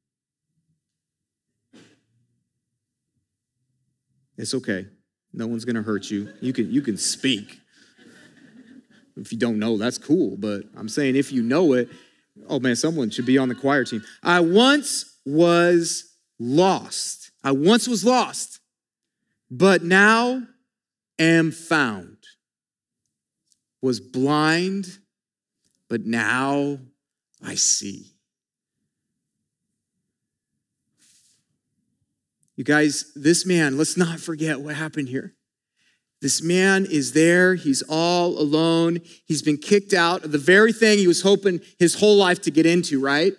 It's 4.41 4.55
okay. 4.55 4.87
No 5.33 5.45
one's 5.45 5.65
going 5.65 5.75
to 5.75 5.83
hurt 5.83 6.09
you. 6.09 6.33
You 6.41 6.51
can, 6.51 6.71
you 6.71 6.81
can 6.81 6.97
speak. 6.97 7.59
If 9.15 9.31
you 9.31 9.37
don't 9.37 9.59
know, 9.59 9.77
that's 9.77 9.99
cool. 9.99 10.35
But 10.35 10.63
I'm 10.75 10.89
saying 10.89 11.15
if 11.15 11.31
you 11.31 11.43
know 11.43 11.73
it, 11.73 11.89
oh 12.49 12.59
man, 12.59 12.75
someone 12.75 13.11
should 13.11 13.27
be 13.27 13.37
on 13.37 13.49
the 13.49 13.55
choir 13.55 13.83
team. 13.83 14.03
I 14.23 14.39
once 14.39 15.19
was 15.27 16.15
lost. 16.39 17.29
I 17.43 17.51
once 17.51 17.87
was 17.87 18.03
lost, 18.03 18.59
but 19.51 19.83
now 19.83 20.41
am 21.19 21.51
found. 21.51 22.17
Was 23.79 23.99
blind, 23.99 24.87
but 25.87 26.05
now 26.05 26.79
I 27.43 27.53
see. 27.53 28.07
You 32.61 32.65
guys, 32.65 33.11
this 33.15 33.43
man, 33.43 33.75
let's 33.75 33.97
not 33.97 34.19
forget 34.19 34.61
what 34.61 34.75
happened 34.75 35.09
here. 35.09 35.33
This 36.21 36.43
man 36.43 36.85
is 36.85 37.13
there. 37.13 37.55
He's 37.55 37.81
all 37.89 38.39
alone. 38.39 38.99
He's 39.25 39.41
been 39.41 39.57
kicked 39.57 39.93
out 39.93 40.23
of 40.23 40.31
the 40.31 40.37
very 40.37 40.71
thing 40.71 40.99
he 40.99 41.07
was 41.07 41.23
hoping 41.23 41.61
his 41.79 41.95
whole 41.95 42.17
life 42.17 42.39
to 42.43 42.51
get 42.51 42.67
into, 42.67 42.99
right? 42.99 43.33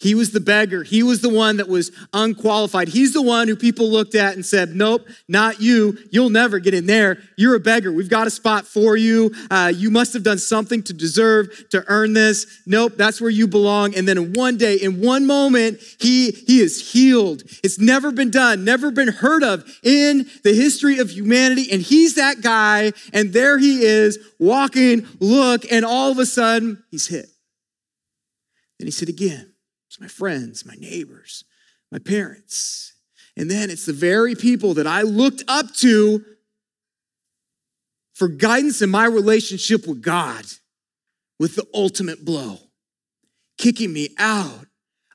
He 0.00 0.14
was 0.14 0.30
the 0.32 0.40
beggar. 0.40 0.82
He 0.82 1.02
was 1.02 1.20
the 1.20 1.28
one 1.28 1.58
that 1.58 1.68
was 1.68 1.92
unqualified. 2.14 2.88
He's 2.88 3.12
the 3.12 3.20
one 3.20 3.48
who 3.48 3.54
people 3.54 3.90
looked 3.90 4.14
at 4.14 4.34
and 4.34 4.44
said, 4.44 4.74
Nope, 4.74 5.06
not 5.28 5.60
you. 5.60 5.98
You'll 6.10 6.30
never 6.30 6.58
get 6.58 6.72
in 6.72 6.86
there. 6.86 7.18
You're 7.36 7.54
a 7.54 7.60
beggar. 7.60 7.92
We've 7.92 8.08
got 8.08 8.26
a 8.26 8.30
spot 8.30 8.66
for 8.66 8.96
you. 8.96 9.30
Uh, 9.50 9.70
you 9.74 9.90
must 9.90 10.14
have 10.14 10.22
done 10.22 10.38
something 10.38 10.82
to 10.84 10.94
deserve 10.94 11.68
to 11.68 11.84
earn 11.86 12.14
this. 12.14 12.62
Nope, 12.64 12.94
that's 12.96 13.20
where 13.20 13.30
you 13.30 13.46
belong. 13.46 13.94
And 13.94 14.08
then 14.08 14.16
in 14.16 14.32
one 14.32 14.56
day, 14.56 14.76
in 14.76 15.02
one 15.02 15.26
moment, 15.26 15.80
he, 16.00 16.30
he 16.30 16.60
is 16.60 16.92
healed. 16.92 17.42
It's 17.62 17.78
never 17.78 18.10
been 18.10 18.30
done, 18.30 18.64
never 18.64 18.90
been 18.90 19.08
heard 19.08 19.42
of 19.42 19.64
in 19.82 20.30
the 20.44 20.54
history 20.54 20.98
of 20.98 21.10
humanity. 21.10 21.70
And 21.70 21.82
he's 21.82 22.14
that 22.14 22.40
guy. 22.40 22.92
And 23.12 23.34
there 23.34 23.58
he 23.58 23.82
is 23.82 24.18
walking, 24.38 25.06
look, 25.18 25.70
and 25.70 25.84
all 25.84 26.10
of 26.10 26.18
a 26.18 26.24
sudden, 26.24 26.82
he's 26.90 27.06
hit. 27.06 27.26
Then 28.78 28.86
he 28.86 28.92
said 28.92 29.10
again 29.10 29.49
my 29.98 30.06
friends, 30.06 30.66
my 30.66 30.74
neighbors, 30.78 31.44
my 31.90 31.98
parents. 31.98 32.92
And 33.36 33.50
then 33.50 33.70
it's 33.70 33.86
the 33.86 33.92
very 33.92 34.34
people 34.34 34.74
that 34.74 34.86
I 34.86 35.02
looked 35.02 35.42
up 35.48 35.72
to 35.76 36.24
for 38.14 38.28
guidance 38.28 38.82
in 38.82 38.90
my 38.90 39.06
relationship 39.06 39.86
with 39.86 40.02
God 40.02 40.44
with 41.38 41.56
the 41.56 41.66
ultimate 41.72 42.22
blow, 42.22 42.58
kicking 43.56 43.92
me 43.92 44.10
out 44.18 44.66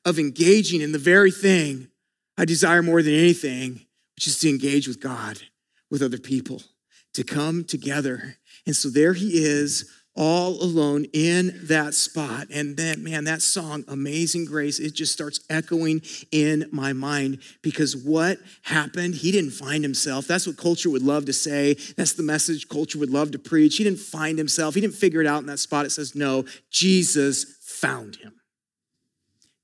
of 0.04 0.18
engaging 0.18 0.82
in 0.82 0.92
the 0.92 0.98
very 0.98 1.32
thing 1.32 1.88
I 2.38 2.46
desire 2.46 2.82
more 2.82 3.02
than 3.02 3.14
anything, 3.14 3.86
which 4.16 4.28
is 4.28 4.40
to 4.40 4.50
engage 4.50 4.88
with 4.88 5.00
God, 5.00 5.40
with 5.90 6.02
other 6.02 6.18
people, 6.18 6.62
to 7.14 7.24
come 7.24 7.64
together. 7.64 8.38
And 8.66 8.76
so 8.76 8.90
there 8.90 9.14
he 9.14 9.44
is 9.44 9.90
all 10.16 10.64
alone 10.64 11.06
in 11.14 11.60
that 11.64 11.94
spot. 11.94 12.48
And 12.54 12.78
then, 12.78 13.04
man, 13.04 13.26
that 13.26 13.42
song, 13.42 13.84
Amazing 13.88 14.46
Grace, 14.46 14.80
it 14.80 14.94
just 14.94 15.12
starts 15.12 15.42
echoing 15.50 16.02
in 16.32 16.70
my 16.72 16.94
mind 16.94 17.40
because 17.62 17.98
what 17.98 18.40
happened? 18.64 19.16
He 19.16 19.32
didn't 19.32 19.52
find 19.52 19.84
himself. 19.84 20.26
That's 20.26 20.48
what 20.48 20.58
culture 20.58 20.90
would 20.90 21.04
love 21.04 21.26
to 21.26 21.34
say. 21.34 21.74
That's 21.98 22.14
the 22.14 22.24
message 22.24 22.70
culture 22.70 22.98
would 22.98 23.10
love 23.10 23.32
to 23.32 23.40
preach. 23.40 23.78
He 23.78 23.84
didn't 23.84 24.00
find 24.00 24.38
himself. 24.38 24.76
He 24.76 24.82
didn't 24.82 24.96
figure 24.96 25.22
it 25.22 25.28
out 25.28 25.42
in 25.42 25.48
that 25.48 25.60
spot. 25.60 25.86
It 25.86 25.92
says, 25.92 26.16
no, 26.16 26.46
Jesus 26.72 27.44
found 27.62 28.16
him. 28.16 28.36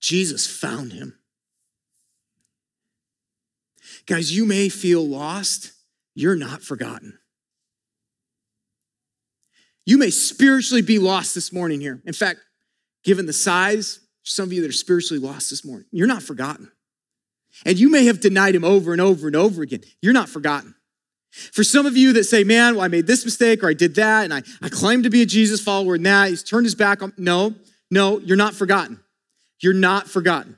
Jesus 0.02 0.47
found 0.47 0.91
him. 0.91 1.18
Guys, 4.06 4.36
you 4.36 4.45
may 4.45 4.68
feel 4.68 5.08
lost. 5.08 5.72
You're 6.14 6.36
not 6.36 6.62
forgotten. 6.62 7.20
You 9.86 9.97
may 9.97 10.09
spiritually 10.09 10.82
be 10.82 10.99
lost 10.99 11.36
this 11.36 11.51
morning 11.51 11.82
here. 11.82 12.01
In 12.05 12.13
fact, 12.13 12.39
given 13.03 13.25
the 13.25 13.34
size, 13.34 13.99
some 14.23 14.45
of 14.45 14.53
you 14.53 14.61
that 14.61 14.69
are 14.69 14.73
spiritually 14.73 15.19
lost 15.19 15.49
this 15.49 15.65
morning, 15.65 15.88
you're 15.91 16.07
not 16.07 16.23
forgotten. 16.23 16.71
And 17.65 17.77
you 17.79 17.89
may 17.89 18.05
have 18.05 18.21
denied 18.21 18.55
him 18.55 18.63
over 18.63 18.91
and 18.91 19.01
over 19.01 19.27
and 19.27 19.36
over 19.36 19.61
again. 19.61 19.82
You're 20.01 20.13
not 20.13 20.29
forgotten. 20.29 20.75
For 21.32 21.63
some 21.63 21.86
of 21.86 21.95
you 21.95 22.13
that 22.13 22.25
say, 22.25 22.43
man, 22.43 22.75
well, 22.75 22.84
I 22.84 22.89
made 22.89 23.07
this 23.07 23.23
mistake 23.23 23.63
or 23.63 23.69
I 23.69 23.73
did 23.73 23.95
that 23.95 24.25
and 24.25 24.34
I, 24.34 24.43
I 24.61 24.69
claim 24.69 25.03
to 25.03 25.09
be 25.09 25.21
a 25.21 25.25
Jesus 25.25 25.61
follower 25.61 25.95
and 25.95 26.05
that, 26.05 26.29
he's 26.29 26.43
turned 26.43 26.65
his 26.65 26.75
back 26.75 27.01
on. 27.01 27.13
No, 27.17 27.55
no, 27.89 28.19
you're 28.19 28.38
not 28.38 28.53
forgotten. 28.53 28.99
You're 29.59 29.73
not 29.73 30.07
forgotten. 30.07 30.57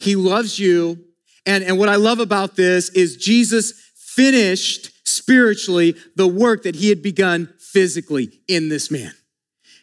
He 0.00 0.16
loves 0.16 0.58
you. 0.58 1.04
And, 1.46 1.62
and 1.62 1.78
what 1.78 1.88
I 1.88 1.96
love 1.96 2.18
about 2.18 2.56
this 2.56 2.88
is 2.90 3.16
Jesus 3.16 3.72
finished 3.94 4.90
spiritually 5.06 5.94
the 6.16 6.26
work 6.26 6.64
that 6.64 6.74
he 6.74 6.88
had 6.88 7.02
begun 7.02 7.52
physically 7.78 8.40
in 8.48 8.68
this 8.68 8.90
man. 8.90 9.12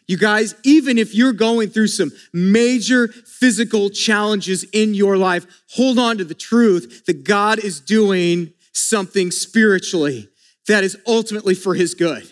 You 0.06 0.18
guys, 0.18 0.54
even 0.64 0.98
if 0.98 1.14
you're 1.14 1.32
going 1.32 1.70
through 1.70 1.86
some 1.86 2.12
major 2.30 3.08
physical 3.08 3.88
challenges 3.88 4.64
in 4.64 4.92
your 4.92 5.16
life, 5.16 5.46
hold 5.70 5.98
on 5.98 6.18
to 6.18 6.24
the 6.24 6.34
truth 6.34 7.06
that 7.06 7.24
God 7.24 7.58
is 7.58 7.80
doing 7.80 8.52
something 8.74 9.30
spiritually 9.30 10.28
that 10.66 10.84
is 10.84 10.98
ultimately 11.06 11.54
for 11.54 11.74
his 11.74 11.94
good. 11.94 12.30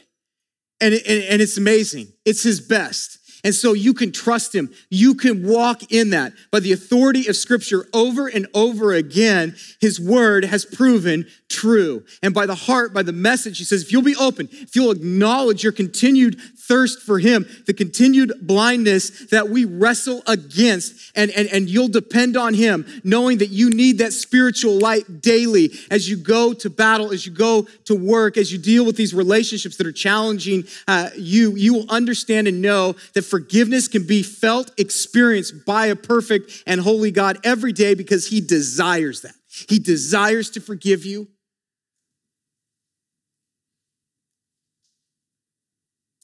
And, 0.83 0.93
and, 0.93 1.25
and 1.31 1.41
it's 1.41 1.57
amazing. 1.57 2.09
It's 2.27 2.43
his 2.43 2.61
best. 2.61 3.19
And 3.45 3.55
so 3.55 3.75
you 3.75 3.95
can 3.95 4.11
trust 4.11 4.55
him. 4.55 4.73
You 4.89 5.15
can 5.15 5.47
walk 5.47 5.93
in 5.93 6.11
that. 6.11 6.33
By 6.51 6.61
the 6.61 6.73
authority 6.73 7.29
of 7.29 7.37
scripture 7.37 7.87
over 7.93 8.27
and 8.27 8.47
over 8.55 8.93
again, 8.93 9.55
his 9.81 10.01
word 10.01 10.47
has 10.47 10.65
proven 10.65 11.27
true. 11.51 12.05
And 12.23 12.35
by 12.35 12.47
the 12.47 12.55
heart, 12.55 12.93
by 12.93 13.03
the 13.03 13.13
message, 13.13 13.59
he 13.59 13.65
says, 13.65 13.83
if 13.83 13.93
you'll 13.93 14.03
be 14.03 14.17
open, 14.17 14.49
if 14.51 14.75
you'll 14.75 14.91
acknowledge 14.91 15.63
your 15.63 15.73
continued 15.73 16.41
thirst 16.67 17.03
for 17.03 17.19
him, 17.19 17.47
the 17.67 17.75
continued 17.75 18.33
blindness 18.41 19.27
that 19.27 19.51
we 19.51 19.65
wrestle 19.65 20.23
against, 20.27 21.13
and, 21.15 21.31
and, 21.33 21.47
and 21.49 21.69
you'll 21.69 21.89
depend 21.89 22.37
on 22.37 22.55
him, 22.55 22.87
knowing 23.05 23.39
that 23.39 23.51
you 23.51 23.71
need 23.71 23.99
that 23.99 24.13
spiritual 24.13 24.79
light 24.79 25.21
daily 25.21 25.71
as 25.91 26.09
you 26.09 26.17
go 26.17 26.55
to 26.55 26.71
battle, 26.71 27.13
as 27.13 27.27
you 27.27 27.33
go 27.33 27.63
to 27.85 27.95
work, 27.95 28.37
as 28.37 28.51
you 28.51 28.59
deal 28.59 28.85
with 28.85 28.97
these 28.97 29.15
relationships 29.15 29.77
that 29.77 29.87
are 29.87 29.93
challenging 29.93 30.65
uh, 30.89 31.11
you, 31.17 31.55
you 31.57 31.75
will 31.75 31.91
understand 31.91 32.49
and 32.49 32.63
know 32.63 32.95
that 33.13 33.23
forgiveness 33.35 33.89
can 33.89 34.07
be 34.07 34.23
felt, 34.23 34.71
experienced 34.79 35.67
by 35.67 35.87
a 35.87 35.97
perfect 35.97 36.63
and 36.69 36.81
holy 36.81 37.11
God 37.11 37.37
every 37.43 37.73
day 37.73 37.95
because 37.95 38.29
he 38.29 38.41
desires 38.41 39.23
that. 39.23 39.35
He 39.69 39.81
desires 39.81 40.51
to 40.51 40.61
forgive 40.61 41.05
you. 41.05 41.27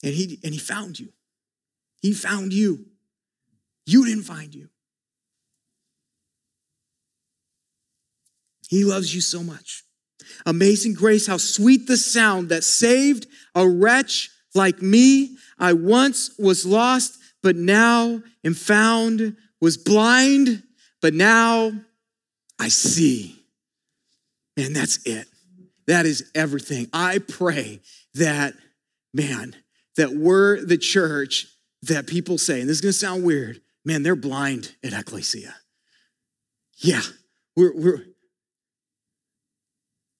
And 0.01 0.13
he, 0.13 0.39
and 0.41 0.53
he 0.53 0.57
found 0.57 1.01
you. 1.01 1.09
He 2.01 2.13
found 2.13 2.53
you. 2.53 2.85
You 3.85 4.05
didn't 4.05 4.23
find 4.23 4.55
you. 4.55 4.69
He 8.69 8.85
loves 8.85 9.13
you 9.13 9.19
so 9.19 9.43
much. 9.43 9.83
Amazing 10.45 10.93
grace, 10.93 11.27
how 11.27 11.35
sweet 11.35 11.87
the 11.87 11.97
sound 11.97 12.47
that 12.47 12.63
saved 12.63 13.27
a 13.53 13.67
wretch 13.67 14.29
like 14.53 14.81
me. 14.81 15.35
I 15.61 15.73
once 15.73 16.31
was 16.39 16.65
lost, 16.65 17.19
but 17.43 17.55
now 17.55 18.21
am 18.43 18.55
found, 18.55 19.37
was 19.61 19.77
blind, 19.77 20.63
but 21.01 21.13
now 21.13 21.71
I 22.59 22.67
see. 22.67 23.39
And 24.57 24.75
that's 24.75 24.99
it. 25.05 25.27
That 25.85 26.05
is 26.05 26.29
everything. 26.33 26.87
I 26.91 27.19
pray 27.19 27.79
that, 28.15 28.55
man, 29.13 29.55
that 29.97 30.11
we're 30.11 30.65
the 30.65 30.77
church 30.77 31.47
that 31.83 32.07
people 32.07 32.37
say, 32.37 32.59
and 32.59 32.69
this 32.69 32.77
is 32.77 32.81
gonna 32.81 32.93
sound 32.93 33.23
weird, 33.23 33.61
man, 33.85 34.03
they're 34.03 34.15
blind 34.15 34.75
at 34.83 34.93
Ecclesia. 34.93 35.55
Yeah, 36.77 37.01
we're, 37.55 37.75
we're, 37.75 38.05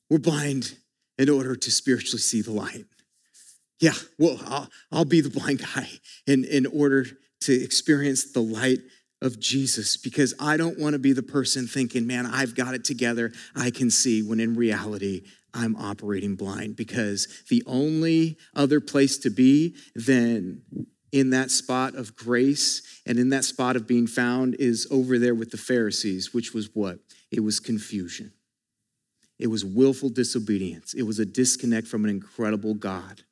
we're 0.10 0.20
blind 0.20 0.76
in 1.18 1.30
order 1.30 1.56
to 1.56 1.72
spiritually 1.72 2.20
see 2.20 2.42
the 2.42 2.52
light. 2.52 2.86
Yeah, 3.82 3.94
well, 4.20 4.40
I'll, 4.46 4.70
I'll 4.92 5.06
be 5.06 5.22
the 5.22 5.30
blind 5.32 5.60
guy 5.60 5.88
in, 6.28 6.46
in 6.46 6.68
order 6.68 7.06
to 7.42 7.54
experience 7.54 8.32
the 8.32 8.40
light 8.40 8.80
of 9.24 9.40
Jesus 9.40 9.98
because 9.98 10.36
I 10.40 10.56
don't 10.56 10.80
want 10.80 10.94
to 10.94 11.00
be 11.00 11.14
the 11.14 11.24
person 11.24 11.68
thinking, 11.68 12.06
man, 12.06 12.28
I've 12.28 12.56
got 12.56 12.76
it 12.76 12.84
together. 12.84 13.32
I 13.56 13.72
can 13.72 13.90
see 13.90 14.22
when 14.22 14.40
in 14.40 14.56
reality, 14.56 15.24
I'm 15.54 15.76
operating 15.76 16.36
blind 16.36 16.76
because 16.76 17.44
the 17.50 17.64
only 17.66 18.38
other 18.56 18.80
place 18.80 19.18
to 19.20 19.32
be 19.32 19.76
than 19.96 20.62
in 21.12 21.32
that 21.32 21.50
spot 21.50 21.96
of 21.96 22.16
grace 22.16 23.02
and 23.06 23.18
in 23.18 23.30
that 23.30 23.44
spot 23.44 23.76
of 23.76 23.88
being 23.88 24.08
found 24.08 24.56
is 24.60 24.88
over 24.92 25.18
there 25.18 25.36
with 25.36 25.50
the 25.50 25.58
Pharisees, 25.58 26.34
which 26.34 26.54
was 26.54 26.70
what? 26.74 27.00
It 27.32 27.42
was 27.42 27.60
confusion. 27.60 28.32
It 29.40 29.48
was 29.48 29.66
willful 29.66 30.10
disobedience. 30.10 30.94
It 30.94 31.02
was 31.02 31.18
a 31.18 31.26
disconnect 31.26 31.88
from 31.88 32.04
an 32.04 32.12
incredible 32.12 32.76
God. 32.76 33.24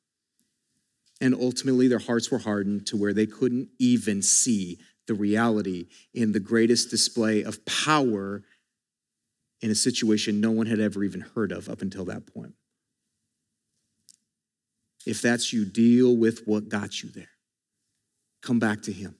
And 1.22 1.34
ultimately, 1.34 1.88
their 1.88 2.00
hearts 2.00 2.32
were 2.32 2.40
hardened 2.40 2.88
to 2.88 2.98
where 2.98 3.14
they 3.14 3.26
couldn't 3.26 3.70
even 3.78 4.22
see 4.22 4.80
the 5.08 5.14
reality 5.14 5.88
in 6.14 6.32
the 6.32 6.40
greatest 6.40 6.90
display 6.90 7.42
of 7.42 7.66
power 7.66 8.44
in 9.62 9.72
a 9.72 9.76
situation 9.76 10.40
no 10.40 10.52
one 10.52 10.68
had 10.68 10.80
ever 10.80 11.04
even 11.04 11.22
heard 11.22 11.52
of 11.52 11.68
up 11.68 11.82
until 11.82 12.06
that 12.06 12.26
point. 12.34 12.54
If 15.06 15.22
that's 15.22 15.52
you, 15.52 15.66
deal 15.66 16.16
with 16.16 16.48
what 16.48 16.70
got 16.70 17.02
you 17.02 17.10
there. 17.10 17.30
Come 18.42 18.60
back 18.60 18.84
to 18.84 18.94
Him. 18.94 19.16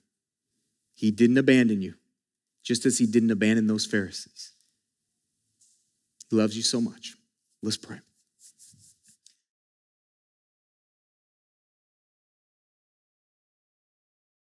He 0.94 1.10
didn't 1.10 1.38
abandon 1.38 1.82
you, 1.82 1.94
just 2.62 2.86
as 2.86 2.98
He 2.98 3.06
didn't 3.06 3.30
abandon 3.30 3.66
those 3.66 3.86
Pharisees. 3.86 4.52
He 6.30 6.36
loves 6.36 6.56
you 6.56 6.62
so 6.62 6.80
much. 6.80 7.16
Let's 7.62 7.76
pray. 7.76 7.98